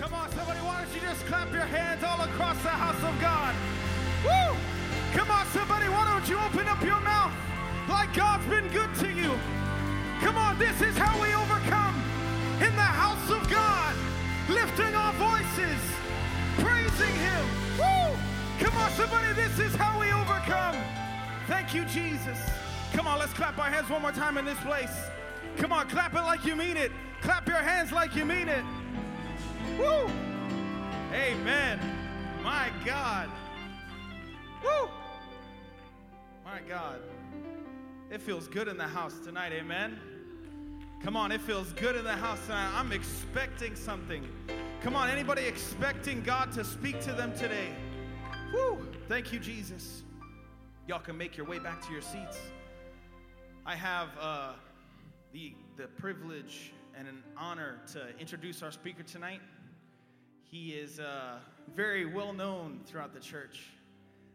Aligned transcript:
Come 0.00 0.14
on, 0.14 0.30
somebody, 0.30 0.60
why 0.60 0.80
don't 0.80 0.94
you 0.94 1.00
just 1.02 1.26
clap 1.26 1.52
your 1.52 1.68
hands 1.68 2.02
all 2.02 2.22
across 2.22 2.56
the 2.62 2.72
house 2.72 2.96
of 3.04 3.20
God? 3.20 3.54
Woo! 4.24 4.56
Come 5.12 5.30
on, 5.30 5.44
somebody, 5.48 5.92
why 5.92 6.08
don't 6.08 6.26
you 6.26 6.40
open 6.40 6.66
up 6.66 6.80
your 6.82 6.98
mouth 7.04 7.36
like 7.86 8.14
God's 8.14 8.46
been 8.46 8.66
good 8.72 8.88
to 9.04 9.12
you? 9.12 9.28
Come 10.24 10.38
on, 10.38 10.58
this 10.58 10.80
is 10.80 10.96
how 10.96 11.20
we 11.20 11.28
overcome 11.36 12.00
in 12.64 12.72
the 12.80 12.90
house 12.96 13.28
of 13.28 13.44
God, 13.50 13.94
lifting 14.48 14.94
our 14.96 15.12
voices, 15.20 15.80
praising 16.64 17.14
Him. 17.20 17.44
Woo! 17.76 18.16
Come 18.56 18.72
on, 18.80 18.90
somebody, 18.92 19.34
this 19.34 19.58
is 19.58 19.74
how 19.74 20.00
we 20.00 20.10
overcome. 20.16 20.80
Thank 21.46 21.74
you, 21.74 21.84
Jesus. 21.84 22.40
Come 22.94 23.06
on, 23.06 23.18
let's 23.18 23.34
clap 23.34 23.58
our 23.58 23.68
hands 23.68 23.90
one 23.90 24.00
more 24.00 24.12
time 24.12 24.38
in 24.38 24.46
this 24.46 24.60
place. 24.60 24.96
Come 25.58 25.72
on, 25.72 25.90
clap 25.90 26.14
it 26.14 26.22
like 26.22 26.46
you 26.46 26.56
mean 26.56 26.78
it. 26.78 26.90
Clap 27.20 27.46
your 27.46 27.60
hands 27.60 27.92
like 27.92 28.16
you 28.16 28.24
mean 28.24 28.48
it. 28.48 28.64
Woo! 29.80 30.10
Amen. 31.14 31.80
My 32.42 32.70
God. 32.84 33.30
Woo! 34.62 34.90
My 36.44 36.60
God. 36.68 37.00
It 38.10 38.20
feels 38.20 38.46
good 38.46 38.68
in 38.68 38.76
the 38.76 38.86
house 38.86 39.18
tonight, 39.20 39.52
amen. 39.52 39.98
Come 41.02 41.16
on, 41.16 41.32
it 41.32 41.40
feels 41.40 41.72
good 41.72 41.96
in 41.96 42.04
the 42.04 42.12
house 42.12 42.44
tonight. 42.44 42.70
I'm 42.74 42.92
expecting 42.92 43.74
something. 43.74 44.28
Come 44.82 44.94
on, 44.94 45.08
anybody 45.08 45.46
expecting 45.46 46.22
God 46.22 46.52
to 46.52 46.64
speak 46.64 47.00
to 47.00 47.12
them 47.12 47.32
today? 47.34 47.68
Woo! 48.52 48.86
Thank 49.08 49.32
you, 49.32 49.38
Jesus. 49.38 50.02
Y'all 50.88 50.98
can 50.98 51.16
make 51.16 51.38
your 51.38 51.46
way 51.46 51.58
back 51.58 51.80
to 51.86 51.92
your 51.92 52.02
seats. 52.02 52.36
I 53.64 53.76
have 53.76 54.08
uh, 54.20 54.52
the, 55.32 55.54
the 55.78 55.86
privilege 55.86 56.72
and 56.98 57.08
an 57.08 57.22
honor 57.34 57.80
to 57.92 58.08
introduce 58.18 58.62
our 58.62 58.72
speaker 58.72 59.02
tonight. 59.02 59.40
He 60.50 60.70
is 60.70 60.98
uh, 60.98 61.36
very 61.76 62.04
well 62.04 62.32
known 62.32 62.80
throughout 62.84 63.14
the 63.14 63.20
church, 63.20 63.66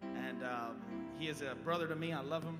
and 0.01 0.41
um, 0.43 0.77
he 1.19 1.27
is 1.27 1.41
a 1.41 1.55
brother 1.55 1.87
to 1.87 1.95
me. 1.95 2.13
I 2.13 2.21
love 2.21 2.41
him. 2.41 2.57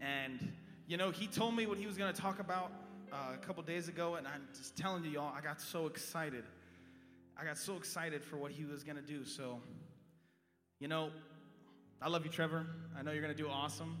And, 0.00 0.52
you 0.86 0.96
know, 0.96 1.10
he 1.10 1.26
told 1.26 1.56
me 1.56 1.66
what 1.66 1.78
he 1.78 1.86
was 1.86 1.96
going 1.96 2.14
to 2.14 2.20
talk 2.20 2.38
about 2.38 2.70
uh, 3.12 3.34
a 3.34 3.44
couple 3.44 3.64
days 3.64 3.88
ago, 3.88 4.14
and 4.14 4.26
I'm 4.28 4.46
just 4.56 4.76
telling 4.76 5.02
you, 5.04 5.10
y'all, 5.10 5.34
I 5.36 5.40
got 5.40 5.60
so 5.60 5.86
excited. 5.86 6.44
I 7.36 7.44
got 7.44 7.58
so 7.58 7.76
excited 7.76 8.22
for 8.22 8.36
what 8.36 8.52
he 8.52 8.64
was 8.64 8.84
going 8.84 8.96
to 8.96 9.02
do. 9.02 9.24
So, 9.24 9.58
you 10.78 10.86
know, 10.86 11.10
I 12.00 12.08
love 12.08 12.24
you, 12.24 12.30
Trevor. 12.30 12.66
I 12.96 13.02
know 13.02 13.10
you're 13.10 13.22
going 13.22 13.34
to 13.34 13.42
do 13.42 13.48
awesome. 13.48 13.96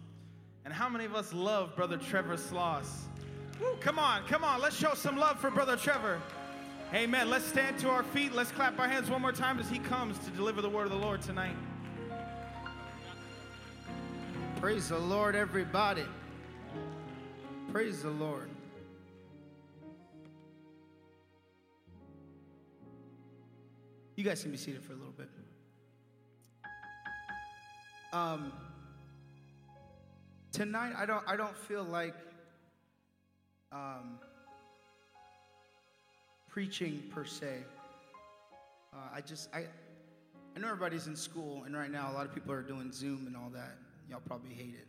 And 0.64 0.72
how 0.72 0.88
many 0.88 1.06
of 1.06 1.16
us 1.16 1.32
love 1.32 1.74
Brother 1.74 1.96
Trevor 1.96 2.36
Sloss? 2.36 2.86
Woo, 3.60 3.76
come 3.80 3.98
on, 3.98 4.24
come 4.28 4.44
on. 4.44 4.60
Let's 4.60 4.76
show 4.76 4.94
some 4.94 5.16
love 5.16 5.40
for 5.40 5.50
Brother 5.50 5.74
Trevor. 5.74 6.20
Amen. 6.92 7.30
Let's 7.30 7.44
stand 7.44 7.78
to 7.78 7.88
our 7.88 8.02
feet. 8.02 8.32
Let's 8.32 8.50
clap 8.50 8.76
our 8.80 8.88
hands 8.88 9.08
one 9.08 9.22
more 9.22 9.30
time 9.30 9.60
as 9.60 9.70
he 9.70 9.78
comes 9.78 10.18
to 10.18 10.30
deliver 10.32 10.60
the 10.60 10.68
word 10.68 10.86
of 10.86 10.90
the 10.90 10.98
Lord 10.98 11.22
tonight. 11.22 11.54
Praise 14.56 14.88
the 14.88 14.98
Lord, 14.98 15.36
everybody. 15.36 16.04
Praise 17.70 18.02
the 18.02 18.10
Lord. 18.10 18.50
You 24.16 24.24
guys 24.24 24.42
can 24.42 24.50
be 24.50 24.56
seated 24.56 24.82
for 24.82 24.92
a 24.92 24.96
little 24.96 25.12
bit. 25.12 25.28
Um, 28.12 28.52
tonight, 30.50 30.94
I 30.98 31.06
don't, 31.06 31.22
I 31.28 31.36
don't 31.36 31.56
feel 31.56 31.84
like 31.84 32.16
um, 33.70 34.18
preaching 36.50 37.02
per 37.10 37.24
se. 37.24 37.64
Uh, 38.92 38.96
I 39.14 39.20
just, 39.20 39.48
I, 39.54 39.66
I 40.54 40.58
know 40.58 40.66
everybody's 40.66 41.06
in 41.06 41.14
school, 41.14 41.62
and 41.64 41.76
right 41.76 41.90
now 41.90 42.10
a 42.10 42.14
lot 42.14 42.26
of 42.26 42.34
people 42.34 42.52
are 42.52 42.62
doing 42.62 42.92
Zoom 42.92 43.26
and 43.26 43.36
all 43.36 43.50
that. 43.54 43.78
Y'all 44.10 44.20
probably 44.26 44.52
hate 44.52 44.74
it. 44.74 44.88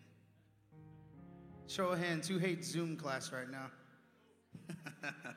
Show 1.67 1.89
of 1.89 1.99
hands, 1.99 2.27
who 2.27 2.39
hates 2.39 2.67
Zoom 2.67 2.97
class 2.97 3.31
right 3.31 3.49
now? 3.49 3.67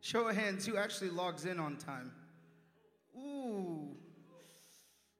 Show 0.00 0.28
of 0.28 0.36
hands, 0.36 0.66
who 0.66 0.76
actually 0.76 1.10
logs 1.10 1.46
in 1.46 1.58
on 1.58 1.76
time? 1.76 2.12
Ooh, 3.18 3.88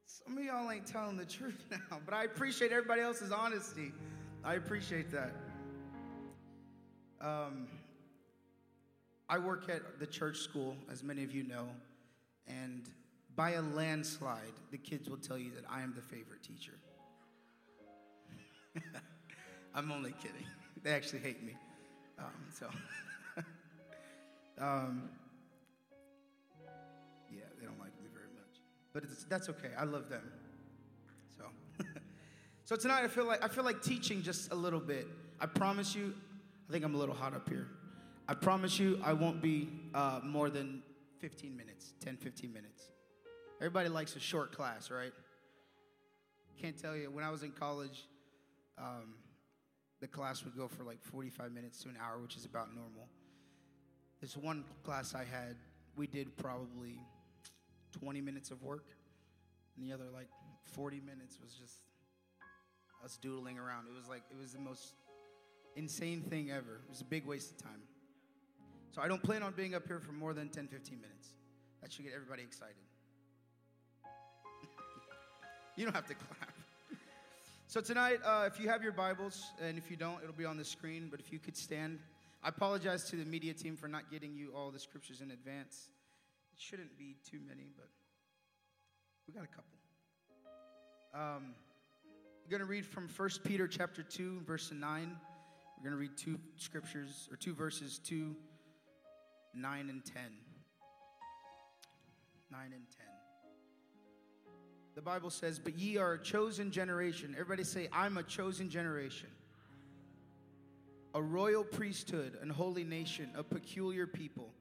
some 0.06 0.36
of 0.36 0.44
y'all 0.44 0.70
ain't 0.70 0.86
telling 0.86 1.16
the 1.16 1.24
truth 1.24 1.64
now, 1.70 1.98
but 2.04 2.12
I 2.14 2.24
appreciate 2.24 2.70
everybody 2.70 3.00
else's 3.00 3.32
honesty. 3.32 3.92
I 4.44 4.54
appreciate 4.54 5.10
that. 5.10 5.32
Um, 7.20 7.68
I 9.28 9.38
work 9.38 9.68
at 9.68 9.98
the 9.98 10.06
church 10.06 10.38
school, 10.38 10.76
as 10.90 11.02
many 11.02 11.24
of 11.24 11.32
you 11.32 11.42
know, 11.42 11.68
and 12.46 12.88
by 13.34 13.52
a 13.52 13.62
landslide, 13.62 14.52
the 14.70 14.78
kids 14.78 15.10
will 15.10 15.16
tell 15.16 15.36
you 15.36 15.50
that 15.52 15.64
I 15.68 15.82
am 15.82 15.92
the 15.94 16.00
favorite 16.00 16.42
teacher. 16.42 16.72
I'm 19.74 19.90
only 19.90 20.12
kidding. 20.12 20.46
They 20.82 20.92
actually 20.92 21.18
hate 21.18 21.42
me. 21.42 21.54
Um, 22.18 22.26
so, 22.54 22.66
um, 24.58 25.10
yeah, 27.30 27.40
they 27.58 27.66
don't 27.66 27.78
like 27.78 27.92
me 28.00 28.08
very 28.12 28.32
much, 28.34 28.60
but 28.92 29.02
it's, 29.02 29.24
that's 29.24 29.48
okay. 29.50 29.70
I 29.76 29.84
love 29.84 30.08
them. 30.08 30.22
So, 31.36 31.44
so 32.64 32.76
tonight 32.76 33.04
I 33.04 33.08
feel 33.08 33.26
like 33.26 33.44
I 33.44 33.48
feel 33.48 33.64
like 33.64 33.82
teaching 33.82 34.22
just 34.22 34.50
a 34.52 34.54
little 34.54 34.80
bit. 34.80 35.08
I 35.40 35.46
promise 35.46 35.94
you, 35.94 36.14
I 36.68 36.72
think 36.72 36.84
I'm 36.84 36.94
a 36.94 36.98
little 36.98 37.14
hot 37.14 37.34
up 37.34 37.48
here. 37.48 37.68
I 38.28 38.34
promise 38.34 38.78
you, 38.78 39.00
I 39.04 39.12
won't 39.12 39.40
be 39.40 39.68
uh, 39.94 40.20
more 40.24 40.50
than 40.50 40.82
15 41.20 41.56
minutes, 41.56 41.94
10, 42.00 42.16
15 42.16 42.52
minutes. 42.52 42.90
Everybody 43.60 43.88
likes 43.88 44.16
a 44.16 44.20
short 44.20 44.52
class, 44.52 44.90
right? 44.90 45.12
Can't 46.60 46.76
tell 46.76 46.96
you, 46.96 47.10
when 47.10 47.24
I 47.24 47.30
was 47.30 47.44
in 47.44 47.52
college, 47.52 48.08
um, 48.78 49.14
the 50.00 50.08
class 50.08 50.44
would 50.44 50.56
go 50.56 50.66
for 50.66 50.82
like 50.82 51.02
45 51.02 51.52
minutes 51.52 51.82
to 51.84 51.88
an 51.88 51.96
hour, 52.02 52.18
which 52.18 52.36
is 52.36 52.44
about 52.44 52.74
normal. 52.74 53.08
This 54.20 54.36
one 54.36 54.64
class 54.82 55.14
I 55.14 55.24
had, 55.24 55.56
we 55.94 56.06
did 56.08 56.36
probably 56.36 56.98
20 58.00 58.20
minutes 58.20 58.50
of 58.50 58.62
work, 58.62 58.86
and 59.76 59.86
the 59.88 59.94
other 59.94 60.06
like 60.12 60.28
40 60.64 61.00
minutes 61.00 61.38
was 61.40 61.52
just 61.52 61.76
us 63.04 63.16
doodling 63.18 63.56
around. 63.56 63.86
It 63.86 63.96
was 63.96 64.08
like, 64.08 64.22
it 64.30 64.36
was 64.36 64.52
the 64.52 64.58
most 64.58 64.94
insane 65.76 66.22
thing 66.22 66.50
ever. 66.50 66.80
It 66.84 66.90
was 66.90 67.00
a 67.00 67.04
big 67.04 67.26
waste 67.26 67.52
of 67.52 67.58
time. 67.58 67.82
So 68.90 69.02
I 69.02 69.08
don't 69.08 69.22
plan 69.22 69.42
on 69.42 69.52
being 69.52 69.74
up 69.74 69.86
here 69.86 70.00
for 70.00 70.12
more 70.12 70.32
than 70.32 70.48
10, 70.48 70.68
15 70.68 71.00
minutes. 71.00 71.28
That 71.82 71.92
should 71.92 72.04
get 72.04 72.14
everybody 72.14 72.42
excited. 72.42 72.74
you 75.76 75.84
don't 75.84 75.94
have 75.94 76.06
to 76.06 76.14
clap. 76.14 76.52
So 77.68 77.80
tonight, 77.80 78.20
uh, 78.24 78.48
if 78.50 78.60
you 78.60 78.68
have 78.68 78.82
your 78.82 78.92
Bibles, 78.92 79.52
and 79.60 79.76
if 79.76 79.90
you 79.90 79.96
don't, 79.96 80.22
it'll 80.22 80.32
be 80.32 80.44
on 80.44 80.56
the 80.56 80.64
screen, 80.64 81.08
but 81.10 81.20
if 81.20 81.32
you 81.32 81.38
could 81.38 81.56
stand. 81.56 81.98
I 82.42 82.48
apologize 82.48 83.10
to 83.10 83.16
the 83.16 83.24
media 83.24 83.52
team 83.54 83.76
for 83.76 83.88
not 83.88 84.10
getting 84.10 84.34
you 84.36 84.52
all 84.56 84.70
the 84.70 84.78
scriptures 84.78 85.20
in 85.20 85.32
advance. 85.32 85.88
It 86.54 86.60
shouldn't 86.60 86.96
be 86.96 87.16
too 87.28 87.40
many, 87.46 87.66
but 87.76 87.88
we 89.26 89.34
got 89.34 89.42
a 89.42 89.48
couple. 89.48 89.64
Um, 91.12 91.54
we're 92.44 92.50
going 92.50 92.60
to 92.60 92.66
read 92.66 92.86
from 92.86 93.08
1 93.08 93.30
Peter 93.44 93.66
chapter 93.66 94.02
2, 94.02 94.42
verse 94.46 94.70
9. 94.72 95.16
We're 95.76 95.90
going 95.90 95.92
to 95.92 96.00
read 96.00 96.16
two 96.16 96.38
scriptures, 96.56 97.28
or 97.30 97.36
two 97.36 97.54
verses, 97.54 98.00
2, 98.04 98.34
9 99.54 99.90
and 99.90 100.04
10. 100.04 100.22
9 102.50 102.60
and 102.62 102.72
10. 102.72 102.80
The 104.94 105.02
Bible 105.02 105.30
says, 105.30 105.58
But 105.58 105.78
ye 105.78 105.98
are 105.98 106.14
a 106.14 106.22
chosen 106.22 106.70
generation. 106.70 107.34
Everybody 107.34 107.64
say, 107.64 107.88
I'm 107.92 108.16
a 108.16 108.22
chosen 108.22 108.70
generation. 108.70 109.28
A 111.14 111.22
royal 111.22 111.64
priesthood, 111.64 112.38
and 112.40 112.50
holy 112.50 112.84
nation, 112.84 113.30
a 113.34 113.42
peculiar 113.42 114.06
people, 114.06 114.52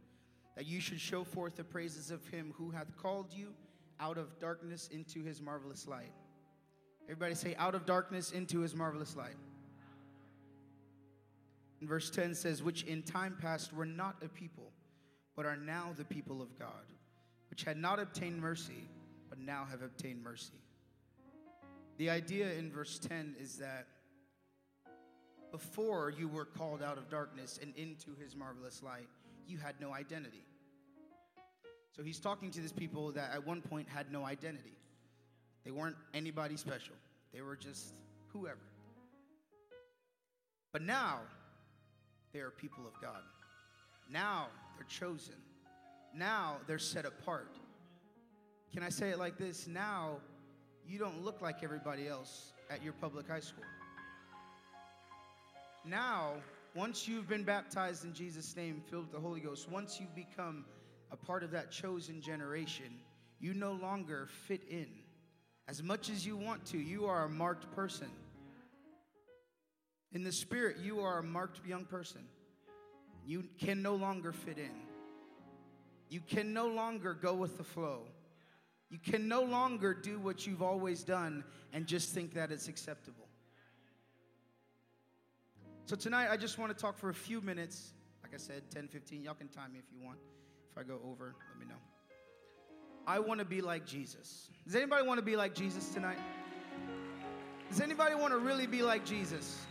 that 0.55 0.65
you 0.65 0.79
should 0.79 0.99
show 0.99 1.23
forth 1.23 1.55
the 1.55 1.63
praises 1.63 2.11
of 2.11 2.25
him 2.27 2.53
who 2.57 2.71
hath 2.71 2.95
called 2.97 3.33
you 3.33 3.53
out 3.99 4.17
of 4.17 4.39
darkness 4.39 4.89
into 4.91 5.23
his 5.23 5.41
marvelous 5.41 5.87
light. 5.87 6.11
Everybody 7.05 7.35
say, 7.35 7.55
out 7.55 7.75
of 7.75 7.85
darkness 7.85 8.31
into 8.31 8.59
his 8.59 8.75
marvelous 8.75 9.15
light. 9.15 9.35
And 11.79 11.89
verse 11.89 12.09
10 12.09 12.35
says, 12.35 12.63
Which 12.63 12.83
in 12.83 13.03
time 13.03 13.37
past 13.39 13.73
were 13.73 13.85
not 13.85 14.17
a 14.23 14.29
people, 14.29 14.71
but 15.35 15.45
are 15.45 15.57
now 15.57 15.93
the 15.97 16.05
people 16.05 16.41
of 16.41 16.57
God, 16.57 16.91
which 17.49 17.63
had 17.63 17.77
not 17.77 17.99
obtained 17.99 18.41
mercy, 18.41 18.87
but 19.29 19.39
now 19.39 19.65
have 19.69 19.81
obtained 19.81 20.23
mercy. 20.23 20.53
The 21.97 22.09
idea 22.09 22.53
in 22.53 22.71
verse 22.71 22.99
10 22.99 23.35
is 23.39 23.57
that 23.57 23.87
before 25.51 26.09
you 26.17 26.27
were 26.27 26.45
called 26.45 26.83
out 26.83 26.97
of 26.97 27.09
darkness 27.09 27.59
and 27.61 27.73
into 27.77 28.11
his 28.21 28.35
marvelous 28.35 28.83
light, 28.83 29.07
you 29.47 29.57
had 29.57 29.75
no 29.79 29.93
identity. 29.93 30.43
So 31.95 32.03
he's 32.03 32.19
talking 32.19 32.51
to 32.51 32.59
these 32.59 32.73
people 32.73 33.13
that 33.13 33.31
at 33.33 33.45
one 33.45 33.61
point 33.61 33.87
had 33.87 34.11
no 34.11 34.25
identity. 34.25 34.77
They 35.63 35.71
weren't 35.71 35.95
anybody 36.13 36.57
special, 36.57 36.95
they 37.33 37.41
were 37.41 37.55
just 37.55 37.93
whoever. 38.27 38.59
But 40.73 40.81
now, 40.81 41.21
they 42.35 42.41
are 42.41 42.49
people 42.49 42.85
of 42.85 43.01
God. 43.01 43.21
Now 44.11 44.47
they're 44.75 44.85
chosen. 44.87 45.35
Now 46.13 46.57
they're 46.67 46.77
set 46.77 47.05
apart. 47.05 47.57
Can 48.73 48.83
I 48.83 48.89
say 48.89 49.11
it 49.11 49.19
like 49.19 49.37
this? 49.37 49.67
Now 49.67 50.17
you 50.85 50.99
don't 50.99 51.23
look 51.23 51.41
like 51.41 51.63
everybody 51.63 52.09
else 52.09 52.51
at 52.69 52.83
your 52.83 52.91
public 52.91 53.29
high 53.29 53.39
school. 53.39 53.63
Now, 55.85 56.33
once 56.75 57.07
you've 57.07 57.29
been 57.29 57.43
baptized 57.43 58.03
in 58.03 58.13
Jesus' 58.13 58.53
name, 58.53 58.81
filled 58.89 59.03
with 59.03 59.13
the 59.13 59.19
Holy 59.19 59.39
Ghost, 59.39 59.69
once 59.69 59.97
you 60.01 60.07
become 60.13 60.65
a 61.11 61.15
part 61.15 61.41
of 61.41 61.51
that 61.51 61.71
chosen 61.71 62.19
generation, 62.19 62.99
you 63.39 63.53
no 63.53 63.71
longer 63.71 64.27
fit 64.45 64.61
in. 64.69 64.87
As 65.69 65.81
much 65.81 66.09
as 66.09 66.25
you 66.25 66.35
want 66.35 66.65
to, 66.65 66.77
you 66.77 67.05
are 67.05 67.23
a 67.23 67.29
marked 67.29 67.73
person. 67.73 68.09
In 70.13 70.23
the 70.23 70.31
spirit, 70.31 70.77
you 70.77 71.01
are 71.01 71.19
a 71.19 71.23
marked 71.23 71.65
young 71.65 71.85
person. 71.85 72.21
You 73.25 73.43
can 73.59 73.81
no 73.81 73.95
longer 73.95 74.31
fit 74.31 74.57
in. 74.57 74.71
You 76.09 76.21
can 76.21 76.53
no 76.53 76.67
longer 76.67 77.13
go 77.13 77.33
with 77.33 77.57
the 77.57 77.63
flow. 77.63 78.03
You 78.89 78.99
can 78.99 79.27
no 79.27 79.41
longer 79.41 79.93
do 79.93 80.19
what 80.19 80.45
you've 80.45 80.61
always 80.61 81.03
done 81.03 81.43
and 81.73 81.87
just 81.87 82.13
think 82.13 82.33
that 82.35 82.51
it's 82.51 82.67
acceptable. 82.67 83.27
So 85.85 85.95
tonight, 85.95 86.29
I 86.31 86.37
just 86.37 86.57
want 86.57 86.75
to 86.75 86.81
talk 86.81 86.97
for 86.97 87.09
a 87.09 87.13
few 87.13 87.41
minutes. 87.41 87.93
Like 88.23 88.33
I 88.33 88.37
said, 88.37 88.63
10, 88.71 88.87
15. 88.87 89.23
Y'all 89.23 89.33
can 89.33 89.47
time 89.47 89.73
me 89.73 89.79
if 89.79 89.85
you 89.91 90.03
want. 90.03 90.17
If 90.71 90.77
I 90.77 90.83
go 90.83 90.99
over, 91.05 91.35
let 91.51 91.59
me 91.59 91.65
know. 91.67 91.79
I 93.07 93.19
want 93.19 93.39
to 93.39 93.45
be 93.45 93.61
like 93.61 93.85
Jesus. 93.85 94.49
Does 94.65 94.75
anybody 94.75 95.05
want 95.05 95.19
to 95.19 95.25
be 95.25 95.35
like 95.35 95.53
Jesus 95.53 95.89
tonight? 95.89 96.17
Does 97.69 97.81
anybody 97.81 98.15
want 98.15 98.33
to 98.33 98.39
really 98.39 98.65
be 98.65 98.81
like 98.81 99.05
Jesus? 99.05 99.65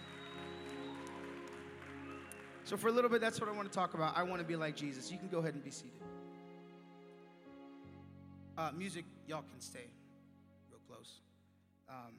So, 2.64 2.78
for 2.78 2.88
a 2.88 2.92
little 2.92 3.10
bit, 3.10 3.20
that's 3.20 3.38
what 3.40 3.50
I 3.50 3.52
want 3.52 3.70
to 3.70 3.74
talk 3.74 3.92
about. 3.92 4.16
I 4.16 4.22
want 4.22 4.40
to 4.40 4.46
be 4.46 4.56
like 4.56 4.74
Jesus. 4.74 5.12
You 5.12 5.18
can 5.18 5.28
go 5.28 5.38
ahead 5.38 5.52
and 5.52 5.62
be 5.62 5.70
seated. 5.70 5.92
Uh, 8.56 8.70
music, 8.74 9.04
y'all 9.26 9.42
can 9.42 9.60
stay 9.60 9.86
real 10.70 10.80
close. 10.88 11.20
Um, 11.90 12.14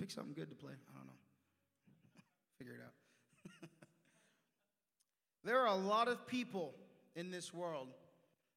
pick 0.00 0.10
something 0.10 0.34
good 0.34 0.48
to 0.48 0.56
play. 0.56 0.72
I 0.72 0.98
don't 0.98 1.06
know. 1.06 1.12
Figure 2.58 2.74
it 2.74 2.80
out. 2.84 3.68
there 5.44 5.60
are 5.60 5.68
a 5.68 5.76
lot 5.76 6.08
of 6.08 6.26
people 6.26 6.74
in 7.14 7.30
this 7.30 7.54
world 7.54 7.86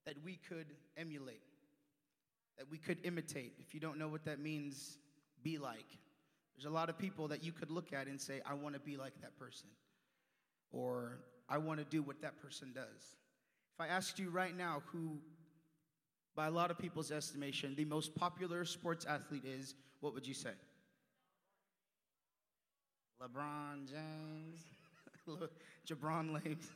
that 0.07 0.15
we 0.23 0.39
could 0.49 0.67
emulate, 0.97 1.41
that 2.57 2.71
we 2.71 2.79
could 2.79 2.97
imitate. 3.03 3.53
If 3.59 3.75
you 3.75 3.79
don't 3.79 3.99
know 3.99 4.07
what 4.07 4.25
that 4.25 4.39
means, 4.39 4.97
be 5.43 5.59
like. 5.59 5.85
There's 6.55 6.65
a 6.65 6.73
lot 6.73 6.89
of 6.89 6.97
people 6.97 7.27
that 7.27 7.43
you 7.43 7.51
could 7.51 7.69
look 7.69 7.93
at 7.93 8.07
and 8.07 8.19
say, 8.19 8.41
I 8.43 8.55
want 8.55 8.73
to 8.73 8.81
be 8.81 8.97
like 8.97 9.13
that 9.21 9.37
person, 9.37 9.67
or 10.75 11.19
I 11.47 11.57
want 11.57 11.79
to 11.79 11.85
do 11.85 12.01
what 12.01 12.21
that 12.21 12.41
person 12.41 12.71
does. 12.73 13.15
If 13.73 13.81
I 13.81 13.87
asked 13.87 14.19
you 14.19 14.29
right 14.29 14.55
now 14.55 14.83
who 14.87 15.17
by 16.35 16.47
a 16.47 16.51
lot 16.51 16.69
of 16.69 16.77
people's 16.77 17.11
estimation, 17.11 17.75
the 17.75 17.85
most 17.85 18.13
popular 18.13 18.65
sports 18.65 19.05
athlete 19.05 19.45
is, 19.45 19.73
what 20.01 20.13
would 20.13 20.27
you 20.27 20.33
say? 20.33 20.49
LeBron 23.21 23.89
James. 23.89 24.61
Jabron 25.87 26.43
James. 26.43 26.69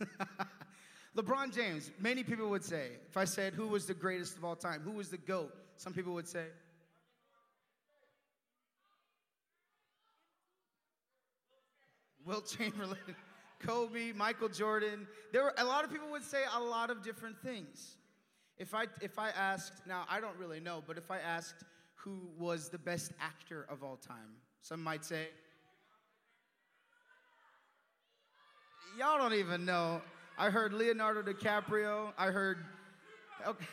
LeBron 1.18 1.54
James. 1.54 1.92
Many 2.00 2.24
people 2.24 2.50
would 2.50 2.64
say, 2.64 2.92
if 3.10 3.18
I 3.18 3.26
said 3.26 3.54
who 3.54 3.68
was 3.68 3.86
the 3.86 3.94
greatest 3.94 4.38
of 4.38 4.46
all 4.46 4.56
time, 4.56 4.82
who 4.82 4.92
was 4.92 5.10
the 5.10 5.18
GOAT, 5.18 5.54
some 5.76 5.94
people 5.94 6.14
would 6.14 6.28
say. 6.28 6.46
Wilt 12.26 12.56
Chamberlain, 12.58 12.98
Kobe, 13.60 14.14
Michael 14.14 14.50
Jordan. 14.50 15.08
There 15.32 15.44
were 15.44 15.54
a 15.58 15.66
lot 15.66 15.84
of 15.84 15.92
people 15.92 16.10
would 16.12 16.24
say 16.24 16.44
a 16.56 16.60
lot 16.60 16.90
of 16.90 17.04
different 17.04 17.38
things. 17.42 17.98
If 18.58 18.74
I, 18.74 18.86
if 19.02 19.18
I 19.18 19.30
asked, 19.30 19.74
now 19.88 20.06
I 20.10 20.20
don't 20.20 20.38
really 20.38 20.60
know, 20.60 20.84
but 20.86 20.98
if 20.98 21.12
I 21.12 21.20
asked 21.20 21.64
who 21.96 22.20
was 22.38 22.70
the 22.70 22.78
best 22.78 23.12
actor 23.22 23.66
of 23.70 23.84
all 23.84 23.96
time, 23.96 24.36
some 24.62 24.84
might 24.84 25.06
say, 25.06 25.28
y'all 28.98 29.18
don't 29.18 29.34
even 29.34 29.66
know. 29.66 30.02
I 30.38 30.50
heard 30.50 30.74
Leonardo 30.74 31.22
DiCaprio. 31.22 32.12
I 32.18 32.28
heard, 32.28 32.66
okay, 33.48 33.66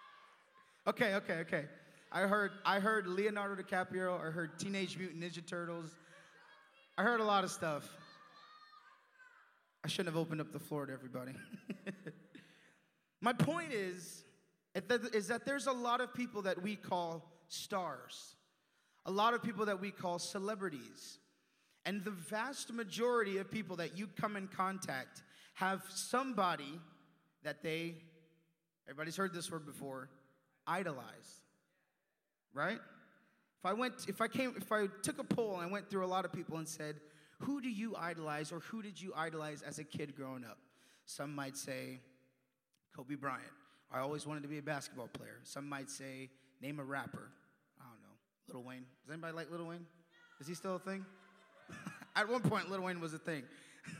okay, 0.86 1.14
okay. 1.14 1.34
okay. 1.40 1.64
I 2.10 2.22
heard, 2.22 2.52
I 2.64 2.80
heard 2.80 3.06
Leonardo 3.06 3.60
DiCaprio. 3.62 4.18
I 4.18 4.30
heard 4.30 4.58
Teenage 4.58 4.96
Mutant 4.96 5.22
Ninja 5.22 5.46
Turtles. 5.46 5.94
I 6.96 7.02
heard 7.02 7.20
a 7.20 7.24
lot 7.24 7.44
of 7.44 7.50
stuff. 7.50 7.88
I 9.84 9.88
shouldn't 9.88 10.14
have 10.14 10.20
opened 10.20 10.40
up 10.40 10.52
the 10.52 10.58
floor 10.58 10.86
to 10.86 10.92
everybody. 10.92 11.32
My 13.20 13.32
point 13.32 13.72
is, 13.72 14.24
is 14.74 15.28
that 15.28 15.44
there's 15.44 15.66
a 15.66 15.72
lot 15.72 16.00
of 16.00 16.14
people 16.14 16.42
that 16.42 16.62
we 16.62 16.76
call 16.76 17.30
stars, 17.48 18.36
a 19.06 19.10
lot 19.10 19.34
of 19.34 19.42
people 19.42 19.66
that 19.66 19.80
we 19.80 19.90
call 19.90 20.18
celebrities. 20.18 21.18
And 21.84 22.04
the 22.04 22.10
vast 22.10 22.72
majority 22.72 23.38
of 23.38 23.50
people 23.50 23.76
that 23.76 23.96
you 23.96 24.08
come 24.20 24.36
in 24.36 24.48
contact 24.48 25.22
have 25.54 25.82
somebody 25.88 26.80
that 27.44 27.62
they, 27.62 27.96
everybody's 28.86 29.16
heard 29.16 29.32
this 29.32 29.50
word 29.50 29.64
before, 29.64 30.10
idolize. 30.66 31.40
Right? 32.52 32.78
If 33.58 33.64
I 33.64 33.72
went, 33.72 33.94
if 34.06 34.20
I 34.20 34.28
came, 34.28 34.54
if 34.56 34.70
I 34.70 34.86
took 35.02 35.18
a 35.18 35.24
poll 35.24 35.54
and 35.54 35.62
I 35.62 35.66
went 35.66 35.90
through 35.90 36.04
a 36.04 36.06
lot 36.06 36.24
of 36.24 36.32
people 36.32 36.58
and 36.58 36.68
said, 36.68 36.96
who 37.40 37.60
do 37.60 37.68
you 37.68 37.94
idolize 37.96 38.52
or 38.52 38.60
who 38.60 38.82
did 38.82 39.00
you 39.00 39.12
idolize 39.16 39.62
as 39.62 39.78
a 39.78 39.84
kid 39.84 40.16
growing 40.16 40.44
up? 40.44 40.58
Some 41.04 41.34
might 41.34 41.56
say, 41.56 42.00
Kobe 42.94 43.14
Bryant. 43.14 43.44
I 43.90 44.00
always 44.00 44.26
wanted 44.26 44.42
to 44.42 44.48
be 44.48 44.58
a 44.58 44.62
basketball 44.62 45.08
player. 45.08 45.38
Some 45.44 45.68
might 45.68 45.88
say, 45.88 46.30
name 46.60 46.80
a 46.80 46.84
rapper. 46.84 47.30
I 47.80 47.84
don't 47.84 48.02
know. 48.02 48.58
Lil 48.58 48.68
Wayne. 48.68 48.84
Does 49.04 49.12
anybody 49.12 49.34
like 49.34 49.50
Lil 49.50 49.66
Wayne? 49.66 49.86
Is 50.40 50.46
he 50.46 50.54
still 50.54 50.76
a 50.76 50.78
thing? 50.78 51.04
At 52.16 52.28
one 52.28 52.42
point, 52.42 52.70
Lil 52.70 52.82
Wayne 52.82 53.00
was 53.00 53.14
a 53.14 53.18
thing. 53.18 53.44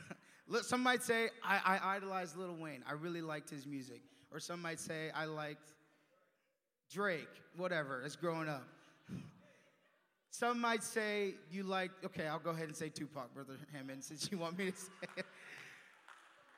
some 0.62 0.82
might 0.82 1.02
say, 1.02 1.28
I, 1.44 1.60
I 1.64 1.96
idolized 1.96 2.36
Lil 2.36 2.56
Wayne. 2.56 2.82
I 2.88 2.92
really 2.92 3.22
liked 3.22 3.48
his 3.48 3.66
music. 3.66 4.02
Or 4.32 4.40
some 4.40 4.60
might 4.60 4.80
say, 4.80 5.10
I 5.14 5.24
liked 5.24 5.72
Drake, 6.90 7.28
whatever, 7.56 8.02
as 8.04 8.16
growing 8.16 8.48
up. 8.48 8.66
Some 10.30 10.60
might 10.60 10.82
say 10.82 11.34
you 11.50 11.62
like, 11.62 11.90
okay, 12.04 12.26
I'll 12.26 12.38
go 12.38 12.50
ahead 12.50 12.68
and 12.68 12.76
say 12.76 12.88
Tupac, 12.88 13.32
Brother 13.34 13.58
Hammond, 13.72 14.04
since 14.04 14.30
you 14.30 14.38
want 14.38 14.58
me 14.58 14.70
to 14.70 14.76
say 14.76 15.08
it. 15.16 15.26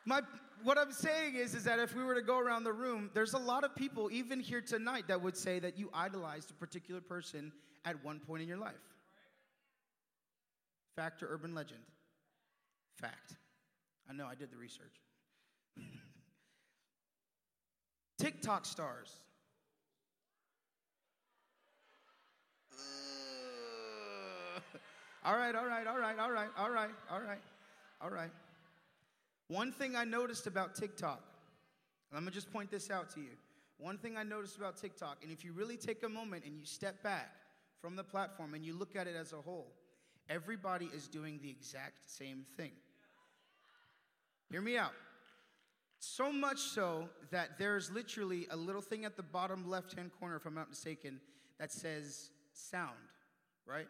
My, 0.04 0.22
what 0.62 0.78
I'm 0.78 0.92
saying 0.92 1.36
is, 1.36 1.54
is 1.54 1.64
that 1.64 1.78
if 1.78 1.94
we 1.94 2.02
were 2.02 2.14
to 2.14 2.22
go 2.22 2.38
around 2.38 2.64
the 2.64 2.72
room, 2.72 3.10
there's 3.14 3.34
a 3.34 3.38
lot 3.38 3.64
of 3.64 3.74
people, 3.76 4.10
even 4.10 4.40
here 4.40 4.60
tonight, 4.60 5.04
that 5.08 5.20
would 5.22 5.36
say 5.36 5.58
that 5.60 5.78
you 5.78 5.90
idolized 5.92 6.50
a 6.50 6.54
particular 6.54 7.00
person 7.00 7.52
at 7.84 8.02
one 8.04 8.18
point 8.18 8.42
in 8.42 8.48
your 8.48 8.58
life. 8.58 8.74
Fact 10.96 11.22
or 11.22 11.28
urban 11.28 11.54
legend? 11.54 11.80
Fact. 12.96 13.36
I 14.08 14.12
know, 14.12 14.26
I 14.26 14.34
did 14.34 14.50
the 14.50 14.56
research. 14.56 15.00
TikTok 18.18 18.66
stars. 18.66 19.20
All 25.24 25.36
right, 25.36 25.54
all 25.54 25.66
right, 25.66 25.86
all 25.86 25.98
right, 25.98 26.18
all 26.18 26.30
right, 26.30 26.48
all 26.56 26.70
right, 26.70 26.90
all 27.10 27.20
right, 27.20 27.42
all 28.00 28.10
right. 28.10 28.30
One 29.48 29.72
thing 29.72 29.96
I 29.96 30.04
noticed 30.04 30.46
about 30.46 30.74
TikTok, 30.74 31.22
I'm 32.12 32.20
gonna 32.20 32.30
just 32.30 32.52
point 32.52 32.70
this 32.70 32.90
out 32.90 33.10
to 33.14 33.20
you. 33.20 33.36
One 33.78 33.98
thing 33.98 34.16
I 34.16 34.22
noticed 34.22 34.56
about 34.56 34.76
TikTok, 34.76 35.18
and 35.22 35.32
if 35.32 35.44
you 35.44 35.52
really 35.52 35.76
take 35.76 36.02
a 36.02 36.08
moment 36.08 36.44
and 36.44 36.58
you 36.58 36.64
step 36.64 37.02
back 37.02 37.30
from 37.80 37.96
the 37.96 38.04
platform 38.04 38.54
and 38.54 38.64
you 38.64 38.74
look 38.74 38.96
at 38.96 39.06
it 39.06 39.16
as 39.16 39.32
a 39.32 39.40
whole, 39.40 39.72
everybody 40.28 40.90
is 40.94 41.08
doing 41.08 41.38
the 41.42 41.50
exact 41.50 42.10
same 42.10 42.44
thing. 42.56 42.72
Hear 44.50 44.60
me 44.60 44.76
out. 44.76 44.92
So 45.98 46.32
much 46.32 46.58
so 46.58 47.08
that 47.30 47.58
there's 47.58 47.90
literally 47.90 48.46
a 48.50 48.56
little 48.56 48.80
thing 48.82 49.04
at 49.04 49.16
the 49.16 49.22
bottom 49.22 49.68
left 49.68 49.94
hand 49.94 50.10
corner, 50.18 50.36
if 50.36 50.46
I'm 50.46 50.54
not 50.54 50.70
mistaken, 50.70 51.20
that 51.58 51.70
says 51.70 52.30
sound, 52.52 52.96
right? 53.66 53.86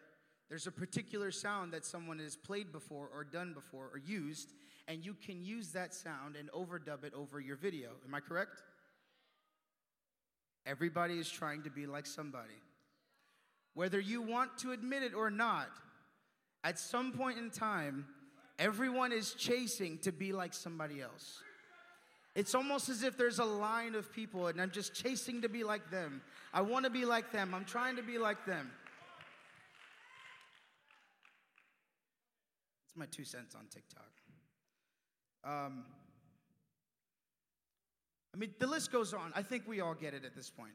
There's 0.50 0.66
a 0.66 0.72
particular 0.72 1.30
sound 1.30 1.72
that 1.72 1.86
someone 1.86 2.18
has 2.18 2.36
played 2.36 2.72
before 2.72 3.08
or 3.14 3.22
done 3.24 3.54
before 3.54 3.88
or 3.92 3.98
used, 3.98 4.52
and 4.88 5.04
you 5.04 5.14
can 5.14 5.42
use 5.44 5.70
that 5.72 5.94
sound 5.94 6.34
and 6.36 6.50
overdub 6.50 7.04
it 7.04 7.14
over 7.14 7.40
your 7.40 7.56
video. 7.56 7.90
Am 8.04 8.12
I 8.12 8.20
correct? 8.20 8.60
Everybody 10.66 11.14
is 11.14 11.30
trying 11.30 11.62
to 11.62 11.70
be 11.70 11.86
like 11.86 12.04
somebody. 12.04 12.60
Whether 13.74 14.00
you 14.00 14.20
want 14.22 14.58
to 14.58 14.72
admit 14.72 15.04
it 15.04 15.14
or 15.14 15.30
not, 15.30 15.68
at 16.64 16.80
some 16.80 17.12
point 17.12 17.38
in 17.38 17.50
time, 17.50 18.06
everyone 18.58 19.12
is 19.12 19.34
chasing 19.34 19.98
to 19.98 20.10
be 20.10 20.32
like 20.32 20.52
somebody 20.52 21.00
else. 21.00 21.40
It's 22.34 22.54
almost 22.54 22.88
as 22.88 23.02
if 23.02 23.16
there's 23.16 23.38
a 23.38 23.44
line 23.44 23.94
of 23.94 24.12
people 24.12 24.48
and 24.48 24.60
I'm 24.60 24.70
just 24.70 24.94
chasing 24.94 25.42
to 25.42 25.48
be 25.48 25.64
like 25.64 25.90
them. 25.90 26.22
I 26.52 26.60
want 26.60 26.84
to 26.84 26.90
be 26.90 27.04
like 27.04 27.32
them. 27.32 27.54
I'm 27.54 27.64
trying 27.64 27.96
to 27.96 28.02
be 28.02 28.18
like 28.18 28.44
them. 28.46 28.70
It's 32.90 32.96
my 32.96 33.06
two 33.06 33.24
cents 33.24 33.54
on 33.54 33.66
TikTok. 33.70 34.10
Um, 35.44 35.84
I 38.34 38.36
mean, 38.36 38.50
the 38.58 38.66
list 38.66 38.90
goes 38.90 39.14
on. 39.14 39.32
I 39.36 39.42
think 39.42 39.68
we 39.68 39.80
all 39.80 39.94
get 39.94 40.12
it 40.12 40.24
at 40.24 40.34
this 40.34 40.50
point. 40.50 40.72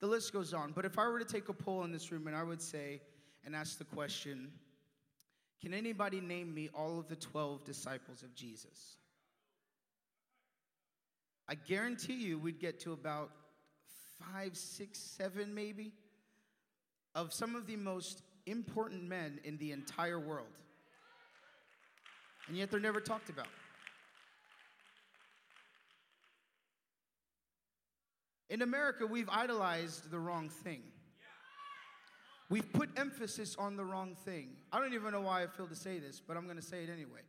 The 0.00 0.08
list 0.08 0.32
goes 0.32 0.52
on. 0.52 0.72
But 0.72 0.84
if 0.84 0.98
I 0.98 1.06
were 1.06 1.20
to 1.20 1.24
take 1.24 1.48
a 1.48 1.52
poll 1.52 1.84
in 1.84 1.92
this 1.92 2.10
room 2.10 2.26
and 2.26 2.34
I 2.34 2.42
would 2.42 2.60
say 2.60 3.00
and 3.44 3.54
ask 3.54 3.78
the 3.78 3.84
question, 3.84 4.50
can 5.60 5.72
anybody 5.72 6.20
name 6.20 6.52
me 6.52 6.68
all 6.74 6.98
of 6.98 7.06
the 7.06 7.14
12 7.14 7.64
disciples 7.64 8.24
of 8.24 8.34
Jesus? 8.34 8.96
I 11.48 11.54
guarantee 11.54 12.14
you 12.14 12.40
we'd 12.40 12.58
get 12.58 12.80
to 12.80 12.92
about 12.92 13.30
five, 14.18 14.56
six, 14.56 14.98
seven, 14.98 15.54
maybe, 15.54 15.92
of 17.14 17.32
some 17.32 17.54
of 17.54 17.68
the 17.68 17.76
most 17.76 18.22
important 18.46 19.04
men 19.04 19.38
in 19.44 19.56
the 19.58 19.70
entire 19.70 20.18
world. 20.18 20.58
And 22.48 22.56
yet 22.56 22.70
they're 22.70 22.80
never 22.80 23.00
talked 23.00 23.30
about. 23.30 23.46
In 28.50 28.60
America, 28.60 29.06
we've 29.06 29.30
idolized 29.30 30.10
the 30.10 30.18
wrong 30.18 30.50
thing. 30.50 30.82
We've 32.50 32.70
put 32.70 32.90
emphasis 32.98 33.56
on 33.58 33.76
the 33.76 33.84
wrong 33.84 34.14
thing. 34.26 34.50
I 34.70 34.78
don't 34.78 34.92
even 34.92 35.10
know 35.10 35.22
why 35.22 35.42
I 35.42 35.46
feel 35.46 35.66
to 35.68 35.74
say 35.74 35.98
this, 35.98 36.20
but 36.20 36.36
I'm 36.36 36.44
going 36.44 36.58
to 36.58 36.62
say 36.62 36.82
it 36.82 36.90
anyway. 36.90 37.22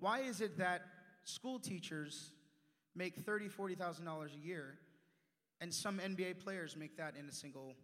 Why 0.00 0.20
is 0.20 0.40
it 0.40 0.56
that 0.56 0.80
school 1.24 1.58
teachers 1.58 2.32
make 2.96 3.16
thirty, 3.16 3.48
forty 3.48 3.74
thousand 3.74 4.06
dollars 4.06 4.30
a 4.34 4.46
year, 4.46 4.78
and 5.60 5.74
some 5.74 5.98
NBA 5.98 6.42
players 6.42 6.74
make 6.74 6.96
that 6.96 7.16
in 7.20 7.28
a 7.28 7.32
single 7.32 7.74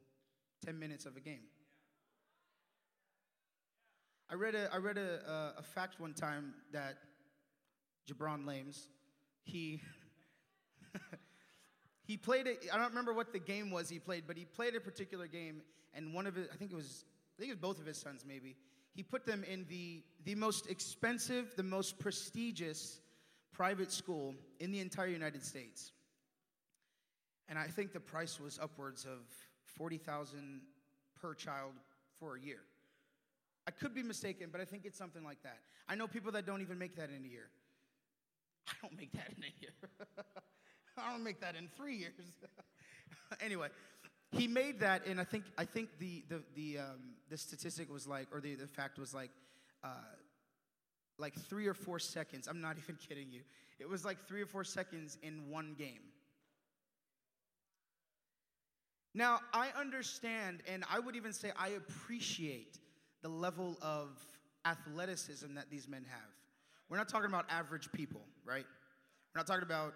10 0.65 0.79
minutes 0.79 1.05
of 1.05 1.15
a 1.15 1.21
game? 1.21 1.43
I 4.31 4.35
read 4.35 4.55
a, 4.55 4.69
I 4.73 4.77
read 4.77 4.99
a, 4.99 5.21
a, 5.27 5.61
a 5.61 5.63
fact 5.63 5.99
one 6.01 6.13
time 6.13 6.53
that 6.73 6.99
Jabron 8.07 8.47
Lames, 8.47 8.89
he 9.43 9.81
he 12.03 12.19
played 12.19 12.47
it. 12.47 12.67
I 12.71 12.77
don't 12.77 12.91
remember 12.91 13.15
what 13.15 13.33
the 13.33 13.39
game 13.39 13.71
was 13.71 13.89
he 13.89 13.99
played, 13.99 14.25
but 14.27 14.37
he 14.37 14.45
played 14.45 14.75
a 14.75 14.81
particular 14.81 15.27
game, 15.27 15.63
and 15.95 16.13
one 16.13 16.27
of 16.27 16.35
his, 16.35 16.47
I 16.53 16.57
think 16.57 16.73
it 16.73 16.77
was, 16.77 17.05
I 17.39 17.41
think 17.41 17.51
it 17.51 17.55
was 17.55 17.61
both 17.61 17.81
of 17.81 17.87
his 17.87 17.97
sons 17.97 18.25
maybe. 18.27 18.57
He 18.95 19.03
put 19.03 19.25
them 19.25 19.45
in 19.45 19.65
the 19.71 20.03
the 20.25 20.35
most 20.35 20.69
expensive, 20.69 21.55
the 21.57 21.63
most 21.63 21.99
prestigious 21.99 23.01
private 23.55 23.91
school 23.91 24.35
in 24.61 24.71
the 24.71 24.81
entire 24.81 25.09
United 25.09 25.43
States, 25.43 25.93
and 27.49 27.59
I 27.59 27.69
think 27.69 27.95
the 27.95 28.01
price 28.01 28.39
was 28.39 28.59
upwards 28.61 29.07
of 29.07 29.21
forty 29.65 29.97
thousand 29.97 30.61
per 31.19 31.33
child 31.33 31.73
for 32.19 32.37
a 32.37 32.41
year. 32.41 32.61
I 33.69 33.71
could 33.71 33.95
be 33.95 34.03
mistaken, 34.03 34.49
but 34.51 34.63
I 34.63 34.65
think 34.65 34.87
it's 34.87 34.97
something 34.97 35.23
like 35.23 35.43
that. 35.43 35.59
I 35.91 35.95
know 35.95 36.07
people 36.07 36.33
that 36.33 36.47
don't 36.47 36.63
even 36.63 36.79
make 36.79 36.97
that 36.97 37.11
in 37.11 37.23
a 37.23 37.29
year. 37.29 37.51
I 38.67 38.73
don't 38.81 38.97
make 38.97 39.13
that 39.13 39.31
in 39.37 39.45
a 39.45 39.61
year. 39.61 40.07
I 40.97 41.13
don't 41.13 41.23
make 41.23 41.39
that 41.43 41.55
in 41.55 41.69
three 41.77 41.97
years. 41.97 42.33
anyway, 43.43 43.69
he 44.33 44.49
made 44.49 44.81
that, 44.81 45.07
and 45.07 45.21
I 45.21 45.25
think 45.25 45.45
I 45.59 45.67
think 45.67 45.91
the 45.99 46.25
the 46.31 46.43
the 46.57 46.79
um, 46.79 47.17
the 47.29 47.37
statistic 47.37 47.93
was 47.93 48.07
like, 48.07 48.29
or 48.33 48.41
the, 48.41 48.55
the 48.55 48.67
fact 48.67 48.99
was 48.99 49.13
like, 49.13 49.33
uh, 49.85 49.89
like 51.19 51.35
three 51.35 51.67
or 51.67 51.75
four 51.75 51.99
seconds. 51.99 52.49
I'm 52.49 52.63
not 52.63 52.79
even 52.83 52.97
kidding 52.97 53.31
you. 53.31 53.43
It 53.79 53.87
was 53.87 54.03
like 54.03 54.27
three 54.27 54.41
or 54.41 54.47
four 54.47 54.65
seconds 54.65 55.19
in 55.23 55.51
one 55.51 55.75
game. 55.79 56.09
Now 59.15 59.41
I 59.53 59.69
understand, 59.79 60.63
and 60.67 60.85
I 60.91 61.01
would 61.01 61.17
even 61.17 61.35
say 61.35 61.53
I 61.55 61.69
appreciate 61.69 62.79
the 63.23 63.29
level 63.29 63.77
of 63.83 64.09
athleticism 64.65 65.55
that 65.55 65.71
these 65.71 65.89
men 65.89 66.05
have. 66.09 66.31
We're 66.89 66.97
not 66.97 67.09
talking 67.09 67.29
about 67.29 67.47
average 67.51 67.91
people, 67.93 68.21
right? 68.45 68.65
We're 69.35 69.39
not 69.39 69.47
talking 69.47 69.65
about 69.65 69.95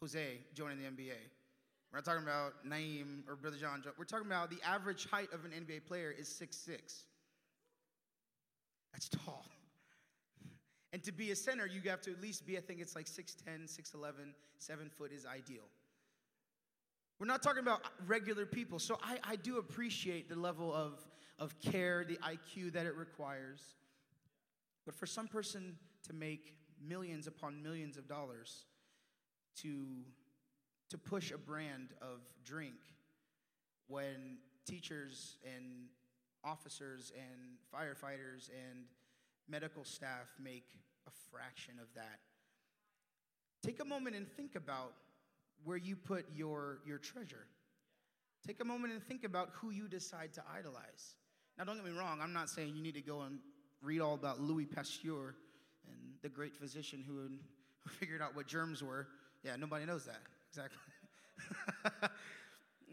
Jose 0.00 0.38
joining 0.54 0.78
the 0.78 0.84
NBA. 0.84 1.16
We're 1.92 1.98
not 1.98 2.04
talking 2.04 2.22
about 2.22 2.52
Naeem 2.66 3.28
or 3.28 3.36
Brother 3.36 3.56
John. 3.56 3.82
We're 3.98 4.04
talking 4.04 4.26
about 4.26 4.50
the 4.50 4.58
average 4.64 5.06
height 5.10 5.28
of 5.32 5.44
an 5.44 5.50
NBA 5.50 5.86
player 5.86 6.14
is 6.16 6.28
six 6.28 6.56
six. 6.56 7.04
That's 8.92 9.08
tall. 9.08 9.44
And 10.92 11.02
to 11.04 11.12
be 11.12 11.30
a 11.30 11.36
center, 11.36 11.66
you 11.66 11.80
have 11.88 12.00
to 12.02 12.10
at 12.10 12.20
least 12.20 12.46
be, 12.46 12.58
I 12.58 12.60
think 12.60 12.80
it's 12.80 12.96
like 12.96 13.06
6'10, 13.06 13.66
6'11, 13.66 14.12
7 14.58 14.90
foot 14.90 15.12
is 15.12 15.24
ideal. 15.24 15.62
We're 17.18 17.26
not 17.26 17.42
talking 17.42 17.60
about 17.60 17.82
regular 18.06 18.46
people. 18.46 18.78
So 18.78 18.98
I, 19.02 19.18
I 19.22 19.36
do 19.36 19.58
appreciate 19.58 20.28
the 20.28 20.36
level 20.36 20.74
of, 20.74 20.98
of 21.40 21.58
care, 21.60 22.04
the 22.04 22.18
IQ 22.18 22.74
that 22.74 22.86
it 22.86 22.94
requires. 22.94 23.74
But 24.84 24.94
for 24.94 25.06
some 25.06 25.26
person 25.26 25.76
to 26.06 26.12
make 26.12 26.54
millions 26.86 27.26
upon 27.26 27.62
millions 27.62 27.96
of 27.96 28.06
dollars 28.06 28.66
to, 29.62 29.86
to 30.90 30.98
push 30.98 31.32
a 31.32 31.38
brand 31.38 31.88
of 32.00 32.20
drink 32.44 32.74
when 33.88 34.38
teachers 34.66 35.36
and 35.44 35.86
officers 36.44 37.12
and 37.14 37.58
firefighters 37.74 38.48
and 38.50 38.84
medical 39.48 39.84
staff 39.84 40.28
make 40.42 40.66
a 41.06 41.10
fraction 41.30 41.74
of 41.80 41.92
that. 41.94 42.20
Take 43.62 43.80
a 43.80 43.84
moment 43.84 44.16
and 44.16 44.26
think 44.36 44.54
about 44.54 44.92
where 45.64 45.76
you 45.76 45.96
put 45.96 46.26
your, 46.34 46.78
your 46.86 46.98
treasure. 46.98 47.46
Take 48.46 48.60
a 48.60 48.64
moment 48.64 48.92
and 48.92 49.02
think 49.02 49.24
about 49.24 49.50
who 49.54 49.70
you 49.70 49.86
decide 49.86 50.32
to 50.34 50.42
idolize. 50.56 51.16
Now, 51.60 51.66
don't 51.66 51.76
get 51.76 51.84
me 51.84 51.90
wrong, 51.90 52.20
I'm 52.22 52.32
not 52.32 52.48
saying 52.48 52.74
you 52.74 52.82
need 52.82 52.94
to 52.94 53.02
go 53.02 53.20
and 53.20 53.38
read 53.82 54.00
all 54.00 54.14
about 54.14 54.40
Louis 54.40 54.64
Pasteur 54.64 55.34
and 55.86 56.14
the 56.22 56.30
great 56.30 56.56
physician 56.56 57.04
who, 57.06 57.16
who 57.84 57.90
figured 57.98 58.22
out 58.22 58.34
what 58.34 58.46
germs 58.46 58.82
were. 58.82 59.08
Yeah, 59.44 59.56
nobody 59.56 59.84
knows 59.84 60.06
that. 60.06 60.22
Exactly. 60.48 60.78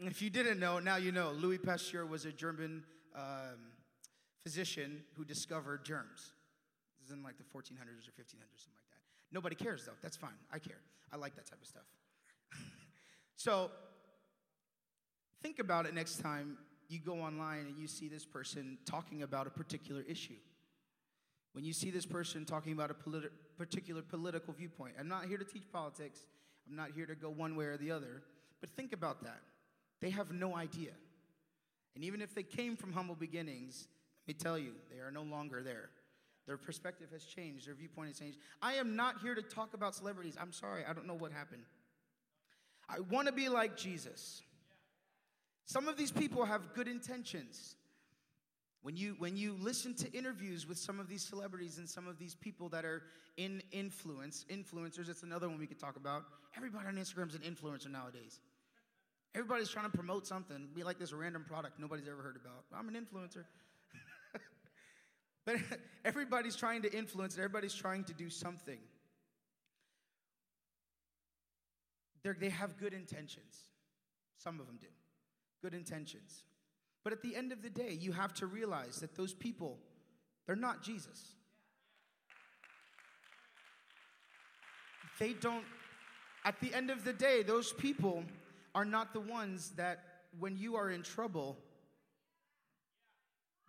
if 0.02 0.20
you 0.20 0.28
didn't 0.28 0.60
know, 0.60 0.80
now 0.80 0.96
you 0.96 1.12
know. 1.12 1.30
Louis 1.30 1.56
Pasteur 1.56 2.04
was 2.04 2.26
a 2.26 2.30
German 2.30 2.84
um, 3.16 3.72
physician 4.42 5.00
who 5.16 5.24
discovered 5.24 5.82
germs. 5.82 6.34
This 6.98 7.06
is 7.06 7.14
in 7.14 7.22
like 7.22 7.38
the 7.38 7.44
1400s 7.44 8.06
or 8.06 8.12
1500s, 8.20 8.58
something 8.58 8.74
like 8.76 8.90
that. 8.90 9.00
Nobody 9.32 9.56
cares 9.56 9.86
though. 9.86 9.96
That's 10.02 10.18
fine. 10.18 10.36
I 10.52 10.58
care. 10.58 10.82
I 11.10 11.16
like 11.16 11.36
that 11.36 11.46
type 11.46 11.62
of 11.62 11.66
stuff. 11.66 11.86
so 13.36 13.70
think 15.40 15.58
about 15.58 15.86
it 15.86 15.94
next 15.94 16.16
time 16.16 16.58
you 16.88 16.98
go 16.98 17.20
online 17.20 17.66
and 17.66 17.78
you 17.78 17.86
see 17.86 18.08
this 18.08 18.24
person 18.24 18.78
talking 18.84 19.22
about 19.22 19.46
a 19.46 19.50
particular 19.50 20.02
issue. 20.08 20.38
When 21.52 21.64
you 21.64 21.72
see 21.72 21.90
this 21.90 22.06
person 22.06 22.44
talking 22.44 22.72
about 22.72 22.90
a 22.90 22.94
politi- 22.94 23.30
particular 23.56 24.02
political 24.02 24.54
viewpoint, 24.54 24.94
I'm 24.98 25.08
not 25.08 25.26
here 25.26 25.38
to 25.38 25.44
teach 25.44 25.70
politics, 25.72 26.20
I'm 26.68 26.76
not 26.76 26.90
here 26.94 27.06
to 27.06 27.14
go 27.14 27.30
one 27.30 27.56
way 27.56 27.66
or 27.66 27.76
the 27.76 27.90
other, 27.90 28.22
but 28.60 28.70
think 28.70 28.92
about 28.92 29.22
that. 29.24 29.40
They 30.00 30.10
have 30.10 30.32
no 30.32 30.56
idea. 30.56 30.92
And 31.94 32.04
even 32.04 32.20
if 32.22 32.34
they 32.34 32.42
came 32.42 32.76
from 32.76 32.92
humble 32.92 33.16
beginnings, 33.16 33.88
let 34.26 34.36
me 34.36 34.38
tell 34.38 34.58
you, 34.58 34.72
they 34.90 35.00
are 35.00 35.10
no 35.10 35.22
longer 35.22 35.62
there. 35.62 35.90
Their 36.46 36.56
perspective 36.56 37.08
has 37.12 37.24
changed, 37.24 37.66
their 37.66 37.74
viewpoint 37.74 38.08
has 38.08 38.18
changed. 38.18 38.38
I 38.62 38.74
am 38.74 38.96
not 38.96 39.20
here 39.20 39.34
to 39.34 39.42
talk 39.42 39.74
about 39.74 39.94
celebrities. 39.94 40.36
I'm 40.40 40.52
sorry, 40.52 40.82
I 40.88 40.92
don't 40.92 41.06
know 41.06 41.14
what 41.14 41.32
happened. 41.32 41.62
I 42.88 43.00
want 43.00 43.26
to 43.26 43.32
be 43.32 43.48
like 43.48 43.76
Jesus. 43.76 44.42
Some 45.68 45.86
of 45.86 45.98
these 45.98 46.10
people 46.10 46.46
have 46.46 46.72
good 46.72 46.88
intentions. 46.88 47.76
When 48.80 48.96
you, 48.96 49.16
when 49.18 49.36
you 49.36 49.54
listen 49.60 49.94
to 49.96 50.10
interviews 50.12 50.66
with 50.66 50.78
some 50.78 50.98
of 50.98 51.08
these 51.08 51.22
celebrities 51.22 51.76
and 51.76 51.86
some 51.86 52.08
of 52.08 52.18
these 52.18 52.34
people 52.34 52.70
that 52.70 52.86
are 52.86 53.02
in 53.36 53.62
influence, 53.70 54.46
influencers, 54.50 55.10
it's 55.10 55.24
another 55.24 55.46
one 55.46 55.58
we 55.58 55.66
could 55.66 55.78
talk 55.78 55.96
about. 55.96 56.24
Everybody 56.56 56.88
on 56.88 56.94
Instagram 56.94 57.28
is 57.28 57.34
an 57.34 57.42
influencer 57.42 57.90
nowadays. 57.90 58.40
Everybody's 59.34 59.68
trying 59.68 59.90
to 59.90 59.94
promote 59.94 60.26
something, 60.26 60.68
be 60.74 60.84
like 60.84 60.98
this 60.98 61.12
random 61.12 61.44
product 61.46 61.78
nobody's 61.78 62.08
ever 62.08 62.22
heard 62.22 62.36
about. 62.42 62.64
I'm 62.74 62.88
an 62.88 62.94
influencer. 62.94 63.44
but 65.44 65.56
everybody's 66.06 66.56
trying 66.56 66.80
to 66.80 66.96
influence, 66.96 67.36
everybody's 67.36 67.74
trying 67.74 68.04
to 68.04 68.14
do 68.14 68.30
something. 68.30 68.78
They're, 72.22 72.38
they 72.40 72.48
have 72.48 72.78
good 72.78 72.94
intentions. 72.94 73.54
Some 74.38 74.60
of 74.60 74.66
them 74.66 74.78
do. 74.80 74.86
Good 75.62 75.74
intentions. 75.74 76.42
But 77.04 77.12
at 77.12 77.22
the 77.22 77.34
end 77.34 77.52
of 77.52 77.62
the 77.62 77.70
day, 77.70 77.96
you 77.98 78.12
have 78.12 78.34
to 78.34 78.46
realize 78.46 79.00
that 79.00 79.16
those 79.16 79.32
people, 79.32 79.78
they're 80.46 80.56
not 80.56 80.82
Jesus. 80.82 81.34
They 85.18 85.32
don't, 85.32 85.64
at 86.44 86.60
the 86.60 86.72
end 86.74 86.90
of 86.90 87.04
the 87.04 87.12
day, 87.12 87.42
those 87.42 87.72
people 87.72 88.24
are 88.74 88.84
not 88.84 89.12
the 89.12 89.20
ones 89.20 89.70
that 89.76 90.04
when 90.38 90.56
you 90.56 90.76
are 90.76 90.90
in 90.90 91.02
trouble, 91.02 91.56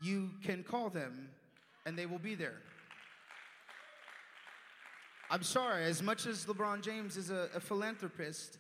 you 0.02 0.30
can 0.44 0.64
call 0.64 0.90
them 0.90 1.30
and 1.86 1.98
they 1.98 2.06
will 2.06 2.20
be 2.20 2.36
there. 2.36 2.58
I'm 5.32 5.44
sorry, 5.44 5.84
as 5.84 6.02
much 6.02 6.26
as 6.26 6.46
LeBron 6.46 6.82
James 6.82 7.16
is 7.16 7.30
a, 7.30 7.50
a, 7.56 7.60
philanthropist, 7.60 8.58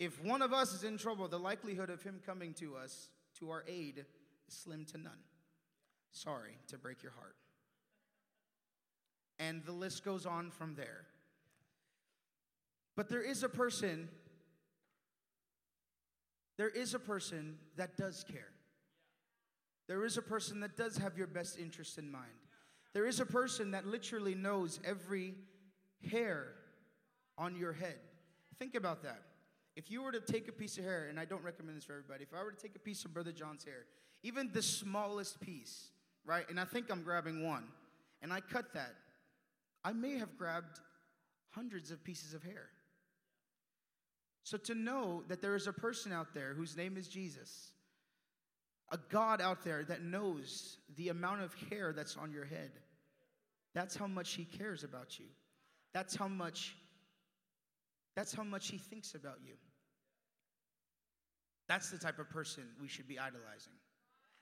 if 0.00 0.24
one 0.24 0.40
of 0.40 0.54
us 0.54 0.72
is 0.72 0.82
in 0.82 0.96
trouble, 0.96 1.28
the 1.28 1.38
likelihood 1.38 1.90
of 1.90 2.02
him 2.02 2.20
coming 2.24 2.54
to 2.54 2.74
us, 2.74 3.10
to 3.38 3.50
our 3.50 3.62
aid, 3.68 3.98
is 4.48 4.54
slim 4.54 4.86
to 4.86 4.98
none. 4.98 5.12
Sorry 6.10 6.56
to 6.68 6.78
break 6.78 7.02
your 7.02 7.12
heart. 7.12 7.36
And 9.38 9.62
the 9.64 9.72
list 9.72 10.02
goes 10.02 10.24
on 10.24 10.50
from 10.50 10.74
there. 10.74 11.04
But 12.96 13.10
there 13.10 13.22
is 13.22 13.42
a 13.42 13.48
person, 13.48 14.08
there 16.56 16.70
is 16.70 16.94
a 16.94 16.98
person 16.98 17.56
that 17.76 17.98
does 17.98 18.24
care. 18.24 18.52
There 19.86 20.04
is 20.06 20.16
a 20.16 20.22
person 20.22 20.60
that 20.60 20.78
does 20.78 20.96
have 20.96 21.18
your 21.18 21.26
best 21.26 21.58
interest 21.58 21.98
in 21.98 22.10
mind. 22.10 22.26
There 22.94 23.06
is 23.06 23.20
a 23.20 23.26
person 23.26 23.72
that 23.72 23.86
literally 23.86 24.34
knows 24.34 24.80
every 24.82 25.34
hair 26.10 26.54
on 27.36 27.54
your 27.54 27.74
head. 27.74 27.98
Think 28.58 28.74
about 28.74 29.02
that. 29.02 29.22
If 29.80 29.90
you 29.90 30.02
were 30.02 30.12
to 30.12 30.20
take 30.20 30.46
a 30.46 30.52
piece 30.52 30.76
of 30.76 30.84
hair, 30.84 31.06
and 31.08 31.18
I 31.18 31.24
don't 31.24 31.42
recommend 31.42 31.78
this 31.78 31.84
for 31.84 31.94
everybody, 31.94 32.24
if 32.24 32.34
I 32.38 32.44
were 32.44 32.52
to 32.52 32.62
take 32.62 32.76
a 32.76 32.78
piece 32.78 33.06
of 33.06 33.14
Brother 33.14 33.32
John's 33.32 33.64
hair, 33.64 33.86
even 34.22 34.50
the 34.52 34.60
smallest 34.60 35.40
piece, 35.40 35.88
right, 36.26 36.44
and 36.50 36.60
I 36.60 36.66
think 36.66 36.90
I'm 36.90 37.02
grabbing 37.02 37.42
one, 37.42 37.64
and 38.20 38.30
I 38.30 38.40
cut 38.40 38.74
that, 38.74 38.94
I 39.82 39.94
may 39.94 40.18
have 40.18 40.36
grabbed 40.36 40.80
hundreds 41.48 41.90
of 41.90 42.04
pieces 42.04 42.34
of 42.34 42.42
hair. 42.42 42.68
So 44.42 44.58
to 44.58 44.74
know 44.74 45.24
that 45.28 45.40
there 45.40 45.56
is 45.56 45.66
a 45.66 45.72
person 45.72 46.12
out 46.12 46.34
there 46.34 46.52
whose 46.52 46.76
name 46.76 46.98
is 46.98 47.08
Jesus, 47.08 47.70
a 48.92 48.98
God 49.08 49.40
out 49.40 49.64
there 49.64 49.82
that 49.84 50.02
knows 50.02 50.76
the 50.96 51.08
amount 51.08 51.40
of 51.40 51.54
hair 51.70 51.94
that's 51.94 52.18
on 52.18 52.30
your 52.32 52.44
head, 52.44 52.72
that's 53.74 53.96
how 53.96 54.06
much 54.06 54.34
He 54.34 54.44
cares 54.44 54.84
about 54.84 55.18
you. 55.18 55.24
That's 55.94 56.14
how 56.14 56.28
much 56.28 56.74
that's 58.16 58.34
how 58.34 58.42
much 58.42 58.68
he 58.68 58.76
thinks 58.78 59.14
about 59.14 59.38
you. 59.42 59.54
That's 61.70 61.88
the 61.88 61.98
type 61.98 62.18
of 62.18 62.28
person 62.28 62.64
we 62.82 62.88
should 62.88 63.06
be 63.06 63.16
idolizing. 63.16 63.74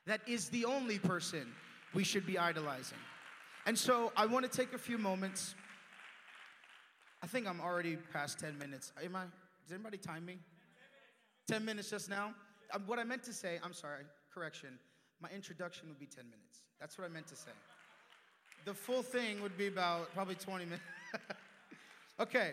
That 0.06 0.22
is 0.26 0.48
the 0.48 0.64
only 0.64 0.98
person 0.98 1.52
we 1.92 2.02
should 2.02 2.26
be 2.26 2.38
idolizing. 2.38 2.96
And 3.66 3.78
so 3.78 4.12
I 4.16 4.24
want 4.24 4.50
to 4.50 4.50
take 4.50 4.72
a 4.72 4.78
few 4.78 4.96
moments. 4.96 5.54
I 7.22 7.26
think 7.26 7.46
I'm 7.46 7.60
already 7.60 7.96
past 8.14 8.40
10 8.40 8.56
minutes. 8.56 8.94
Am 9.04 9.14
I? 9.14 9.24
Does 9.62 9.74
anybody 9.74 9.98
time 9.98 10.24
me? 10.24 10.38
10 11.48 11.66
minutes 11.66 11.90
just 11.90 12.08
now? 12.08 12.32
Um, 12.72 12.84
what 12.86 12.98
I 12.98 13.04
meant 13.04 13.24
to 13.24 13.34
say, 13.34 13.58
I'm 13.62 13.74
sorry, 13.74 14.04
correction. 14.32 14.78
My 15.20 15.28
introduction 15.28 15.86
would 15.88 15.98
be 15.98 16.06
10 16.06 16.24
minutes. 16.24 16.62
That's 16.80 16.96
what 16.96 17.04
I 17.04 17.12
meant 17.12 17.26
to 17.26 17.36
say. 17.36 17.50
The 18.64 18.72
full 18.72 19.02
thing 19.02 19.42
would 19.42 19.58
be 19.58 19.66
about 19.66 20.14
probably 20.14 20.36
20 20.36 20.64
minutes. 20.64 20.82
okay. 22.20 22.52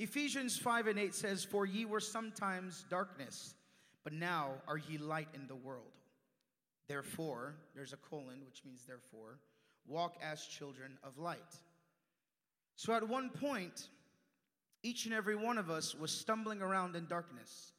Ephesians 0.00 0.56
5 0.56 0.86
and 0.86 0.98
8 0.98 1.14
says, 1.14 1.44
For 1.44 1.66
ye 1.66 1.84
were 1.84 2.00
sometimes 2.00 2.86
darkness, 2.88 3.54
but 4.02 4.14
now 4.14 4.52
are 4.66 4.78
ye 4.78 4.96
light 4.96 5.28
in 5.34 5.46
the 5.46 5.54
world. 5.54 5.92
Therefore, 6.88 7.54
there's 7.74 7.92
a 7.92 7.98
colon, 7.98 8.40
which 8.46 8.64
means 8.64 8.86
therefore, 8.86 9.40
walk 9.86 10.16
as 10.22 10.46
children 10.46 10.96
of 11.04 11.18
light. 11.18 11.54
So 12.76 12.94
at 12.94 13.06
one 13.06 13.28
point, 13.28 13.88
each 14.82 15.04
and 15.04 15.12
every 15.12 15.36
one 15.36 15.58
of 15.58 15.68
us 15.68 15.94
was 15.94 16.10
stumbling 16.10 16.62
around 16.62 16.96
in 16.96 17.04
darkness. 17.04 17.72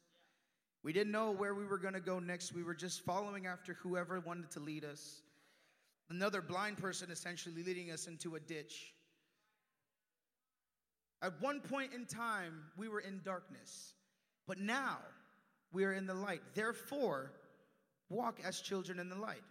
We 0.84 0.92
didn't 0.92 1.12
know 1.12 1.32
where 1.32 1.56
we 1.56 1.66
were 1.66 1.76
going 1.76 1.94
to 1.94 2.00
go 2.00 2.20
next. 2.20 2.54
We 2.54 2.62
were 2.62 2.72
just 2.72 3.04
following 3.04 3.48
after 3.48 3.74
whoever 3.74 4.20
wanted 4.20 4.52
to 4.52 4.60
lead 4.60 4.84
us. 4.84 5.22
Another 6.08 6.40
blind 6.40 6.78
person 6.78 7.10
essentially 7.10 7.64
leading 7.64 7.90
us 7.90 8.06
into 8.06 8.36
a 8.36 8.40
ditch. 8.40 8.94
At 11.22 11.40
one 11.40 11.60
point 11.60 11.92
in 11.94 12.04
time, 12.04 12.64
we 12.76 12.88
were 12.88 13.00
in 13.00 13.20
darkness, 13.24 13.94
but 14.46 14.58
now 14.58 14.98
we 15.72 15.84
are 15.84 15.92
in 15.92 16.06
the 16.06 16.14
light. 16.14 16.42
Therefore, 16.54 17.32
walk 18.10 18.40
as 18.44 18.60
children 18.60 18.98
in 18.98 19.08
the 19.08 19.16
light. 19.16 19.42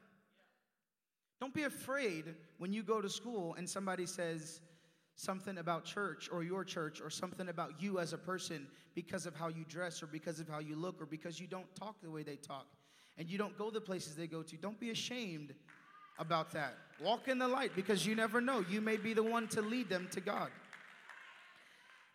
Don't 1.40 1.54
be 1.54 1.64
afraid 1.64 2.36
when 2.60 2.72
you 2.74 2.84
go 2.84 3.02
to 3.02 3.10
school 3.10 3.56
and 3.58 3.68
somebody 3.68 4.06
says 4.06 4.60
something 5.16 5.58
about 5.58 5.86
church 5.86 6.30
or 6.32 6.44
your 6.44 6.64
church 6.64 7.02
or 7.02 7.10
something 7.10 7.50
about 7.50 7.82
you 7.82 8.00
as 8.00 8.14
a 8.14 8.18
person 8.18 8.68
because 8.94 9.26
of 9.26 9.36
how 9.36 9.48
you 9.48 9.66
dress 9.68 10.04
or 10.04 10.08
because 10.08 10.40
of 10.40 10.48
how 10.48 10.60
you 10.60 10.76
look 10.76 11.02
or 11.02 11.06
because 11.06 11.40
you 11.40 11.48
don't 11.48 11.74
talk 11.76 11.96
the 12.04 12.12
way 12.12 12.22
they 12.22 12.36
talk 12.36 12.68
and 13.18 13.30
you 13.30 13.38
don't 13.38 13.58
go 13.58 13.72
the 13.72 13.82
places 13.82 14.16
they 14.16 14.28
go 14.28 14.44
to. 14.44 14.58
Don't 14.58 14.80
be 14.80 14.92
ashamed 14.92 15.54
about 16.20 16.52
that. 16.52 16.76
Walk 17.02 17.28
in 17.28 17.40
the 17.40 17.48
light 17.48 17.72
because 17.76 18.06
you 18.06 18.16
never 18.16 18.42
know. 18.42 18.64
You 18.70 18.82
may 18.82 18.98
be 18.98 19.14
the 19.14 19.24
one 19.24 19.48
to 19.50 19.62
lead 19.62 19.90
them 19.90 20.08
to 20.12 20.22
God. 20.22 20.50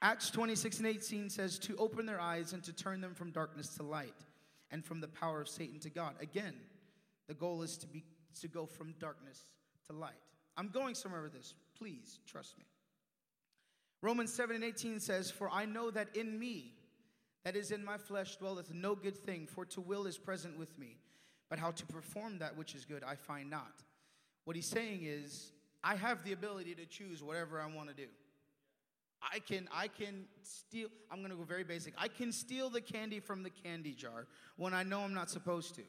Acts 0.07 0.31
26 0.31 0.79
and 0.79 0.87
18 0.87 1.31
says, 1.31 1.59
to 1.59 1.75
open 1.79 2.07
their 2.07 2.21
eyes 2.21 2.53
and 2.53 2.63
to 2.63 2.73
turn 2.73 3.01
them 3.01 3.13
from 3.13 3.33
darkness 3.33 3.67
to 3.71 3.83
light 3.83 4.15
and 4.71 4.85
from 4.85 5.01
the 5.01 5.09
power 5.09 5.41
of 5.41 5.49
Satan 5.49 5.81
to 5.81 5.91
God. 5.91 6.15
Again, 6.21 6.55
the 7.27 7.35
goal 7.35 7.63
is 7.63 7.77
to, 7.79 7.89
be, 7.89 8.05
to 8.41 8.47
go 8.47 8.67
from 8.67 8.95
darkness 9.01 9.47
to 9.89 9.93
light. 9.93 10.13
I'm 10.57 10.69
going 10.69 10.95
somewhere 10.95 11.23
with 11.23 11.33
this. 11.33 11.55
Please 11.77 12.21
trust 12.25 12.57
me. 12.57 12.67
Romans 14.01 14.33
7 14.33 14.55
and 14.55 14.65
18 14.65 15.01
says, 15.01 15.29
For 15.29 15.51
I 15.51 15.65
know 15.65 15.91
that 15.91 16.15
in 16.15 16.39
me, 16.39 16.75
that 17.43 17.57
is 17.57 17.73
in 17.73 17.85
my 17.85 17.99
flesh, 17.99 18.37
dwelleth 18.37 18.73
no 18.73 18.95
good 18.95 19.17
thing, 19.17 19.49
for 19.49 19.65
to 19.65 19.81
will 19.81 20.07
is 20.07 20.19
present 20.19 20.57
with 20.57 20.79
me. 20.79 20.99
But 21.51 21.59
how 21.59 21.73
to 21.73 21.87
perform 21.87 22.39
that 22.39 22.57
which 22.57 22.77
is 22.77 22.85
good, 22.85 23.03
I 23.03 23.17
find 23.17 23.51
not. 23.51 23.83
What 24.45 24.55
he's 24.55 24.69
saying 24.69 25.01
is, 25.03 25.51
I 25.83 25.97
have 25.97 26.23
the 26.23 26.33
ability 26.33 26.77
to 26.77 26.87
choose 26.87 27.25
whatever 27.25 27.61
I 27.61 27.67
want 27.67 27.89
to 27.89 27.95
do. 27.97 28.07
I 29.23 29.39
can 29.39 29.69
I 29.73 29.89
can 29.89 30.27
steal 30.43 30.89
I'm 31.11 31.19
going 31.19 31.31
to 31.31 31.37
go 31.37 31.45
very 31.45 31.65
basic. 31.65 31.95
I 31.99 32.09
can 32.09 32.33
steal 32.33 32.71
the 32.71 32.81
candy 32.81 33.21
from 33.21 33.43
the 33.43 33.51
candy 33.51 33.93
jar 33.93 34.27
when 34.57 34.75
I 34.75 34.83
know 34.83 35.01
I'm 35.01 35.15
not 35.15 35.31
supposed 35.31 35.75
to. 35.77 35.83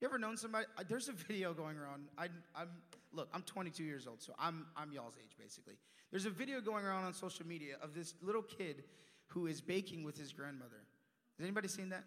You 0.00 0.08
ever 0.08 0.18
known 0.18 0.36
somebody 0.36 0.66
there's 0.88 1.08
a 1.08 1.12
video 1.12 1.54
going 1.54 1.78
around. 1.78 2.06
I 2.18 2.28
I'm 2.54 2.68
look, 3.12 3.28
I'm 3.32 3.42
22 3.42 3.82
years 3.84 4.06
old, 4.06 4.22
so 4.22 4.32
I'm 4.38 4.66
I'm 4.76 4.92
y'all's 4.92 5.16
age 5.22 5.36
basically. 5.38 5.74
There's 6.10 6.26
a 6.26 6.30
video 6.30 6.60
going 6.60 6.84
around 6.84 7.04
on 7.04 7.14
social 7.14 7.46
media 7.46 7.76
of 7.82 7.94
this 7.94 8.14
little 8.22 8.42
kid 8.42 8.84
who 9.28 9.46
is 9.46 9.60
baking 9.60 10.04
with 10.04 10.16
his 10.16 10.32
grandmother. 10.32 10.84
Has 11.38 11.44
anybody 11.44 11.68
seen 11.68 11.88
that? 11.90 12.04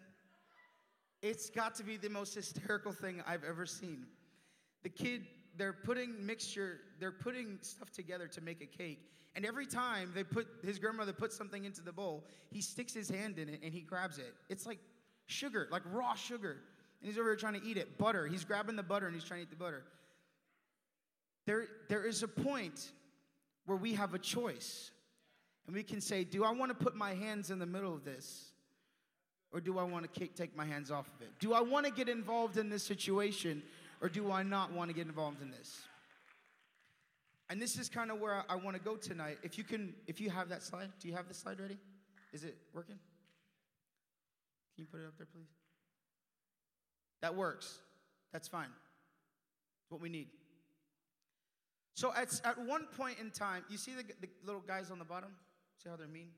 It's 1.22 1.50
got 1.50 1.74
to 1.76 1.84
be 1.84 1.96
the 1.96 2.08
most 2.08 2.34
hysterical 2.34 2.92
thing 2.92 3.22
I've 3.26 3.44
ever 3.44 3.66
seen. 3.66 4.06
The 4.82 4.88
kid 4.88 5.26
they're 5.60 5.72
putting 5.72 6.24
mixture, 6.24 6.80
they're 6.98 7.12
putting 7.12 7.58
stuff 7.60 7.90
together 7.92 8.26
to 8.28 8.40
make 8.40 8.62
a 8.62 8.66
cake 8.66 9.10
and 9.36 9.46
every 9.46 9.66
time 9.66 10.10
they 10.14 10.24
put 10.24 10.48
his 10.64 10.78
grandmother 10.78 11.12
puts 11.12 11.36
something 11.36 11.64
into 11.64 11.82
the 11.82 11.92
bowl, 11.92 12.24
he 12.50 12.60
sticks 12.60 12.92
his 12.92 13.08
hand 13.08 13.38
in 13.38 13.48
it 13.48 13.60
and 13.62 13.72
he 13.72 13.80
grabs 13.80 14.18
it. 14.18 14.34
It's 14.48 14.66
like 14.66 14.78
sugar, 15.26 15.68
like 15.70 15.82
raw 15.92 16.14
sugar. 16.14 16.56
And 17.00 17.08
he's 17.08 17.18
over 17.18 17.28
here 17.28 17.36
trying 17.36 17.60
to 17.60 17.64
eat 17.64 17.76
it. 17.76 17.96
Butter. 17.96 18.26
He's 18.26 18.44
grabbing 18.44 18.76
the 18.76 18.82
butter 18.82 19.06
and 19.06 19.14
he's 19.14 19.24
trying 19.24 19.40
to 19.40 19.42
eat 19.44 19.50
the 19.50 19.56
butter. 19.56 19.84
There, 21.46 21.66
there 21.88 22.04
is 22.04 22.22
a 22.22 22.28
point 22.28 22.90
where 23.66 23.78
we 23.78 23.94
have 23.94 24.14
a 24.14 24.18
choice. 24.18 24.90
And 25.66 25.76
we 25.76 25.84
can 25.84 26.00
say, 26.00 26.24
Do 26.24 26.44
I 26.44 26.50
want 26.50 26.76
to 26.76 26.84
put 26.84 26.96
my 26.96 27.14
hands 27.14 27.50
in 27.50 27.58
the 27.60 27.66
middle 27.66 27.94
of 27.94 28.04
this? 28.04 28.50
Or 29.52 29.60
do 29.60 29.78
I 29.78 29.84
want 29.84 30.12
to 30.12 30.26
take 30.28 30.56
my 30.56 30.64
hands 30.64 30.90
off 30.90 31.08
of 31.08 31.22
it? 31.22 31.30
Do 31.40 31.54
I 31.54 31.60
want 31.60 31.86
to 31.86 31.92
get 31.92 32.08
involved 32.08 32.56
in 32.56 32.68
this 32.68 32.84
situation? 32.84 33.62
Or 34.00 34.08
do 34.08 34.32
I 34.32 34.42
not 34.42 34.72
want 34.72 34.90
to 34.90 34.94
get 34.94 35.06
involved 35.06 35.42
in 35.42 35.50
this? 35.50 35.80
And 37.50 37.60
this 37.60 37.78
is 37.78 37.88
kind 37.88 38.10
of 38.10 38.20
where 38.20 38.44
I, 38.48 38.54
want 38.54 38.76
to 38.76 38.82
go 38.82 38.96
tonight. 38.96 39.38
If 39.42 39.58
you 39.58 39.64
can, 39.64 39.92
if 40.06 40.20
you 40.20 40.30
have 40.30 40.48
that 40.50 40.62
slide, 40.62 40.88
do 41.00 41.08
you 41.08 41.14
have 41.14 41.26
the 41.26 41.34
slide 41.34 41.58
ready? 41.60 41.78
Is 42.32 42.44
it 42.44 42.56
working? 42.72 42.98
Can 44.74 44.84
you 44.84 44.86
put 44.86 45.00
it 45.00 45.06
up 45.06 45.18
there, 45.18 45.26
please? 45.26 45.50
That 47.22 47.34
works. 47.34 47.80
That's 48.32 48.46
fine. 48.46 48.68
what 49.88 50.00
we 50.00 50.08
need. 50.08 50.28
So 51.94 52.12
at, 52.16 52.40
at 52.44 52.56
one 52.58 52.86
point 52.96 53.18
in 53.20 53.30
time, 53.30 53.64
you 53.68 53.76
see 53.76 53.92
the, 53.94 54.04
the 54.20 54.28
little 54.44 54.62
guys 54.62 54.90
on 54.92 54.98
the 54.98 55.04
bottom? 55.04 55.30
See 55.82 55.90
how 55.90 55.96
they're 55.96 56.06
mean? 56.06 56.28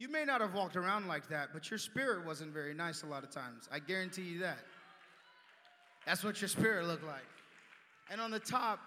You 0.00 0.08
may 0.08 0.24
not 0.24 0.40
have 0.40 0.54
walked 0.54 0.76
around 0.76 1.08
like 1.08 1.28
that, 1.28 1.50
but 1.52 1.70
your 1.70 1.78
spirit 1.78 2.24
wasn't 2.24 2.54
very 2.54 2.72
nice 2.72 3.02
a 3.02 3.06
lot 3.06 3.22
of 3.22 3.30
times. 3.30 3.68
I 3.70 3.78
guarantee 3.78 4.22
you 4.22 4.38
that. 4.38 4.58
That's 6.06 6.24
what 6.24 6.40
your 6.40 6.48
spirit 6.48 6.86
looked 6.86 7.04
like. 7.04 7.20
And 8.10 8.18
on 8.18 8.30
the 8.30 8.40
top, 8.40 8.80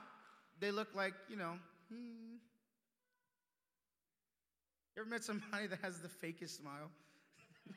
they 0.60 0.72
look 0.72 0.88
like, 0.96 1.14
you 1.30 1.38
know, 1.38 1.54
hmm. 1.90 2.38
You 4.96 5.02
ever 5.04 5.10
met 5.10 5.24
somebody 5.24 5.68
that 5.70 5.80
has 5.84 6.00
the 6.00 6.08
fakest 6.08 6.58
smile? 6.58 6.90